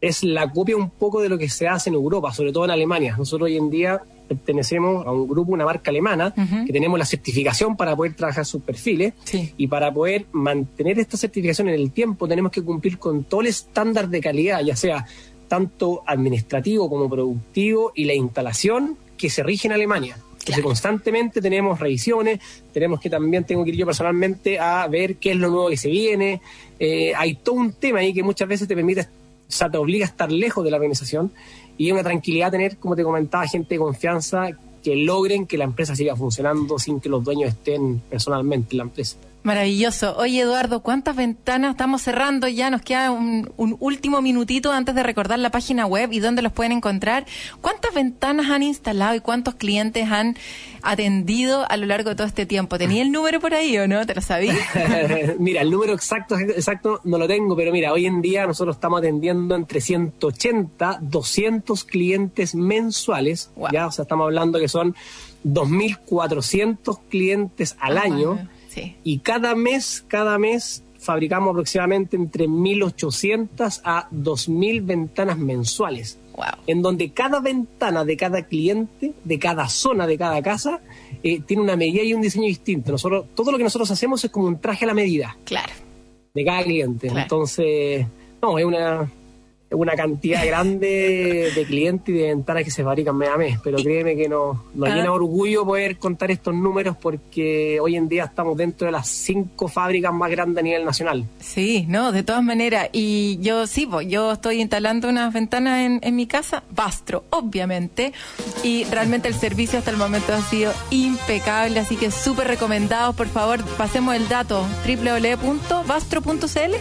es 0.00 0.24
la 0.24 0.50
copia 0.50 0.76
un 0.76 0.90
poco 0.90 1.20
de 1.20 1.28
lo 1.28 1.38
que 1.38 1.48
se 1.48 1.68
hace 1.68 1.90
en 1.90 1.94
Europa, 1.94 2.32
sobre 2.32 2.52
todo 2.52 2.64
en 2.64 2.72
Alemania. 2.72 3.14
Nosotros 3.16 3.46
hoy 3.46 3.56
en 3.56 3.70
día 3.70 4.02
pertenecemos 4.34 5.06
a 5.06 5.12
un 5.12 5.26
grupo, 5.28 5.52
una 5.52 5.64
marca 5.64 5.90
alemana, 5.90 6.34
que 6.66 6.72
tenemos 6.72 6.98
la 6.98 7.04
certificación 7.04 7.76
para 7.76 7.94
poder 7.96 8.14
trabajar 8.14 8.44
sus 8.44 8.62
perfiles 8.62 9.14
Sí. 9.24 9.52
y 9.56 9.66
para 9.66 9.92
poder 9.92 10.26
mantener 10.32 10.98
esta 10.98 11.16
certificación 11.16 11.68
en 11.68 11.74
el 11.74 11.90
tiempo 11.92 12.26
tenemos 12.28 12.52
que 12.52 12.62
cumplir 12.62 12.98
con 12.98 13.24
todo 13.24 13.40
el 13.42 13.48
estándar 13.48 14.08
de 14.08 14.20
calidad, 14.20 14.60
ya 14.62 14.76
sea 14.76 15.06
tanto 15.48 16.02
administrativo 16.06 16.88
como 16.88 17.08
productivo 17.10 17.92
y 17.94 18.04
la 18.04 18.14
instalación 18.14 18.96
que 19.16 19.28
se 19.30 19.42
rige 19.42 19.68
en 19.68 19.72
Alemania. 19.72 20.16
Entonces 20.38 20.64
constantemente 20.64 21.40
tenemos 21.40 21.78
revisiones, 21.78 22.40
tenemos 22.72 23.00
que 23.00 23.08
también 23.08 23.44
tengo 23.44 23.62
que 23.62 23.70
ir 23.70 23.76
yo 23.76 23.86
personalmente 23.86 24.58
a 24.58 24.88
ver 24.88 25.16
qué 25.16 25.30
es 25.32 25.36
lo 25.36 25.50
nuevo 25.50 25.68
que 25.68 25.76
se 25.76 25.88
viene. 25.88 26.40
Eh, 26.80 27.12
hay 27.16 27.34
todo 27.36 27.54
un 27.56 27.72
tema 27.74 28.00
ahí 28.00 28.12
que 28.12 28.24
muchas 28.24 28.48
veces 28.48 28.66
te 28.66 28.74
permite, 28.74 29.02
o 29.02 29.06
sea, 29.46 29.70
te 29.70 29.78
obliga 29.78 30.04
a 30.04 30.08
estar 30.08 30.32
lejos 30.32 30.64
de 30.64 30.70
la 30.72 30.78
organización 30.78 31.30
y 31.76 31.88
es 31.88 31.92
una 31.92 32.02
tranquilidad 32.02 32.50
tener, 32.50 32.76
como 32.78 32.96
te 32.96 33.02
comentaba, 33.02 33.46
gente 33.46 33.74
de 33.74 33.78
confianza 33.78 34.50
que 34.82 34.96
logren 34.96 35.46
que 35.46 35.56
la 35.58 35.64
empresa 35.64 35.94
siga 35.94 36.16
funcionando 36.16 36.78
sin 36.78 37.00
que 37.00 37.08
los 37.08 37.22
dueños 37.22 37.50
estén 37.50 38.00
personalmente 38.10 38.72
en 38.72 38.78
la 38.78 38.84
empresa. 38.84 39.16
Maravilloso. 39.42 40.16
Oye, 40.18 40.40
Eduardo, 40.42 40.82
¿cuántas 40.82 41.16
ventanas? 41.16 41.72
Estamos 41.72 42.02
cerrando 42.02 42.46
ya, 42.46 42.70
nos 42.70 42.82
queda 42.82 43.10
un, 43.10 43.52
un 43.56 43.76
último 43.80 44.22
minutito 44.22 44.70
antes 44.70 44.94
de 44.94 45.02
recordar 45.02 45.38
la 45.40 45.50
página 45.50 45.84
web 45.86 46.12
y 46.12 46.20
dónde 46.20 46.42
los 46.42 46.52
pueden 46.52 46.70
encontrar. 46.72 47.26
¿Cuántas 47.60 47.92
ventanas 47.92 48.50
han 48.50 48.62
instalado 48.62 49.16
y 49.16 49.20
cuántos 49.20 49.54
clientes 49.56 50.08
han 50.10 50.36
atendido 50.82 51.68
a 51.68 51.76
lo 51.76 51.86
largo 51.86 52.10
de 52.10 52.16
todo 52.16 52.26
este 52.28 52.46
tiempo? 52.46 52.78
¿Tenía 52.78 53.02
el 53.02 53.10
número 53.10 53.40
por 53.40 53.52
ahí 53.52 53.76
o 53.78 53.88
no? 53.88 54.06
¿Te 54.06 54.14
lo 54.14 54.20
sabías? 54.20 54.56
mira, 55.40 55.62
el 55.62 55.70
número 55.72 55.92
exacto, 55.92 56.38
exacto 56.38 57.00
no 57.02 57.18
lo 57.18 57.26
tengo, 57.26 57.56
pero 57.56 57.72
mira, 57.72 57.92
hoy 57.92 58.06
en 58.06 58.22
día 58.22 58.46
nosotros 58.46 58.76
estamos 58.76 58.98
atendiendo 59.00 59.56
entre 59.56 59.80
180, 59.80 60.98
200 61.02 61.84
clientes 61.84 62.54
mensuales, 62.54 63.50
Wow. 63.56 63.68
ya, 63.72 63.86
o 63.88 63.90
sea, 63.90 64.02
estamos 64.04 64.24
hablando 64.26 64.60
que 64.60 64.68
son 64.68 64.94
2.400 65.44 67.00
clientes 67.10 67.76
al 67.80 67.98
año 67.98 68.48
Sí. 68.72 68.96
y 69.04 69.18
cada 69.18 69.54
mes, 69.54 70.04
cada 70.08 70.38
mes 70.38 70.82
fabricamos 70.98 71.50
aproximadamente 71.50 72.16
entre 72.16 72.46
1.800 72.48 73.80
a 73.84 74.08
2.000 74.10 74.84
ventanas 74.86 75.36
mensuales 75.38 76.18
Wow. 76.34 76.46
en 76.66 76.80
donde 76.80 77.10
cada 77.12 77.40
ventana 77.40 78.06
de 78.06 78.16
cada 78.16 78.46
cliente, 78.46 79.12
de 79.22 79.38
cada 79.38 79.68
zona, 79.68 80.06
de 80.06 80.16
cada 80.16 80.40
casa, 80.42 80.80
eh, 81.22 81.40
tiene 81.40 81.62
una 81.62 81.76
medida 81.76 82.02
y 82.02 82.14
un 82.14 82.22
diseño 82.22 82.46
distinto. 82.46 82.90
Nosotros, 82.92 83.26
todo 83.34 83.52
lo 83.52 83.58
que 83.58 83.64
nosotros 83.64 83.90
hacemos 83.90 84.24
es 84.24 84.30
como 84.30 84.46
un 84.46 84.58
traje 84.58 84.86
a 84.86 84.88
la 84.88 84.94
medida 84.94 85.36
Claro. 85.44 85.70
de 86.32 86.44
cada 86.44 86.62
cliente. 86.64 87.08
Claro. 87.08 87.20
Entonces, 87.22 88.06
no, 88.40 88.58
es 88.58 88.64
una, 88.64 89.12
una 89.74 89.94
cantidad 89.94 90.44
grande 90.46 91.50
de 91.54 91.64
clientes 91.64 92.14
y 92.14 92.18
de 92.18 92.28
ventanas 92.28 92.64
que 92.64 92.70
se 92.70 92.82
fabrican 92.84 93.16
mes 93.16 93.28
a 93.28 93.36
mes. 93.36 93.58
Pero 93.62 93.78
créeme 93.78 94.16
que 94.16 94.28
nos, 94.28 94.56
nos 94.74 94.88
Ah. 94.88 94.94
llena 94.94 95.12
orgullo 95.12 95.64
poder 95.64 95.96
contar 95.98 96.30
estos 96.30 96.54
números 96.54 96.96
porque 97.00 97.78
hoy 97.80 97.96
en 97.96 98.08
día 98.08 98.24
estamos 98.24 98.56
dentro 98.56 98.86
de 98.86 98.92
las 98.92 99.08
cinco 99.08 99.68
fábricas 99.68 100.12
más 100.12 100.30
grandes 100.30 100.60
a 100.60 100.62
nivel 100.64 100.84
nacional. 100.84 101.24
Sí, 101.40 101.84
no, 101.88 102.12
de 102.12 102.22
todas 102.22 102.42
maneras. 102.42 102.88
Y 102.92 103.38
yo 103.40 103.66
sí, 103.66 103.86
pues, 103.86 104.06
yo 104.08 104.32
estoy 104.32 104.60
instalando 104.60 105.08
unas 105.08 105.32
ventanas 105.32 105.80
en, 105.80 106.00
en 106.02 106.16
mi 106.16 106.26
casa, 106.26 106.62
Bastro, 106.70 107.24
obviamente. 107.30 108.12
Y 108.62 108.84
realmente 108.84 109.28
el 109.28 109.34
servicio 109.34 109.78
hasta 109.78 109.90
el 109.90 109.96
momento 109.96 110.32
ha 110.32 110.40
sido 110.42 110.72
impecable, 110.90 111.80
así 111.80 111.96
que 111.96 112.10
súper 112.10 112.46
recomendados. 112.48 113.14
Por 113.16 113.28
favor, 113.28 113.62
pasemos 113.76 114.14
el 114.14 114.28
dato 114.28 114.64
www.bastro.cl 114.86 116.74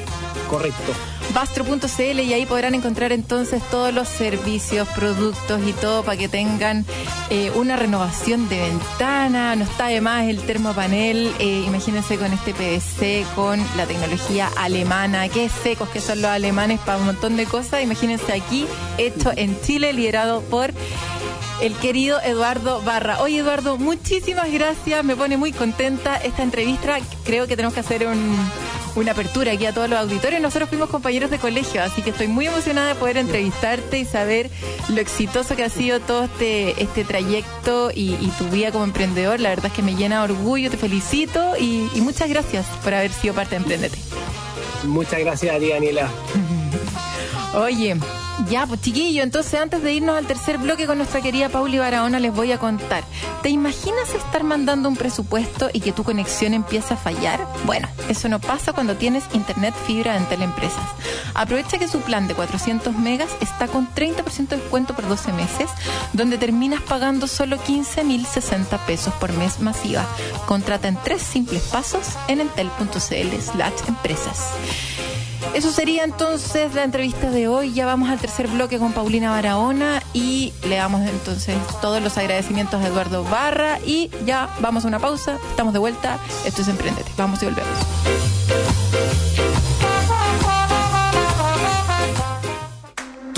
Correcto. 0.50 0.92
bastro.cl 1.34 2.20
y 2.20 2.34
ahí 2.34 2.46
podrán 2.46 2.76
encontrar 2.76 3.12
entonces 3.12 3.62
todos 3.70 3.94
los 3.94 4.08
servicios, 4.08 4.88
productos 4.90 5.62
y 5.68 5.74
todo 5.74 6.04
para 6.04 6.18
que 6.18 6.28
tengan 6.30 6.86
eh, 7.30 7.52
una 7.56 7.76
renovación 7.76 8.48
de 8.50 8.60
ventana. 8.60 9.56
No 9.56 9.64
está 9.64 9.88
de 9.88 10.02
más 10.02 10.26
el 10.28 10.40
termopanel, 10.42 11.34
eh, 11.40 11.64
imagínense 11.68 12.18
con 12.18 12.32
este 12.34 12.54
PVC, 12.54 13.26
con 13.36 13.60
la 13.78 13.86
tecnología 13.86 14.50
alemana, 14.58 15.28
qué 15.30 15.50
secos 15.50 15.90
que 15.90 16.02
son 16.02 16.22
los 16.22 16.32
alemanes 16.32 16.80
para 16.80 16.98
un 16.98 17.06
montón 17.06 17.38
de 17.38 17.46
cosas. 17.46 17.84
Imagínense 17.84 18.34
aquí, 18.34 18.66
hecho 18.98 19.32
en 19.36 19.60
Chile, 19.62 19.94
liderado 19.94 20.42
por 20.42 20.72
el 21.62 21.76
querido 21.76 22.20
Eduardo 22.22 22.82
Barra. 22.82 23.22
Oye, 23.22 23.38
Eduardo, 23.40 23.78
muchísimas 23.78 24.52
gracias. 24.52 25.04
Me 25.06 25.16
pone 25.16 25.38
muy 25.38 25.52
contenta 25.52 26.16
esta 26.18 26.42
entrevista. 26.44 26.98
Creo 27.24 27.46
que 27.48 27.56
tenemos 27.56 27.74
que 27.76 27.82
hacer 27.82 28.08
un- 28.08 28.36
una 28.96 29.12
apertura 29.12 29.54
aquí 29.54 29.66
a 29.66 29.74
todos 29.74 29.90
los 29.90 30.00
auditorios. 30.00 30.42
Nosotros 30.42 30.70
fuimos 30.70 30.90
compañeros 30.90 31.32
de 31.32 31.40
colegio, 31.40 31.84
así 31.84 32.02
que 32.02 32.12
estoy 32.12 32.28
muy 32.28 32.48
emocionada 32.48 32.90
de 32.90 32.96
poder 32.96 33.18
entrevistarte 33.18 34.00
y 34.00 34.06
saber 34.06 34.50
lo 34.90 35.00
exitoso 35.02 35.56
que 35.56 35.64
ha 35.64 35.70
sido 35.70 36.00
todo 36.00 36.26
este, 36.26 36.82
este 36.82 37.04
trayecto 37.04 37.92
y, 37.92 38.14
y 38.16 38.32
tu 38.38 38.46
vida 38.50 38.72
como 38.72 38.84
emprendedor. 38.84 39.40
La 39.40 39.50
verdad 39.50 39.68
es 39.68 39.74
que 39.74 39.82
me 39.82 39.96
llena 39.96 40.26
de 40.26 40.34
orgullo, 40.34 40.70
te 40.70 40.78
felicito 40.78 41.56
y, 41.58 41.90
y 41.94 42.02
muchas 42.02 42.30
gracias 42.30 42.66
por 42.84 42.94
haber 42.94 43.12
sido 43.12 43.34
parte 43.34 43.52
de 43.52 43.58
Emprendete. 43.58 43.98
Muchas 44.84 45.20
gracias 45.20 45.56
a 45.56 45.60
ti, 45.60 45.70
Daniela. 45.70 46.10
Oye, 47.56 47.98
ya, 48.50 48.66
pues 48.66 48.82
chiquillo, 48.82 49.24
entonces 49.24 49.60
antes 49.60 49.82
de 49.84 49.94
irnos 49.94 50.18
al 50.18 50.26
tercer 50.26 50.58
bloque 50.58 50.88
con 50.88 50.98
nuestra 50.98 51.22
querida 51.22 51.50
Pauli 51.50 51.78
Barahona 51.80 52.20
les 52.20 52.34
voy 52.34 52.52
a 52.52 52.58
contar. 52.58 53.04
¿Te 53.42 53.50
imaginas 53.50 54.14
estar 54.14 54.44
mandando 54.44 54.90
un 54.90 54.96
presupuesto 54.96 55.70
y 55.74 55.80
que 55.82 55.92
tu 55.92 56.04
conexión 56.04 56.54
empiece 56.54 56.94
a 56.94 56.98
fallar? 56.98 57.46
Bueno, 57.66 57.88
eso 58.10 58.30
no 58.30 58.40
pasa 58.40 58.74
cuando 58.74 58.96
tienes 58.96 59.24
internet 59.34 59.74
fibra 59.86 60.18
en 60.18 60.26
Teleempresas. 60.26 60.84
Aprovecha 61.34 61.78
que 61.78 61.88
su 61.88 62.02
plan 62.02 62.28
de 62.28 62.36
400 62.36 62.96
megas 62.96 63.30
está 63.42 63.68
con 63.68 63.88
30% 63.94 64.48
de 64.48 64.58
descuento 64.58 64.96
por 64.96 65.08
12 65.08 65.34
meses, 65.34 65.70
donde 66.14 66.38
terminas 66.38 66.82
pagando 66.82 67.28
solo 67.28 67.58
15.060 67.58 68.80
pesos 68.86 69.14
por 69.16 69.34
mes 69.34 69.60
masiva. 69.60 70.06
Contrata 70.46 70.88
en 70.88 70.98
tres 71.04 71.22
simples 71.22 71.64
pasos 71.64 72.08
en 72.28 72.42
entel.cl 72.42 72.98
slash 72.98 73.88
empresas. 73.88 74.52
Eso 75.54 75.72
sería 75.72 76.04
entonces 76.04 76.74
la 76.74 76.84
entrevista 76.84 77.30
de 77.30 77.48
hoy. 77.48 77.74
Ya 77.74 77.86
vamos 77.86 78.10
al 78.10 78.20
tercer 78.20 78.48
bloque 78.48 78.80
con 78.80 78.94
Paulina 78.94 79.32
Barahona 79.32 80.02
y 80.14 80.54
le 80.68 80.78
damos 80.78 81.02
entonces 81.08 81.58
todos 81.82 82.02
los 82.02 82.18
agradecimientos 82.18 82.82
a 82.82 82.88
Eduardo 82.88 83.24
Barra 83.24 83.80
y 83.86 84.10
ya 84.26 84.50
vamos 84.62 84.86
a 84.86 84.88
una 84.88 85.00
pausa. 85.00 85.38
Estamos 85.50 85.74
de 85.74 85.80
vuelta. 85.80 86.20
Esto 86.46 86.62
es 86.62 86.68
Emprendete. 86.68 87.12
Vamos 87.18 87.42
y 87.44 87.46
volvemos. 87.46 88.41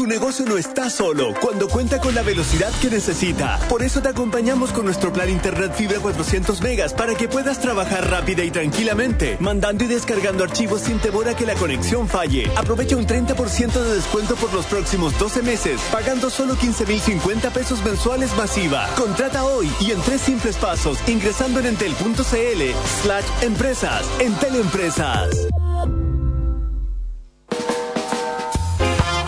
Tu 0.03 0.09
negocio 0.09 0.45
no 0.45 0.57
está 0.57 0.89
solo 0.89 1.33
cuando 1.39 1.69
cuenta 1.69 2.01
con 2.01 2.13
la 2.13 2.23
velocidad 2.23 2.69
que 2.81 2.89
necesita. 2.89 3.57
Por 3.69 3.83
eso 3.83 4.01
te 4.01 4.09
acompañamos 4.09 4.73
con 4.73 4.83
nuestro 4.83 5.13
plan 5.13 5.29
Internet 5.29 5.75
Fibra 5.77 5.97
400 5.99 6.61
megas 6.61 6.93
para 6.93 7.15
que 7.15 7.29
puedas 7.29 7.61
trabajar 7.61 8.09
rápida 8.09 8.43
y 8.43 8.51
tranquilamente, 8.51 9.37
mandando 9.39 9.85
y 9.85 9.87
descargando 9.87 10.43
archivos 10.43 10.81
sin 10.81 10.99
temor 10.99 11.29
a 11.29 11.37
que 11.37 11.45
la 11.45 11.53
conexión 11.53 12.09
falle. 12.09 12.51
Aprovecha 12.57 12.97
un 12.97 13.07
30% 13.07 13.71
de 13.71 13.95
descuento 13.95 14.35
por 14.35 14.53
los 14.53 14.65
próximos 14.65 15.17
12 15.17 15.41
meses, 15.41 15.79
pagando 15.89 16.29
solo 16.29 16.55
15.050 16.55 17.49
pesos 17.53 17.81
mensuales 17.85 18.35
masiva. 18.35 18.89
Contrata 18.97 19.45
hoy 19.45 19.71
y 19.79 19.91
en 19.91 20.01
tres 20.01 20.19
simples 20.19 20.57
pasos, 20.57 20.97
ingresando 21.07 21.61
en 21.61 21.67
entel.cl 21.67 22.61
slash 23.03 23.25
empresas. 23.41 24.05
Entel 24.19 24.57
Empresas. 24.57 25.47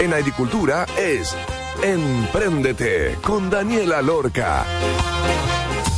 En 0.05 0.13
agricultura 0.13 0.85
es 0.99 1.35
Empréndete 1.81 3.17
con 3.23 3.49
Daniela 3.49 4.03
Lorca. 4.03 4.63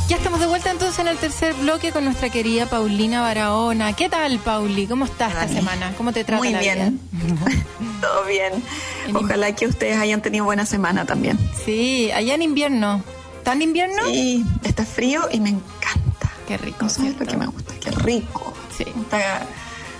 Ya 0.08 0.16
estamos 0.16 0.40
de 0.40 0.46
vuelta 0.46 0.70
entonces 0.70 0.98
en 1.00 1.08
el 1.08 1.18
tercer 1.18 1.52
bloque 1.52 1.92
con 1.92 2.06
nuestra 2.06 2.30
querida 2.30 2.64
Paulina 2.64 3.20
Barahona. 3.20 3.92
¿Qué 3.92 4.08
tal, 4.08 4.38
Pauli? 4.38 4.86
¿Cómo 4.86 5.04
estás 5.04 5.32
esta 5.32 5.48
semana? 5.48 5.92
¿Cómo 5.98 6.14
te 6.14 6.24
trata 6.24 6.38
Muy 6.38 6.52
la 6.52 6.60
bien. 6.60 6.98
Todo 8.00 8.24
bien. 8.24 8.64
En 9.06 9.14
Ojalá 9.14 9.54
que 9.54 9.66
ustedes 9.66 9.98
hayan 9.98 10.22
tenido 10.22 10.46
buena 10.46 10.64
semana 10.64 11.04
también. 11.04 11.38
Sí, 11.66 12.10
allá 12.12 12.34
en 12.34 12.40
invierno. 12.40 13.02
¿Tan 13.42 13.60
invierno? 13.60 14.06
Sí, 14.06 14.42
está 14.64 14.86
frío 14.86 15.28
y 15.30 15.38
me 15.40 15.50
encanta. 15.50 16.32
Qué 16.46 16.56
rico. 16.56 16.78
No 16.80 16.88
sabes 16.88 17.20
lo 17.20 17.26
que 17.26 17.36
me 17.36 17.46
gusta, 17.46 17.74
qué 17.78 17.90
rico. 17.90 18.54
Sí. 18.74 18.86
Está 19.02 19.46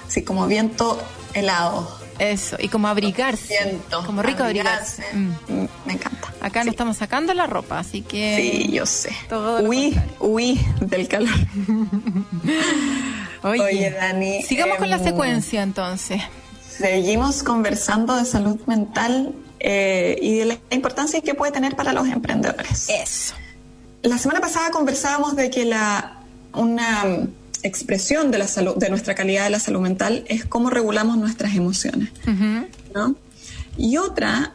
así 0.07 0.23
como 0.23 0.47
viento 0.47 0.99
helado. 1.35 1.98
Eso, 2.19 2.57
y 2.59 2.69
como 2.69 2.89
abrigarse. 2.89 3.55
Viento. 3.63 4.03
Como 4.05 4.23
rico 4.23 4.43
abrigarse. 4.43 5.05
Mm. 5.13 5.29
Mm, 5.49 5.69
Me 5.87 5.93
encanta. 5.93 6.33
Acá 6.41 6.61
Sí. 6.63 6.67
nos 6.67 6.73
estamos 6.75 6.97
sacando 6.97 7.33
la 7.35 7.47
ropa, 7.47 7.79
así 7.79 8.03
que... 8.03 8.63
Sí, 8.65 8.73
yo 8.73 8.87
sé. 8.87 9.11
Todo 9.29 9.61
Huí, 9.63 9.97
huí 10.21 10.61
del 10.81 11.09
calor. 11.09 11.35
Oye, 13.43 13.63
Oye, 13.63 13.91
Dani, 13.91 14.43
Sigamos 14.43 14.79
con 14.79 14.91
la 14.91 14.97
em, 14.97 15.05
secuencia 15.05 15.63
entonces. 15.63 16.21
Seguimos 16.69 17.43
conversando 17.43 18.17
de 18.17 18.25
salud 18.25 18.59
mental 18.67 19.35
eh, 19.61 20.17
y 20.21 20.39
de 20.39 20.45
la 20.47 20.59
importancia 20.71 21.21
que 21.21 21.35
puede 21.35 21.53
tener 21.53 21.77
para 21.77 21.93
los 21.93 22.09
emprendedores. 22.09 22.89
Eso. 22.89 23.35
La 24.03 24.19
semana 24.19 24.41
pasada 24.41 24.71
conversábamos 24.71 25.37
de 25.37 25.51
que 25.51 25.65
la, 25.65 26.19
una 26.55 27.05
expresión 27.63 28.31
de, 28.31 28.39
la 28.39 28.49
salud, 28.49 28.77
de 28.77 28.89
nuestra 28.91 29.15
calidad 29.15 29.45
de 29.45 29.51
la 29.51 29.61
salud 29.61 29.81
mental 29.81 30.25
es 30.29 30.45
cómo 30.45 30.71
regulamos 30.71 31.17
nuestras 31.17 31.55
emociones. 31.55 32.11
¿no? 32.95 33.17
Y 33.77 33.97
otra 33.97 34.53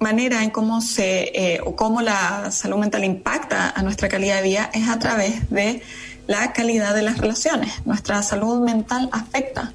manera 0.00 0.42
en 0.42 0.50
cómo 0.50 0.80
se 0.80 1.30
eh, 1.34 1.60
o 1.64 1.76
cómo 1.76 2.02
la 2.02 2.50
salud 2.50 2.78
mental 2.78 3.04
impacta 3.04 3.70
a 3.70 3.82
nuestra 3.82 4.08
calidad 4.08 4.36
de 4.36 4.42
vida 4.42 4.70
es 4.74 4.88
a 4.88 4.98
través 4.98 5.48
de 5.50 5.82
la 6.26 6.52
calidad 6.52 6.94
de 6.94 7.02
las 7.02 7.18
relaciones. 7.18 7.72
Nuestra 7.84 8.22
salud 8.22 8.62
mental 8.64 9.08
afecta 9.12 9.72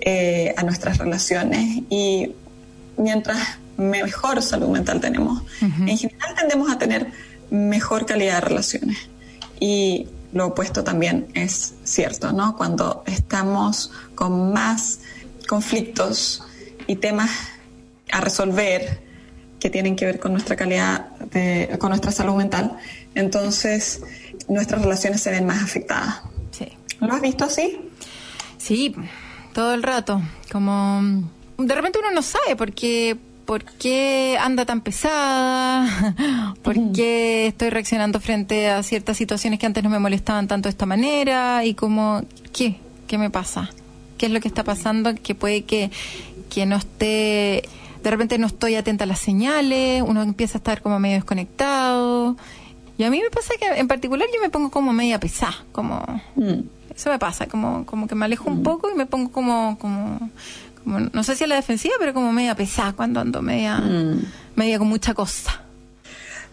eh, 0.00 0.54
a 0.56 0.62
nuestras 0.62 0.98
relaciones 0.98 1.82
y 1.90 2.32
mientras 2.96 3.58
mejor 3.76 4.42
salud 4.42 4.68
mental 4.68 5.00
tenemos, 5.00 5.42
en 5.60 5.96
general 5.96 6.34
tendemos 6.36 6.70
a 6.70 6.78
tener 6.78 7.12
mejor 7.50 8.06
calidad 8.06 8.34
de 8.36 8.40
relaciones. 8.40 8.98
Y 9.58 10.06
lo 10.32 10.48
opuesto 10.48 10.84
también 10.84 11.28
es 11.34 11.74
cierto, 11.84 12.32
¿no? 12.32 12.56
Cuando 12.56 13.02
estamos 13.06 13.92
con 14.14 14.52
más 14.52 15.00
conflictos 15.48 16.44
y 16.86 16.96
temas 16.96 17.30
a 18.12 18.20
resolver 18.20 19.02
que 19.58 19.70
tienen 19.70 19.96
que 19.96 20.06
ver 20.06 20.18
con 20.18 20.32
nuestra 20.32 20.56
calidad, 20.56 21.10
de, 21.32 21.76
con 21.78 21.90
nuestra 21.90 22.12
salud 22.12 22.34
mental, 22.34 22.78
entonces 23.14 24.02
nuestras 24.48 24.82
relaciones 24.82 25.20
se 25.20 25.30
ven 25.30 25.46
más 25.46 25.62
afectadas. 25.62 26.22
Sí. 26.50 26.68
¿Lo 27.00 27.12
has 27.12 27.20
visto 27.20 27.44
así? 27.44 27.80
Sí, 28.58 28.94
todo 29.52 29.74
el 29.74 29.82
rato. 29.82 30.22
Como 30.50 31.02
de 31.58 31.74
repente 31.74 31.98
uno 31.98 32.10
no 32.10 32.22
sabe 32.22 32.56
por 32.56 32.72
qué, 32.72 33.16
por 33.50 33.64
qué 33.64 34.38
anda 34.40 34.64
tan 34.64 34.80
pesada, 34.80 36.14
por 36.62 36.92
qué 36.92 37.48
estoy 37.48 37.70
reaccionando 37.70 38.20
frente 38.20 38.70
a 38.70 38.80
ciertas 38.84 39.16
situaciones 39.16 39.58
que 39.58 39.66
antes 39.66 39.82
no 39.82 39.90
me 39.90 39.98
molestaban 39.98 40.46
tanto 40.46 40.68
de 40.68 40.70
esta 40.70 40.86
manera 40.86 41.64
y 41.64 41.74
como, 41.74 42.22
¿qué? 42.52 42.76
¿Qué 43.08 43.18
me 43.18 43.28
pasa? 43.28 43.68
¿Qué 44.18 44.26
es 44.26 44.32
lo 44.32 44.38
que 44.38 44.46
está 44.46 44.62
pasando? 44.62 45.16
Que 45.16 45.34
puede 45.34 45.64
que, 45.64 45.90
que 46.48 46.64
no 46.64 46.76
esté, 46.76 47.68
de 48.04 48.10
repente 48.12 48.38
no 48.38 48.46
estoy 48.46 48.76
atenta 48.76 49.02
a 49.02 49.08
las 49.08 49.18
señales, 49.18 50.04
uno 50.06 50.22
empieza 50.22 50.58
a 50.58 50.60
estar 50.60 50.80
como 50.80 51.00
medio 51.00 51.16
desconectado. 51.16 52.36
Y 52.98 53.02
a 53.02 53.10
mí 53.10 53.20
me 53.20 53.30
pasa 53.30 53.54
que 53.58 53.66
en 53.66 53.88
particular 53.88 54.28
yo 54.32 54.40
me 54.40 54.50
pongo 54.50 54.70
como 54.70 54.92
media 54.92 55.18
pesada, 55.18 55.56
como... 55.72 56.04
Mm. 56.36 56.60
Eso 56.94 57.08
me 57.08 57.18
pasa, 57.18 57.46
como, 57.46 57.86
como 57.86 58.06
que 58.06 58.14
me 58.14 58.26
alejo 58.26 58.50
un 58.50 58.62
poco 58.62 58.90
y 58.90 58.94
me 58.94 59.06
pongo 59.06 59.32
como, 59.32 59.78
como, 59.78 60.28
como, 60.84 61.00
no 61.00 61.24
sé 61.24 61.36
si 61.36 61.44
a 61.44 61.46
la 61.46 61.56
defensiva, 61.56 61.94
pero 61.98 62.12
como 62.14 62.32
media 62.32 62.54
pesada 62.54 62.92
cuando 62.92 63.20
ando 63.20 63.42
media, 63.42 63.82
media 64.56 64.78
con 64.78 64.88
mucha 64.88 65.14
cosa. 65.14 65.62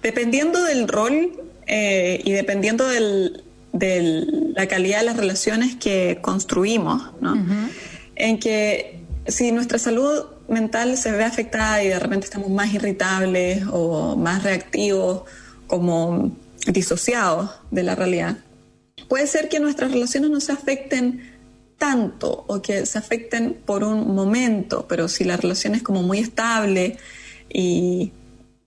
Dependiendo 0.01 0.63
del 0.63 0.87
rol 0.87 1.31
eh, 1.65 2.21
y 2.23 2.31
dependiendo 2.31 2.87
del- 2.87 3.43
de 3.73 4.25
la 4.55 4.67
calidad 4.67 4.99
de 4.99 5.05
las 5.05 5.17
relaciones 5.17 5.75
que 5.75 6.19
construimos, 6.21 7.11
¿no? 7.21 7.35
En 8.15 8.39
que 8.39 9.01
si 9.27 9.51
nuestra 9.51 9.77
salud 9.77 10.23
mental 10.47 10.97
se 10.97 11.11
ve 11.11 11.23
afectada 11.25 11.83
y 11.83 11.89
de 11.89 11.99
repente 11.99 12.25
estamos 12.25 12.49
más 12.49 12.73
irritables 12.73 13.63
o 13.71 14.15
más 14.15 14.43
reactivos, 14.43 15.23
como 15.67 16.31
disociados 16.65 17.51
de 17.71 17.83
la 17.83 17.93
realidad, 17.95 18.37
puede 19.09 19.27
ser 19.27 19.49
que 19.49 19.59
nuestras 19.59 19.91
relaciones 19.91 20.29
no 20.31 20.39
se 20.39 20.53
afecten 20.53 21.36
tanto 21.77 22.45
o 22.47 22.61
que 22.61 22.85
se 22.85 22.97
afecten 22.97 23.57
por 23.65 23.83
un 23.83 24.15
momento, 24.15 24.85
pero 24.87 25.07
si 25.07 25.23
la 25.23 25.37
relación 25.37 25.75
es 25.75 25.83
como 25.83 26.01
muy 26.03 26.19
estable 26.19 26.97
y 27.49 28.11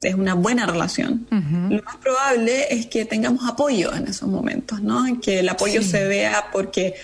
es 0.00 0.14
una 0.14 0.34
buena 0.34 0.64
relación, 0.64 1.26
lo 1.30 1.82
más 1.82 1.96
probable 1.96 2.72
es 2.72 2.86
que 2.86 3.04
tengamos 3.04 3.46
apoyo 3.48 3.94
en 3.94 4.08
esos 4.08 4.28
momentos, 4.28 4.80
¿no? 4.80 5.04
Que 5.20 5.40
el 5.40 5.48
apoyo 5.48 5.82
se 5.82 6.04
vea 6.04 6.46
porque 6.52 6.94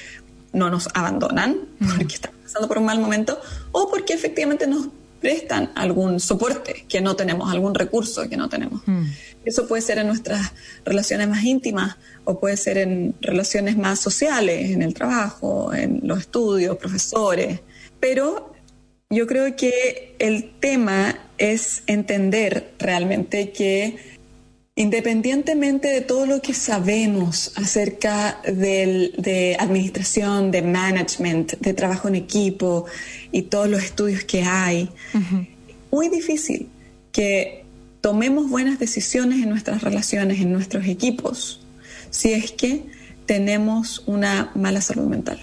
no 0.53 0.71
nos 0.71 0.89
abandonan, 0.95 1.57
porque 1.97 2.15
estamos 2.15 2.39
pasando 2.43 2.69
por 2.69 2.79
un 2.79 2.87
mal 2.87 2.99
momento, 2.99 3.39
o 3.73 3.91
porque 3.91 4.15
efectivamente 4.15 4.67
nos 4.67 4.89
prestan 5.21 5.73
algún 5.75 6.21
soporte 6.21 6.85
que 6.89 7.01
no 7.01 7.17
tenemos, 7.17 7.51
algún 7.51 7.75
recurso 7.75 8.29
que 8.29 8.37
no 8.37 8.49
tenemos. 8.49 8.83
Eso 9.45 9.67
puede 9.67 9.83
ser 9.83 9.99
en 9.99 10.09
nuestras 10.09 10.53
relaciones 10.85 11.29
más 11.29 11.45
íntimas 11.45 11.97
o 12.25 12.39
puede 12.39 12.57
ser 12.57 12.79
en 12.79 13.15
relaciones 13.21 13.77
más 13.77 14.01
sociales, 14.01 14.71
en 14.71 14.83
el 14.83 14.95
trabajo, 14.95 15.73
en 15.73 16.01
los 16.03 16.21
estudios, 16.21 16.77
profesores. 16.77 17.61
Pero 18.01 18.53
yo 19.09 19.27
creo 19.27 19.55
que 19.55 20.17
el 20.19 20.59
tema 20.59 21.17
es 21.39 21.83
entender 21.87 22.75
realmente 22.79 23.53
que 23.53 24.16
independientemente 24.77 25.89
de 25.89 26.03
todo 26.03 26.27
lo 26.27 26.43
que 26.43 26.53
sabemos 26.53 27.53
acerca 27.57 28.41
del- 28.47 29.15
de 29.17 29.57
administración, 29.59 30.51
de 30.51 30.61
management, 30.61 31.55
de 31.59 31.73
trabajo 31.73 32.09
en 32.09 32.15
equipo 32.15 32.85
y 33.33 33.43
todos 33.43 33.69
los 33.69 33.83
estudios 33.83 34.25
que 34.25 34.43
hay, 34.43 34.91
muy 35.91 36.09
difícil 36.11 36.69
que 37.11 37.65
tomemos 38.03 38.51
buenas 38.51 38.79
decisiones 38.79 39.43
en 39.43 39.49
nuestras 39.49 39.83
relaciones, 39.83 40.41
en 40.43 40.53
nuestros 40.53 40.87
equipos, 40.87 41.61
si 42.11 42.33
es 42.35 42.53
que 42.53 42.85
tenemos 43.25 44.05
una 44.07 44.53
mala 44.55 44.83
salud 44.83 45.07
mental. 45.07 45.41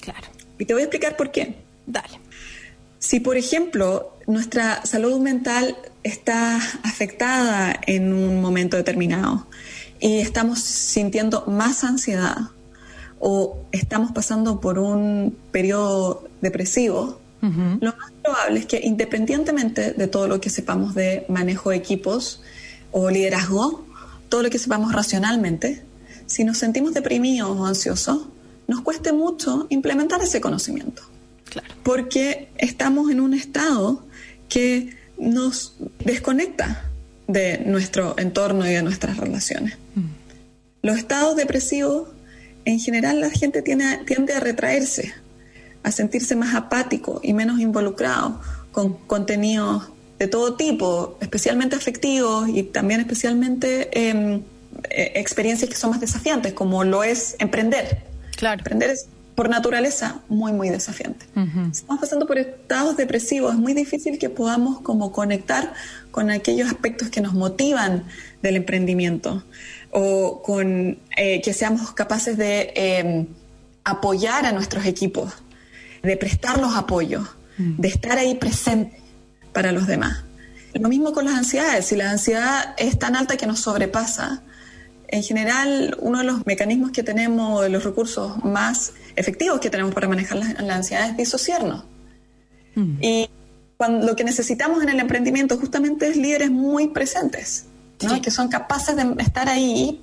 Claro. 0.00 0.28
Y 0.58 0.64
te 0.64 0.72
voy 0.72 0.82
a 0.82 0.84
explicar 0.86 1.16
por 1.16 1.32
qué. 1.32 1.56
Dale. 1.86 2.20
Si, 3.00 3.18
por 3.18 3.36
ejemplo, 3.36 4.16
nuestra 4.28 4.86
salud 4.86 5.18
mental 5.20 5.76
está 6.02 6.56
afectada 6.82 7.78
en 7.86 8.12
un 8.12 8.40
momento 8.40 8.76
determinado 8.76 9.46
y 10.00 10.18
estamos 10.18 10.60
sintiendo 10.60 11.44
más 11.46 11.84
ansiedad 11.84 12.36
o 13.20 13.64
estamos 13.70 14.10
pasando 14.12 14.60
por 14.60 14.78
un 14.78 15.36
periodo 15.52 16.28
depresivo, 16.40 17.20
lo 17.40 17.92
más 17.96 18.12
probable 18.22 18.60
es 18.60 18.66
que 18.66 18.80
independientemente 18.84 19.94
de 19.94 20.06
todo 20.06 20.28
lo 20.28 20.40
que 20.40 20.48
sepamos 20.48 20.94
de 20.94 21.26
manejo 21.28 21.70
de 21.70 21.76
equipos 21.76 22.40
o 22.92 23.10
liderazgo, 23.10 23.84
todo 24.28 24.44
lo 24.44 24.50
que 24.50 24.60
sepamos 24.60 24.92
racionalmente, 24.92 25.82
si 26.26 26.44
nos 26.44 26.58
sentimos 26.58 26.94
deprimidos 26.94 27.50
o 27.50 27.66
ansiosos, 27.66 28.28
nos 28.68 28.82
cueste 28.82 29.12
mucho 29.12 29.66
implementar 29.70 30.22
ese 30.22 30.40
conocimiento. 30.40 31.02
Claro. 31.52 31.74
porque 31.82 32.48
estamos 32.56 33.10
en 33.10 33.20
un 33.20 33.34
estado 33.34 34.06
que 34.48 34.96
nos 35.22 35.76
desconecta 36.04 36.84
de 37.28 37.58
nuestro 37.64 38.14
entorno 38.18 38.66
y 38.66 38.70
de 38.74 38.82
nuestras 38.82 39.16
relaciones. 39.16 39.78
Los 40.82 40.98
estados 40.98 41.36
depresivos, 41.36 42.08
en 42.64 42.78
general, 42.80 43.20
la 43.20 43.30
gente 43.30 43.62
tiene- 43.62 43.98
tiende 44.04 44.34
a 44.34 44.40
retraerse, 44.40 45.14
a 45.84 45.92
sentirse 45.92 46.34
más 46.36 46.54
apático 46.54 47.20
y 47.22 47.32
menos 47.32 47.60
involucrado 47.60 48.40
con 48.72 48.94
contenidos 49.06 49.88
de 50.18 50.26
todo 50.28 50.54
tipo, 50.54 51.18
especialmente 51.20 51.76
afectivos 51.76 52.48
y 52.48 52.62
también 52.64 53.00
especialmente 53.00 53.88
em, 54.08 54.42
eh, 54.90 55.12
experiencias 55.16 55.68
que 55.70 55.76
son 55.76 55.90
más 55.90 56.00
desafiantes, 56.00 56.52
como 56.52 56.84
lo 56.84 57.02
es 57.04 57.36
emprender. 57.38 58.02
Claro. 58.36 58.58
Emprender 58.60 58.90
es 58.90 59.06
por 59.34 59.48
naturaleza 59.48 60.20
muy, 60.28 60.52
muy 60.52 60.68
desafiante. 60.68 61.26
Si 61.72 61.80
estamos 61.80 62.00
pasando 62.00 62.26
por 62.26 62.38
estados 62.38 62.96
depresivos, 62.96 63.54
es 63.54 63.58
muy 63.58 63.72
difícil 63.74 64.18
que 64.18 64.28
podamos 64.28 64.80
como 64.80 65.12
conectar 65.12 65.72
con 66.10 66.30
aquellos 66.30 66.68
aspectos 66.68 67.08
que 67.08 67.20
nos 67.20 67.32
motivan 67.32 68.04
del 68.42 68.56
emprendimiento 68.56 69.42
o 69.90 70.42
con 70.42 70.98
eh, 71.16 71.40
que 71.42 71.52
seamos 71.52 71.92
capaces 71.92 72.36
de 72.36 72.72
eh, 72.74 73.26
apoyar 73.84 74.46
a 74.46 74.52
nuestros 74.52 74.84
equipos, 74.84 75.32
de 76.02 76.16
prestarlos 76.16 76.74
apoyo, 76.76 77.26
de 77.58 77.88
estar 77.88 78.18
ahí 78.18 78.34
presente 78.34 79.00
para 79.52 79.72
los 79.72 79.86
demás. 79.86 80.24
Lo 80.74 80.88
mismo 80.88 81.12
con 81.12 81.26
las 81.26 81.34
ansiedades. 81.34 81.86
Si 81.86 81.96
la 81.96 82.10
ansiedad 82.10 82.74
es 82.78 82.98
tan 82.98 83.14
alta 83.14 83.36
que 83.36 83.46
nos 83.46 83.60
sobrepasa, 83.60 84.42
en 85.12 85.22
general, 85.22 85.94
uno 86.00 86.18
de 86.18 86.24
los 86.24 86.46
mecanismos 86.46 86.90
que 86.90 87.02
tenemos, 87.02 87.60
de 87.60 87.68
los 87.68 87.84
recursos 87.84 88.42
más 88.44 88.94
efectivos 89.14 89.60
que 89.60 89.68
tenemos 89.68 89.94
para 89.94 90.08
manejar 90.08 90.38
la, 90.38 90.62
la 90.62 90.74
ansiedad 90.74 91.10
es 91.10 91.16
disociarnos. 91.18 91.84
Y 93.02 93.28
cuando, 93.76 94.06
lo 94.06 94.16
que 94.16 94.24
necesitamos 94.24 94.82
en 94.82 94.88
el 94.88 94.98
emprendimiento 94.98 95.58
justamente 95.58 96.08
es 96.08 96.16
líderes 96.16 96.50
muy 96.50 96.88
presentes, 96.88 97.66
¿no? 98.00 98.22
que 98.22 98.30
son 98.30 98.48
capaces 98.48 98.96
de 98.96 99.14
estar 99.18 99.50
ahí 99.50 100.00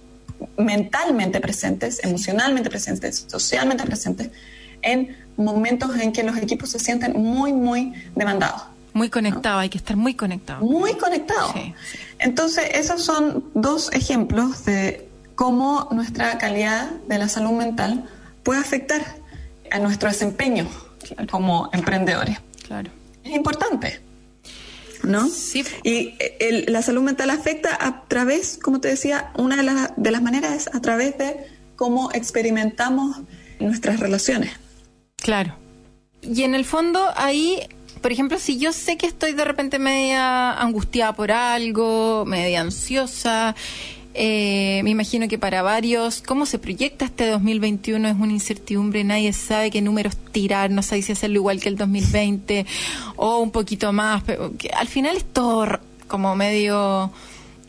mentalmente 0.55 1.39
presentes, 1.39 1.99
emocionalmente 2.03 2.69
presentes, 2.69 3.25
socialmente 3.27 3.83
presentes, 3.85 4.29
en 4.83 5.17
momentos 5.37 5.99
en 5.99 6.11
que 6.11 6.21
los 6.21 6.37
equipos 6.37 6.69
se 6.69 6.77
sienten 6.77 7.13
muy, 7.13 7.51
muy 7.51 7.93
demandados 8.15 8.61
Muy 8.99 9.09
conectado, 9.09 9.59
hay 9.59 9.69
que 9.69 9.77
estar 9.77 9.95
muy 9.95 10.13
conectado. 10.13 10.59
muy. 10.65 10.91
Sí, 11.53 11.73
sí. 11.91 11.99
Entonces, 12.19 12.65
esos 12.73 13.01
son 13.03 13.45
dos 13.53 13.89
ejemplos 13.93 14.65
de 14.65 15.07
cómo 15.35 15.87
nuestra 15.91 16.37
calidad 16.37 16.89
de 17.07 17.17
la 17.17 17.29
salud 17.29 17.51
mental 17.51 18.09
puede 18.43 18.59
afectar 18.59 19.01
a 19.71 19.79
nuestro 19.79 20.09
desempeño 20.09 20.67
como 21.31 21.69
emprendedores. 21.71 22.37
Claro. 22.67 22.91
Es 23.23 23.31
importante, 23.35 24.01
¿no? 25.03 25.27
Sí. 25.29 25.63
Y 25.83 26.15
el- 26.41 26.65
la 26.67 26.81
salud 26.81 27.01
mental 27.01 27.29
afecta 27.29 27.69
a 27.79 28.03
través, 28.07 28.57
como 28.61 28.81
te 28.81 28.89
decía, 28.89 29.31
una 29.37 29.55
de, 29.55 29.63
las- 29.63 29.91
de 29.95 30.11
las 30.11 30.21
maneras 30.21 30.51
es 30.67 30.75
a 30.75 30.81
través 30.81 31.17
de 31.17 31.47
cómo 31.77 32.11
experimentamos 32.11 33.17
nuestras 33.61 33.99
relaciones. 34.01 34.51
Claro. 35.15 35.55
Y 36.21 36.43
en 36.43 36.53
el 36.53 36.65
fondo 36.65 36.99
ahí, 37.15 37.59
por 38.01 38.11
ejemplo, 38.11 38.39
si 38.39 38.57
yo 38.57 38.71
sé 38.73 38.97
que 38.97 39.05
estoy 39.05 39.33
de 39.33 39.45
repente 39.45 39.79
media 39.79 40.53
angustiada 40.53 41.13
por 41.13 41.31
algo, 41.31 42.25
media 42.25 42.61
ansiosa, 42.61 43.55
eh, 44.13 44.81
me 44.83 44.89
imagino 44.89 45.27
que 45.27 45.37
para 45.37 45.61
varios, 45.61 46.21
¿cómo 46.21 46.45
se 46.45 46.59
proyecta 46.59 47.05
este 47.05 47.27
2021? 47.27 48.07
Es 48.07 48.15
una 48.17 48.33
incertidumbre, 48.33 49.03
nadie 49.03 49.33
sabe 49.33 49.71
qué 49.71 49.81
números 49.81 50.17
tirar, 50.31 50.71
no 50.71 50.81
sabe 50.81 51.01
si 51.03 51.11
hacerlo 51.11 51.37
igual 51.37 51.59
que 51.61 51.69
el 51.69 51.77
2020 51.77 52.65
o 53.15 53.37
un 53.39 53.51
poquito 53.51 53.93
más, 53.93 54.23
pero 54.23 54.51
al 54.77 54.87
final 54.87 55.15
es 55.15 55.25
todo 55.25 55.79
como 56.07 56.35
medio 56.35 57.11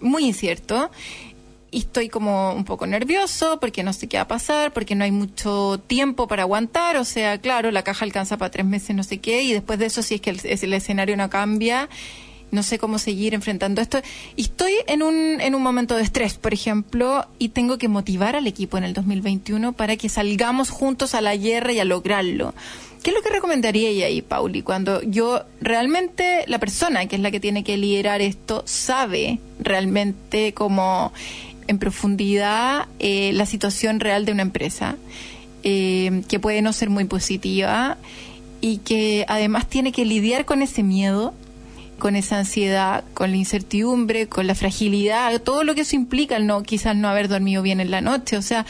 muy 0.00 0.24
incierto 0.24 0.90
y 1.70 1.78
estoy 1.80 2.08
como 2.08 2.52
un 2.52 2.64
poco 2.64 2.86
nervioso 2.86 3.58
porque 3.60 3.82
no 3.82 3.92
sé 3.92 4.08
qué 4.08 4.16
va 4.16 4.24
a 4.24 4.28
pasar, 4.28 4.72
porque 4.72 4.94
no 4.94 5.04
hay 5.04 5.12
mucho 5.12 5.80
tiempo 5.86 6.26
para 6.26 6.42
aguantar, 6.42 6.96
o 6.96 7.04
sea, 7.04 7.38
claro, 7.38 7.70
la 7.70 7.82
caja 7.84 8.04
alcanza 8.04 8.36
para 8.38 8.50
tres 8.50 8.66
meses, 8.66 8.96
no 8.96 9.02
sé 9.04 9.18
qué, 9.18 9.42
y 9.42 9.52
después 9.52 9.78
de 9.78 9.86
eso, 9.86 10.02
si 10.02 10.16
es 10.16 10.20
que 10.20 10.30
el, 10.30 10.40
es- 10.44 10.62
el 10.62 10.72
escenario 10.72 11.16
no 11.16 11.30
cambia, 11.30 11.88
no 12.50 12.64
sé 12.64 12.80
cómo 12.80 12.98
seguir 12.98 13.32
enfrentando 13.34 13.80
esto. 13.80 14.00
Y 14.34 14.42
estoy 14.42 14.72
en 14.88 15.04
un, 15.04 15.40
en 15.40 15.54
un 15.54 15.62
momento 15.62 15.94
de 15.96 16.02
estrés, 16.02 16.34
por 16.34 16.52
ejemplo, 16.52 17.24
y 17.38 17.50
tengo 17.50 17.78
que 17.78 17.86
motivar 17.86 18.34
al 18.34 18.48
equipo 18.48 18.76
en 18.76 18.82
el 18.82 18.92
2021 18.92 19.72
para 19.72 19.96
que 19.96 20.08
salgamos 20.08 20.70
juntos 20.70 21.14
a 21.14 21.20
la 21.20 21.36
guerra 21.36 21.72
y 21.72 21.78
a 21.78 21.84
lograrlo. 21.84 22.52
¿Qué 23.04 23.10
es 23.10 23.16
lo 23.16 23.22
que 23.22 23.30
recomendaría 23.30 23.88
ahí, 24.06 24.20
Pauli, 24.20 24.62
cuando 24.62 25.00
yo 25.02 25.44
realmente, 25.60 26.44
la 26.48 26.58
persona 26.58 27.06
que 27.06 27.14
es 27.16 27.22
la 27.22 27.30
que 27.30 27.38
tiene 27.40 27.62
que 27.64 27.76
liderar 27.78 28.20
esto, 28.20 28.62
sabe 28.66 29.38
realmente 29.60 30.52
como 30.52 31.12
en 31.70 31.78
profundidad 31.78 32.88
eh, 32.98 33.30
la 33.32 33.46
situación 33.46 34.00
real 34.00 34.24
de 34.24 34.32
una 34.32 34.42
empresa, 34.42 34.96
eh, 35.62 36.22
que 36.28 36.40
puede 36.40 36.62
no 36.62 36.72
ser 36.72 36.90
muy 36.90 37.04
positiva 37.04 37.96
y 38.60 38.78
que 38.78 39.24
además 39.28 39.68
tiene 39.68 39.92
que 39.92 40.04
lidiar 40.04 40.44
con 40.44 40.62
ese 40.62 40.82
miedo, 40.82 41.32
con 42.00 42.16
esa 42.16 42.38
ansiedad, 42.38 43.04
con 43.14 43.30
la 43.30 43.36
incertidumbre, 43.36 44.26
con 44.26 44.48
la 44.48 44.56
fragilidad, 44.56 45.40
todo 45.42 45.62
lo 45.62 45.76
que 45.76 45.82
eso 45.82 45.94
implica, 45.94 46.36
el 46.36 46.48
no, 46.48 46.64
quizás 46.64 46.96
no 46.96 47.08
haber 47.08 47.28
dormido 47.28 47.62
bien 47.62 47.78
en 47.78 47.92
la 47.92 48.00
noche, 48.00 48.36
o 48.36 48.42
sea, 48.42 48.66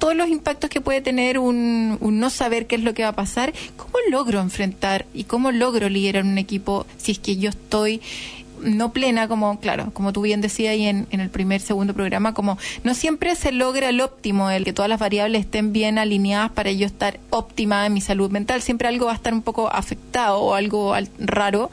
todos 0.00 0.16
los 0.16 0.28
impactos 0.28 0.68
que 0.68 0.80
puede 0.80 1.00
tener 1.00 1.38
un, 1.38 1.96
un 2.00 2.18
no 2.18 2.28
saber 2.28 2.66
qué 2.66 2.74
es 2.74 2.82
lo 2.82 2.92
que 2.92 3.04
va 3.04 3.10
a 3.10 3.14
pasar, 3.14 3.52
¿cómo 3.76 3.94
logro 4.10 4.40
enfrentar 4.40 5.06
y 5.14 5.24
cómo 5.24 5.52
logro 5.52 5.88
liderar 5.88 6.24
un 6.24 6.38
equipo 6.38 6.86
si 6.96 7.12
es 7.12 7.20
que 7.20 7.36
yo 7.36 7.50
estoy 7.50 8.00
no 8.62 8.92
plena, 8.92 9.28
como, 9.28 9.60
claro, 9.60 9.90
como 9.92 10.12
tú 10.12 10.22
bien 10.22 10.40
decías 10.40 10.72
ahí 10.72 10.86
en, 10.86 11.06
en 11.10 11.20
el 11.20 11.30
primer, 11.30 11.60
segundo 11.60 11.94
programa, 11.94 12.32
como 12.34 12.58
no 12.84 12.94
siempre 12.94 13.34
se 13.36 13.52
logra 13.52 13.88
el 13.88 14.00
óptimo, 14.00 14.50
el 14.50 14.64
que 14.64 14.72
todas 14.72 14.88
las 14.88 15.00
variables 15.00 15.42
estén 15.42 15.72
bien 15.72 15.98
alineadas 15.98 16.50
para 16.52 16.70
yo 16.72 16.86
estar 16.86 17.18
óptima 17.30 17.84
en 17.86 17.92
mi 17.92 18.00
salud 18.00 18.30
mental, 18.30 18.62
siempre 18.62 18.88
algo 18.88 19.06
va 19.06 19.12
a 19.12 19.16
estar 19.16 19.34
un 19.34 19.42
poco 19.42 19.68
afectado 19.68 20.38
o 20.40 20.54
algo 20.54 20.94
al- 20.94 21.10
raro. 21.18 21.70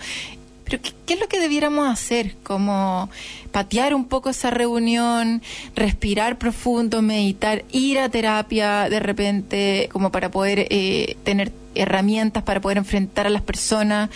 Pero 0.66 0.84
¿qué, 0.84 0.92
qué 1.08 1.14
es 1.16 1.20
lo 1.20 1.28
que 1.28 1.40
debiéramos 1.40 1.88
hacer? 1.88 2.36
Como 2.44 3.10
patear 3.52 3.96
un 3.96 4.06
poco 4.06 4.30
esa 4.30 4.52
reunión, 4.52 5.42
respirar 5.76 6.38
profundo, 6.38 7.02
meditar, 7.02 7.64
ir 7.72 7.98
a 7.98 8.10
terapia 8.10 8.88
de 8.88 9.00
repente, 9.00 9.90
como 9.92 10.12
para 10.12 10.30
poder 10.30 10.68
eh, 10.70 11.18
tener 11.24 11.52
herramientas 11.74 12.44
para 12.44 12.62
poder 12.62 12.78
enfrentar 12.78 13.26
a 13.26 13.32
las 13.32 13.42
personas. 13.42 14.12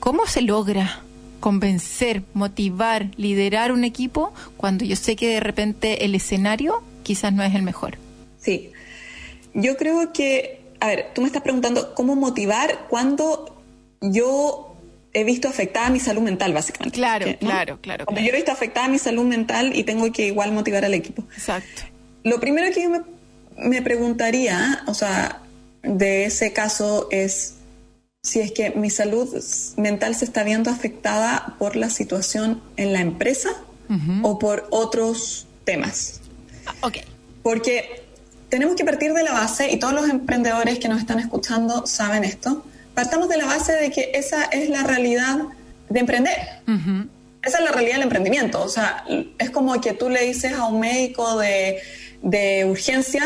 ¿Cómo 0.00 0.26
se 0.26 0.42
logra 0.42 1.00
convencer, 1.40 2.22
motivar, 2.34 3.10
liderar 3.16 3.72
un 3.72 3.84
equipo 3.84 4.32
cuando 4.56 4.84
yo 4.84 4.96
sé 4.96 5.16
que 5.16 5.28
de 5.28 5.40
repente 5.40 6.04
el 6.04 6.14
escenario 6.14 6.82
quizás 7.02 7.32
no 7.32 7.42
es 7.42 7.54
el 7.54 7.62
mejor? 7.62 7.98
Sí. 8.38 8.72
Yo 9.54 9.76
creo 9.76 10.12
que, 10.12 10.60
a 10.80 10.88
ver, 10.88 11.06
tú 11.14 11.22
me 11.22 11.28
estás 11.28 11.42
preguntando 11.42 11.94
cómo 11.94 12.16
motivar 12.16 12.86
cuando 12.88 13.62
yo 14.00 14.76
he 15.12 15.24
visto 15.24 15.48
afectada 15.48 15.88
mi 15.88 16.00
salud 16.00 16.20
mental, 16.22 16.52
básicamente. 16.52 16.94
Claro, 16.94 17.26
¿no? 17.26 17.38
claro, 17.38 17.78
claro, 17.80 18.04
Cuando 18.04 18.20
claro. 18.20 18.26
yo 18.26 18.32
he 18.34 18.36
visto 18.36 18.52
afectada 18.52 18.88
mi 18.88 18.98
salud 18.98 19.24
mental 19.24 19.74
y 19.74 19.84
tengo 19.84 20.10
que 20.12 20.26
igual 20.26 20.52
motivar 20.52 20.84
al 20.84 20.92
equipo. 20.92 21.24
Exacto. 21.32 21.82
Lo 22.22 22.38
primero 22.38 22.72
que 22.74 22.82
yo 22.82 22.90
me, 22.90 23.00
me 23.56 23.80
preguntaría, 23.82 24.82
o 24.86 24.94
sea, 24.94 25.42
de 25.82 26.26
ese 26.26 26.52
caso 26.52 27.08
es 27.10 27.55
si 28.26 28.40
es 28.40 28.50
que 28.50 28.70
mi 28.70 28.90
salud 28.90 29.28
mental 29.76 30.16
se 30.16 30.24
está 30.24 30.42
viendo 30.42 30.68
afectada 30.68 31.54
por 31.60 31.76
la 31.76 31.90
situación 31.90 32.60
en 32.76 32.92
la 32.92 33.00
empresa 33.00 33.50
o 34.22 34.40
por 34.40 34.66
otros 34.70 35.46
temas. 35.64 36.20
Ah, 36.66 36.74
Ok. 36.80 36.96
Porque 37.44 38.02
tenemos 38.48 38.74
que 38.74 38.84
partir 38.84 39.12
de 39.12 39.22
la 39.22 39.30
base, 39.30 39.70
y 39.70 39.78
todos 39.78 39.94
los 39.94 40.10
emprendedores 40.10 40.80
que 40.80 40.88
nos 40.88 40.98
están 40.98 41.20
escuchando 41.20 41.86
saben 41.86 42.24
esto, 42.24 42.64
partamos 42.94 43.28
de 43.28 43.36
la 43.36 43.46
base 43.46 43.72
de 43.74 43.92
que 43.92 44.10
esa 44.14 44.42
es 44.46 44.70
la 44.70 44.82
realidad 44.82 45.38
de 45.88 46.00
emprender. 46.00 46.36
Ujú. 46.66 47.06
Esa 47.44 47.58
es 47.58 47.64
la 47.64 47.70
realidad 47.70 47.94
del 47.94 48.02
emprendimiento. 48.02 48.60
O 48.60 48.68
sea, 48.68 49.04
es 49.38 49.50
como 49.50 49.80
que 49.80 49.92
tú 49.92 50.08
le 50.08 50.24
dices 50.24 50.52
a 50.54 50.66
un 50.66 50.80
médico 50.80 51.38
de, 51.38 51.78
de 52.22 52.64
urgencia, 52.64 53.22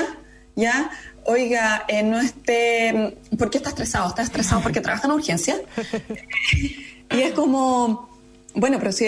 ¿ya? 0.56 0.90
Oiga, 1.30 1.84
eh, 1.86 2.02
no 2.02 2.18
esté... 2.18 3.16
¿Por 3.38 3.50
qué 3.50 3.58
está 3.58 3.70
estresado? 3.70 4.08
¿Está 4.08 4.22
estresado 4.22 4.62
porque 4.62 4.80
trabaja 4.80 5.06
en 5.06 5.12
urgencia? 5.12 5.60
y 7.10 7.20
es 7.20 7.32
como, 7.34 8.10
bueno, 8.54 8.78
pero 8.80 8.90
si 8.90 9.06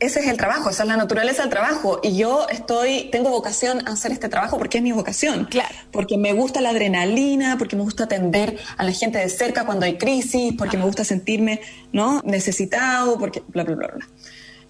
ese 0.00 0.20
es 0.20 0.28
el 0.28 0.38
trabajo, 0.38 0.70
esa 0.70 0.84
es 0.84 0.88
la 0.88 0.96
naturaleza 0.96 1.42
del 1.42 1.50
trabajo. 1.50 2.00
Y 2.02 2.16
yo 2.16 2.46
estoy, 2.48 3.10
tengo 3.12 3.28
vocación 3.28 3.86
a 3.86 3.92
hacer 3.92 4.12
este 4.12 4.30
trabajo 4.30 4.56
porque 4.56 4.78
es 4.78 4.82
mi 4.82 4.92
vocación. 4.92 5.44
Claro. 5.44 5.74
Porque 5.90 6.16
me 6.16 6.32
gusta 6.32 6.62
la 6.62 6.70
adrenalina, 6.70 7.56
porque 7.58 7.76
me 7.76 7.82
gusta 7.82 8.04
atender 8.04 8.58
a 8.78 8.84
la 8.84 8.92
gente 8.92 9.18
de 9.18 9.28
cerca 9.28 9.66
cuando 9.66 9.84
hay 9.84 9.98
crisis, 9.98 10.54
porque 10.56 10.78
me 10.78 10.84
gusta 10.84 11.04
sentirme, 11.04 11.60
¿no? 11.92 12.22
Necesitado, 12.24 13.18
porque 13.18 13.42
bla, 13.48 13.64
bla, 13.64 13.76
bla, 13.76 13.88
bla. 13.88 14.06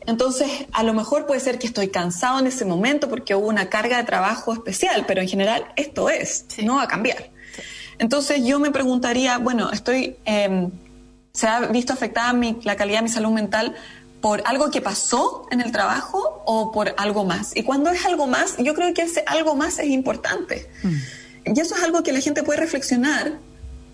Entonces, 0.08 0.50
a 0.72 0.82
lo 0.84 0.94
mejor 0.94 1.26
puede 1.26 1.38
ser 1.38 1.58
que 1.58 1.66
estoy 1.66 1.88
cansado 1.88 2.38
en 2.38 2.46
ese 2.46 2.64
momento 2.64 3.10
porque 3.10 3.34
hubo 3.34 3.46
una 3.46 3.68
carga 3.68 3.98
de 3.98 4.04
trabajo 4.04 4.54
especial, 4.54 5.04
pero 5.06 5.20
en 5.20 5.28
general 5.28 5.66
esto 5.76 6.08
es, 6.08 6.46
Sí. 6.48 6.64
no 6.64 6.76
va 6.76 6.84
a 6.84 6.88
cambiar. 6.88 7.28
Entonces 7.98 8.42
yo 8.42 8.58
me 8.58 8.70
preguntaría, 8.70 9.36
bueno, 9.36 9.70
estoy, 9.70 10.16
eh, 10.24 10.68
¿se 11.34 11.46
ha 11.46 11.60
visto 11.66 11.92
afectada 11.92 12.32
mi, 12.32 12.58
la 12.62 12.74
calidad 12.74 13.00
de 13.00 13.02
mi 13.02 13.08
salud 13.10 13.32
mental 13.32 13.74
por 14.22 14.42
algo 14.46 14.70
que 14.70 14.80
pasó 14.80 15.46
en 15.50 15.60
el 15.60 15.72
trabajo 15.72 16.42
o 16.46 16.72
por 16.72 16.94
algo 16.96 17.26
más? 17.26 17.54
Y 17.54 17.62
cuando 17.62 17.90
es 17.90 18.06
algo 18.06 18.26
más, 18.26 18.56
yo 18.56 18.72
creo 18.74 18.94
que 18.94 19.02
ese 19.02 19.24
algo 19.26 19.56
más 19.56 19.78
es 19.78 19.88
importante. 19.88 20.70
Y 21.44 21.60
eso 21.60 21.76
es 21.76 21.82
algo 21.82 22.02
que 22.02 22.12
la 22.12 22.20
gente 22.20 22.42
puede 22.42 22.60
reflexionar 22.60 23.38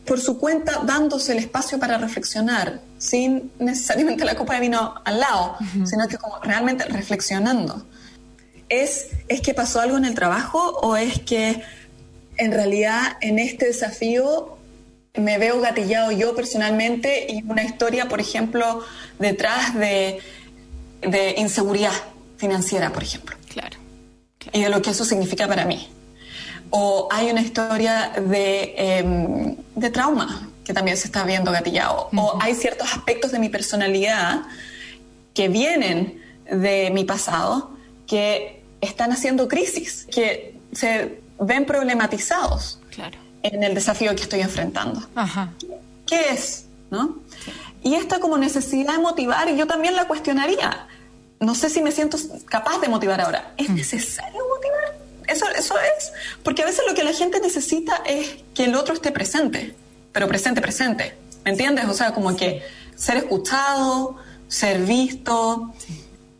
por 0.06 0.20
su 0.20 0.38
cuenta, 0.38 0.82
dándose 0.84 1.32
el 1.32 1.38
espacio 1.38 1.78
para 1.78 1.96
reflexionar, 1.98 2.80
sin 2.98 3.50
necesariamente 3.58 4.24
la 4.24 4.34
copa 4.34 4.54
de 4.54 4.60
vino 4.60 4.94
al 5.04 5.20
lado, 5.20 5.56
sino 5.84 6.06
que 6.08 6.18
como 6.18 6.38
realmente 6.40 6.84
reflexionando. 6.84 7.86
¿Es, 8.68 9.08
¿Es 9.28 9.40
que 9.40 9.54
pasó 9.54 9.80
algo 9.80 9.96
en 9.96 10.04
el 10.04 10.14
trabajo 10.14 10.58
o 10.82 10.96
es 10.96 11.20
que 11.20 11.62
en 12.36 12.52
realidad 12.52 13.16
en 13.20 13.38
este 13.38 13.66
desafío 13.66 14.58
me 15.16 15.38
veo 15.38 15.60
gatillado 15.60 16.10
yo 16.10 16.34
personalmente 16.34 17.26
y 17.28 17.42
una 17.44 17.62
historia, 17.62 18.08
por 18.08 18.20
ejemplo, 18.20 18.82
detrás 19.18 19.74
de, 19.74 20.18
de 21.02 21.34
inseguridad 21.38 21.92
financiera, 22.36 22.92
por 22.92 23.02
ejemplo, 23.04 23.36
Claro. 23.48 23.78
y 24.52 24.62
de 24.62 24.68
lo 24.68 24.82
que 24.82 24.90
eso 24.90 25.04
significa 25.04 25.46
para 25.46 25.64
mí? 25.66 25.88
O 26.70 27.08
hay 27.10 27.30
una 27.30 27.40
historia 27.40 28.12
de, 28.16 28.74
em, 28.76 29.56
de 29.74 29.90
trauma 29.90 30.48
que 30.64 30.72
también 30.72 30.96
se 30.96 31.06
está 31.06 31.24
viendo 31.24 31.52
gatillado. 31.52 32.08
O 32.16 32.38
hay 32.40 32.54
ciertos 32.54 32.92
aspectos 32.92 33.32
de 33.32 33.38
mi 33.38 33.48
personalidad 33.48 34.42
que 35.34 35.48
vienen 35.48 36.22
de 36.50 36.90
mi 36.92 37.04
pasado 37.04 37.70
que 38.06 38.62
están 38.80 39.12
haciendo 39.12 39.48
crisis, 39.48 40.06
que 40.10 40.56
se 40.72 41.20
ven 41.38 41.64
problematizados 41.66 42.80
Claro. 42.90 43.18
en 43.42 43.62
el 43.62 43.74
desafío 43.74 44.14
que 44.14 44.22
estoy 44.22 44.40
enfrentando. 44.40 45.02
Ajá. 45.14 45.52
¿Qué 46.06 46.20
es? 46.30 46.66
¿No? 46.90 47.18
Y 47.82 47.94
esta 47.94 48.18
como 48.20 48.38
necesidad 48.38 48.92
de 48.94 48.98
motivar, 49.00 49.48
yo 49.54 49.66
también 49.66 49.94
la 49.96 50.06
cuestionaría. 50.06 50.86
No 51.40 51.54
sé 51.54 51.68
si 51.68 51.82
me 51.82 51.92
siento 51.92 52.16
capaz 52.46 52.78
de 52.80 52.88
motivar 52.88 53.20
ahora. 53.20 53.52
¿Es 53.58 53.68
necesario 53.68 54.40
motivar? 54.48 55.03
Eso, 55.26 55.46
eso 55.56 55.74
es. 55.78 56.12
Porque 56.42 56.62
a 56.62 56.66
veces 56.66 56.84
lo 56.86 56.94
que 56.94 57.04
la 57.04 57.12
gente 57.12 57.40
necesita 57.40 57.96
es 58.06 58.36
que 58.54 58.64
el 58.64 58.74
otro 58.74 58.94
esté 58.94 59.10
presente, 59.10 59.74
pero 60.12 60.28
presente, 60.28 60.60
presente. 60.60 61.16
¿Me 61.44 61.50
entiendes? 61.50 61.86
O 61.86 61.94
sea, 61.94 62.12
como 62.12 62.36
que 62.36 62.62
ser 62.96 63.16
escuchado, 63.18 64.16
ser 64.48 64.80
visto, 64.82 65.72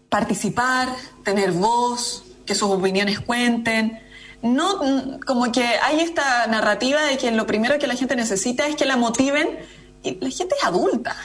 participar, 0.09 0.89
tener 1.24 1.53
voz, 1.53 2.24
que 2.47 2.55
sus 2.55 2.70
opiniones 2.70 3.20
cuenten. 3.20 4.01
No, 4.43 4.78
como 5.26 5.51
que 5.51 5.64
hay 5.64 6.01
esta 6.01 6.47
narrativa 6.47 7.03
de 7.03 7.16
que 7.16 7.30
lo 7.30 7.47
primero 7.47 7.78
que 7.78 7.87
la 7.87 7.95
gente 7.95 8.14
necesita 8.14 8.66
es 8.66 8.76
que 8.76 8.85
la 8.85 8.97
motiven 8.97 9.59
y 10.03 10.16
la 10.20 10.30
gente 10.30 10.55
es 10.59 10.64
adulta. 10.64 11.16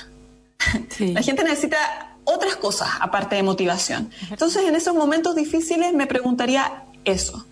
Sí. 0.89 1.13
La 1.13 1.21
gente 1.21 1.43
necesita 1.43 1.77
otras 2.23 2.55
cosas 2.55 2.89
aparte 2.99 3.35
de 3.35 3.43
motivación. 3.43 4.11
Entonces, 4.29 4.63
en 4.65 4.75
esos 4.75 4.93
momentos 4.93 5.35
difíciles 5.35 5.93
me 5.93 6.07
preguntaría 6.07 6.83
eso. 7.05 7.45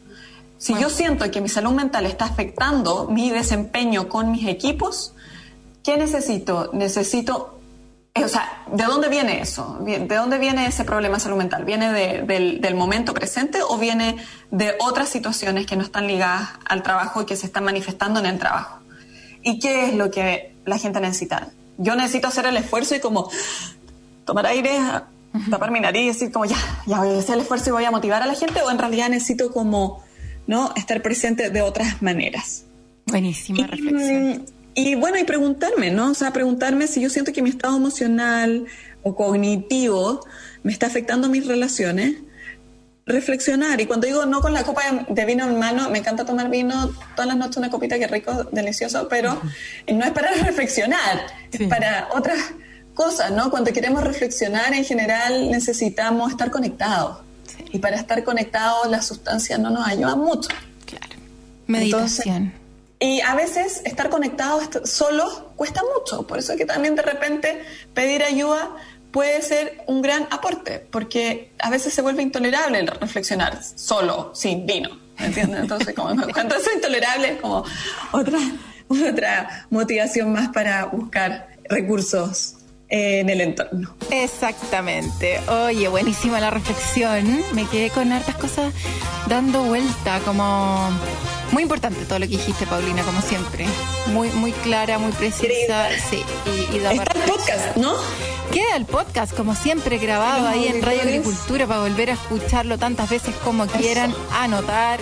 Si 0.57 0.73
yo 0.79 0.89
siento 0.89 1.29
que 1.31 1.39
mi 1.41 1.49
salud 1.49 1.71
mental 1.71 2.05
está 2.05 2.25
afectando 2.25 3.07
mi 3.09 3.29
desempeño 3.29 4.09
con 4.09 4.31
mis 4.31 4.47
equipos, 4.47 5.13
¿qué 5.83 5.97
necesito? 5.97 6.71
Necesito, 6.73 7.59
eh, 8.15 8.25
o 8.25 8.27
sea, 8.27 8.63
¿de 8.71 8.83
dónde 8.85 9.07
viene 9.07 9.39
eso? 9.41 9.77
¿De 9.81 9.99
dónde 10.07 10.39
viene 10.39 10.65
ese 10.65 10.83
problema 10.83 11.15
de 11.17 11.19
salud 11.21 11.37
mental? 11.37 11.63
¿Viene 11.63 11.93
de- 11.93 12.23
del, 12.23 12.59
del 12.59 12.73
momento 12.75 13.13
presente 13.13 13.59
o 13.61 13.77
viene 13.77 14.17
de 14.49 14.73
otras 14.79 15.09
situaciones 15.09 15.67
que 15.67 15.75
no 15.75 15.83
están 15.83 16.07
ligadas 16.07 16.49
al 16.67 16.81
trabajo 16.81 17.21
y 17.21 17.25
que 17.25 17.35
se 17.35 17.45
están 17.45 17.63
manifestando 17.63 18.19
en 18.19 18.25
el 18.25 18.39
trabajo? 18.39 18.79
¿Y 19.43 19.59
qué 19.59 19.85
es 19.85 19.93
lo 19.93 20.09
que 20.09 20.55
la 20.65 20.77
gente 20.79 20.99
necesita? 20.99 21.49
Yo 21.77 21.95
necesito 21.95 22.27
hacer 22.27 22.47
el 22.47 22.57
esfuerzo 22.57 22.95
y 22.95 22.99
como 22.99 23.29
tomar 24.25 24.47
aire, 24.47 24.79
tapar 25.51 25.69
mi 25.69 25.79
nariz 25.79 26.01
y 26.03 26.07
decir 26.07 26.31
como 26.31 26.45
ya, 26.45 26.57
ya 26.87 26.97
voy 26.97 27.15
a 27.15 27.19
hacer 27.19 27.35
el 27.35 27.41
esfuerzo 27.41 27.69
y 27.69 27.73
voy 27.73 27.85
a 27.85 27.91
motivar 27.91 28.23
a 28.23 28.25
la 28.25 28.33
gente 28.33 28.61
o 28.63 28.71
en 28.71 28.79
realidad 28.79 29.09
necesito 29.09 29.53
como, 29.53 30.03
¿no? 30.47 30.73
Estar 30.75 31.01
presente 31.01 31.49
de 31.49 31.61
otras 31.61 32.01
maneras. 32.01 32.63
Buenísima 33.05 33.59
Y, 33.59 33.63
reflexión. 33.63 34.45
y 34.73 34.95
bueno, 34.95 35.17
y 35.17 35.23
preguntarme, 35.23 35.91
¿no? 35.91 36.11
O 36.11 36.13
sea, 36.13 36.31
preguntarme 36.33 36.87
si 36.87 37.01
yo 37.01 37.09
siento 37.09 37.31
que 37.33 37.41
mi 37.41 37.49
estado 37.49 37.77
emocional 37.77 38.65
o 39.03 39.15
cognitivo 39.15 40.25
me 40.63 40.71
está 40.71 40.87
afectando 40.87 41.29
mis 41.29 41.45
relaciones. 41.47 42.15
Reflexionar. 43.05 43.79
Y 43.79 43.85
cuando 43.85 44.05
digo 44.05 44.25
no 44.25 44.41
con 44.41 44.53
la 44.53 44.63
copa 44.63 44.81
de- 44.91 45.13
de 45.13 45.25
vino 45.25 45.45
en 45.47 45.57
mano, 45.57 45.89
me 45.89 45.99
encanta 45.99 46.25
tomar 46.25 46.49
vino 46.49 46.91
todas 47.15 47.27
las 47.27 47.37
noches, 47.37 47.55
una 47.55 47.69
copita 47.69 47.97
que 47.97 48.05
rico, 48.07 48.43
delicioso, 48.51 49.07
pero 49.07 49.41
no 49.93 50.03
es 50.03 50.11
para 50.11 50.29
reflexionar, 50.43 51.21
Sí. 51.51 51.63
es 51.63 51.69
para 51.69 52.09
otras 52.13 52.37
cosas, 52.93 53.31
¿no? 53.31 53.49
Cuando 53.49 53.71
queremos 53.71 54.03
reflexionar, 54.03 54.73
en 54.73 54.83
general 54.83 55.49
necesitamos 55.49 56.31
estar 56.31 56.51
conectados. 56.51 57.19
Y 57.71 57.79
para 57.79 57.95
estar 57.97 58.23
conectados, 58.23 58.89
las 58.89 59.05
sustancias 59.05 59.59
no 59.59 59.69
nos 59.69 59.87
ayudan 59.87 60.19
mucho. 60.19 60.49
Claro. 60.85 61.15
Meditación. 61.67 62.53
Y 62.99 63.21
a 63.21 63.35
veces 63.35 63.81
estar 63.85 64.09
conectados 64.09 64.69
solos 64.85 65.43
cuesta 65.55 65.81
mucho, 65.95 66.25
por 66.25 66.39
eso 66.39 66.53
es 66.53 66.57
que 66.57 66.65
también 66.65 66.95
de 66.95 67.03
repente 67.03 67.61
pedir 67.93 68.23
ayuda 68.23 68.71
puede 69.11 69.41
ser 69.43 69.83
un 69.85 70.01
gran 70.01 70.27
aporte, 70.31 70.79
porque 70.79 71.51
a 71.59 71.69
veces 71.69 71.93
se 71.93 72.01
vuelve 72.01 72.23
intolerable 72.23 72.79
el 72.79 72.87
reflexionar 72.87 73.63
solo, 73.63 74.31
sin 74.33 74.65
vino, 74.65 74.89
¿me 75.19 75.27
entiendes? 75.27 75.61
Entonces, 75.61 75.93
como, 75.93 76.15
cuando 76.33 76.55
eso 76.55 76.69
es 76.71 76.75
intolerable 76.75 77.33
es 77.33 77.41
como 77.41 77.63
otra, 78.11 78.39
otra 78.89 79.67
motivación 79.69 80.33
más 80.33 80.49
para 80.49 80.85
buscar 80.85 81.49
recursos 81.69 82.56
en 82.89 83.29
el 83.29 83.41
entorno. 83.41 83.95
Exactamente. 84.11 85.39
Oye, 85.49 85.87
buenísima 85.87 86.39
la 86.39 86.49
reflexión. 86.49 87.43
Me 87.53 87.65
quedé 87.65 87.89
con 87.89 88.11
hartas 88.11 88.35
cosas 88.35 88.73
dando 89.27 89.63
vuelta, 89.63 90.19
como 90.25 90.89
muy 91.51 91.63
importante 91.63 92.05
todo 92.05 92.19
lo 92.19 92.25
que 92.25 92.31
dijiste, 92.31 92.65
Paulina, 92.65 93.03
como 93.03 93.21
siempre. 93.21 93.65
Muy, 94.07 94.29
muy 94.29 94.51
clara, 94.51 94.97
muy 94.99 95.11
precisa. 95.11 95.89
Sí, 96.09 96.23
y, 96.45 96.75
y 96.75 96.79
da 96.79 96.93
Está 96.93 97.13
el 97.13 97.31
podcast, 97.31 97.77
¿no? 97.77 97.93
Queda 98.51 98.77
el 98.77 98.85
podcast, 98.85 99.35
como 99.35 99.55
siempre, 99.55 99.97
grabado 99.97 100.43
Los 100.43 100.53
ahí 100.53 100.67
en 100.67 100.81
Radio. 100.81 101.01
Agricultura 101.01 101.67
para 101.67 101.81
volver 101.81 102.11
a 102.11 102.13
escucharlo 102.13 102.77
tantas 102.77 103.09
veces 103.09 103.35
como 103.43 103.67
quieran, 103.67 104.13
anotar, 104.33 104.99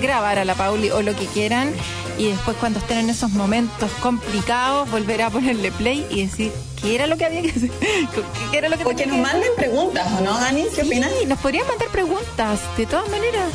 grabar 0.00 0.38
a 0.38 0.44
la 0.44 0.54
Pauli 0.54 0.90
o 0.90 1.02
lo 1.02 1.14
que 1.14 1.26
quieran. 1.26 1.74
Y 2.18 2.28
después, 2.30 2.56
cuando 2.58 2.78
estén 2.78 2.98
en 2.98 3.10
esos 3.10 3.30
momentos 3.32 3.90
complicados, 4.00 4.90
volver 4.90 5.22
a 5.22 5.30
ponerle 5.30 5.70
play 5.72 6.06
y 6.10 6.24
decir 6.26 6.52
qué 6.80 6.94
era 6.94 7.06
lo 7.06 7.16
que 7.16 7.26
había 7.26 7.42
que 7.42 7.50
hacer. 7.50 7.70
¿Qué 8.50 8.58
era 8.58 8.68
lo 8.68 8.76
que 8.78 8.84
O 8.84 8.88
que 8.96 9.06
nos 9.06 9.16
que- 9.16 9.22
manden 9.22 9.50
preguntas, 9.56 10.06
¿o 10.18 10.22
no, 10.22 10.38
Dani? 10.38 10.64
¿Qué 10.74 10.82
Sí, 10.82 10.86
opinas? 10.86 11.10
nos 11.26 11.38
podrían 11.40 11.66
mandar 11.66 11.88
preguntas, 11.88 12.60
de 12.76 12.86
todas 12.86 13.08
maneras. 13.10 13.50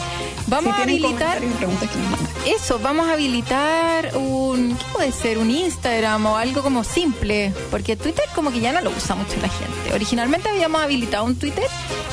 Vamos 0.48 0.74
si 0.76 0.80
a 0.82 0.84
habilitar. 0.84 1.40
que. 1.40 2.52
Eso, 2.56 2.80
vamos 2.80 3.08
a 3.08 3.14
habilitar 3.14 4.16
un, 4.18 4.76
¿qué 4.76 4.86
puede 4.92 5.12
ser? 5.12 5.38
Un 5.38 5.52
Instagram 5.52 6.26
o 6.26 6.38
algo 6.38 6.62
como 6.64 6.84
simple, 6.84 7.54
porque 7.70 7.96
Twitter 7.96 8.26
como 8.36 8.52
que 8.52 8.60
ya 8.60 8.72
no 8.74 8.82
lo 8.82 8.90
usa 8.90 9.16
mucho 9.16 9.34
la 9.42 9.48
gente. 9.50 9.94
Originalmente 9.94 10.50
habíamos 10.50 10.82
habilitado 10.82 11.24
un 11.26 11.36
Twitter, 11.38 11.68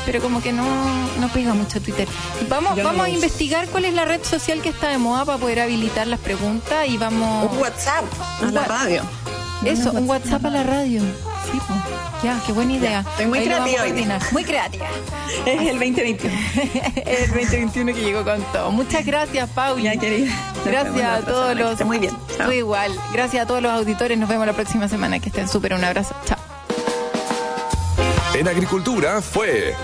pero 0.05 0.20
como 0.20 0.42
que 0.42 0.53
no, 0.53 0.64
no 1.18 1.28
pega 1.32 1.55
mucho 1.55 1.80
Twitter. 1.80 2.07
Vamos, 2.49 2.76
Yo 2.76 2.84
vamos 2.84 3.07
a 3.07 3.11
investigar 3.11 3.66
cuál 3.68 3.86
es 3.86 3.94
la 3.94 4.05
red 4.05 4.22
social 4.22 4.61
que 4.61 4.68
está 4.68 4.88
de 4.88 4.99
moda 4.99 5.24
para 5.24 5.38
poder 5.38 5.61
habilitar 5.61 6.07
las 6.07 6.20
preguntas 6.20 6.38
y 6.86 6.97
vamos... 6.97 7.53
Un 7.53 7.59
WhatsApp 7.59 8.05
a 8.43 8.51
la 8.51 8.64
radio. 8.64 9.03
Eso, 9.64 9.91
un 9.93 10.09
WhatsApp 10.09 10.45
a 10.47 10.51
la 10.51 10.62
radio. 10.62 11.03
Sí, 11.51 11.59
pues. 11.66 11.80
Ya, 12.22 12.41
qué 12.47 12.53
buena 12.53 12.72
idea. 12.72 13.01
estoy 13.01 13.26
muy 13.26 13.45
creativa 13.45 13.82
hoy. 13.82 14.07
Muy 14.32 14.45
creativa. 14.45 14.86
Es 15.47 15.61
el 15.61 15.78
2021. 15.78 16.34
el 17.07 17.30
2021 17.30 17.95
que 17.95 18.01
llegó 18.01 18.24
con 18.24 18.43
todo. 18.53 18.70
Muchas 18.70 19.05
gracias, 19.05 19.49
Pauli. 19.51 19.84
Ya, 19.84 19.97
querida. 19.97 20.32
Gracias 20.64 21.22
a 21.22 21.24
todos 21.24 21.57
los. 21.57 21.84
muy 21.84 21.99
bien. 21.99 22.16
Chao. 22.36 22.47
Tú 22.47 22.53
igual. 22.53 22.93
Gracias 23.12 23.45
a 23.45 23.47
todos 23.47 23.62
los 23.62 23.72
auditores. 23.72 24.18
Nos 24.18 24.28
vemos 24.28 24.47
la 24.47 24.53
próxima 24.53 24.89
semana. 24.89 25.20
Que 25.20 25.28
estén 25.28 25.49
súper. 25.49 25.74
Un 25.74 25.84
abrazo. 25.84 26.14
Chao. 26.24 26.39
En 28.34 28.49
Agricultura 28.49 29.20
fue 29.20 29.74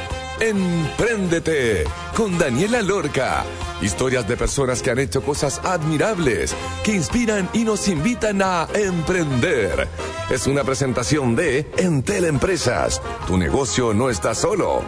Empréndete 0.40 1.84
con 2.16 2.36
Daniela 2.38 2.82
Lorca. 2.82 3.44
Historias 3.82 4.26
de 4.26 4.36
personas 4.36 4.82
que 4.82 4.90
han 4.90 4.98
hecho 4.98 5.22
cosas 5.22 5.60
admirables, 5.64 6.54
que 6.84 6.94
inspiran 6.94 7.48
y 7.52 7.64
nos 7.64 7.88
invitan 7.88 8.40
a 8.42 8.68
emprender. 8.74 9.88
Es 10.30 10.46
una 10.46 10.64
presentación 10.64 11.36
de 11.36 11.66
Entel 11.76 12.24
Empresas. 12.24 13.02
Tu 13.26 13.36
negocio 13.36 13.92
no 13.92 14.10
está 14.10 14.34
solo. 14.34 14.82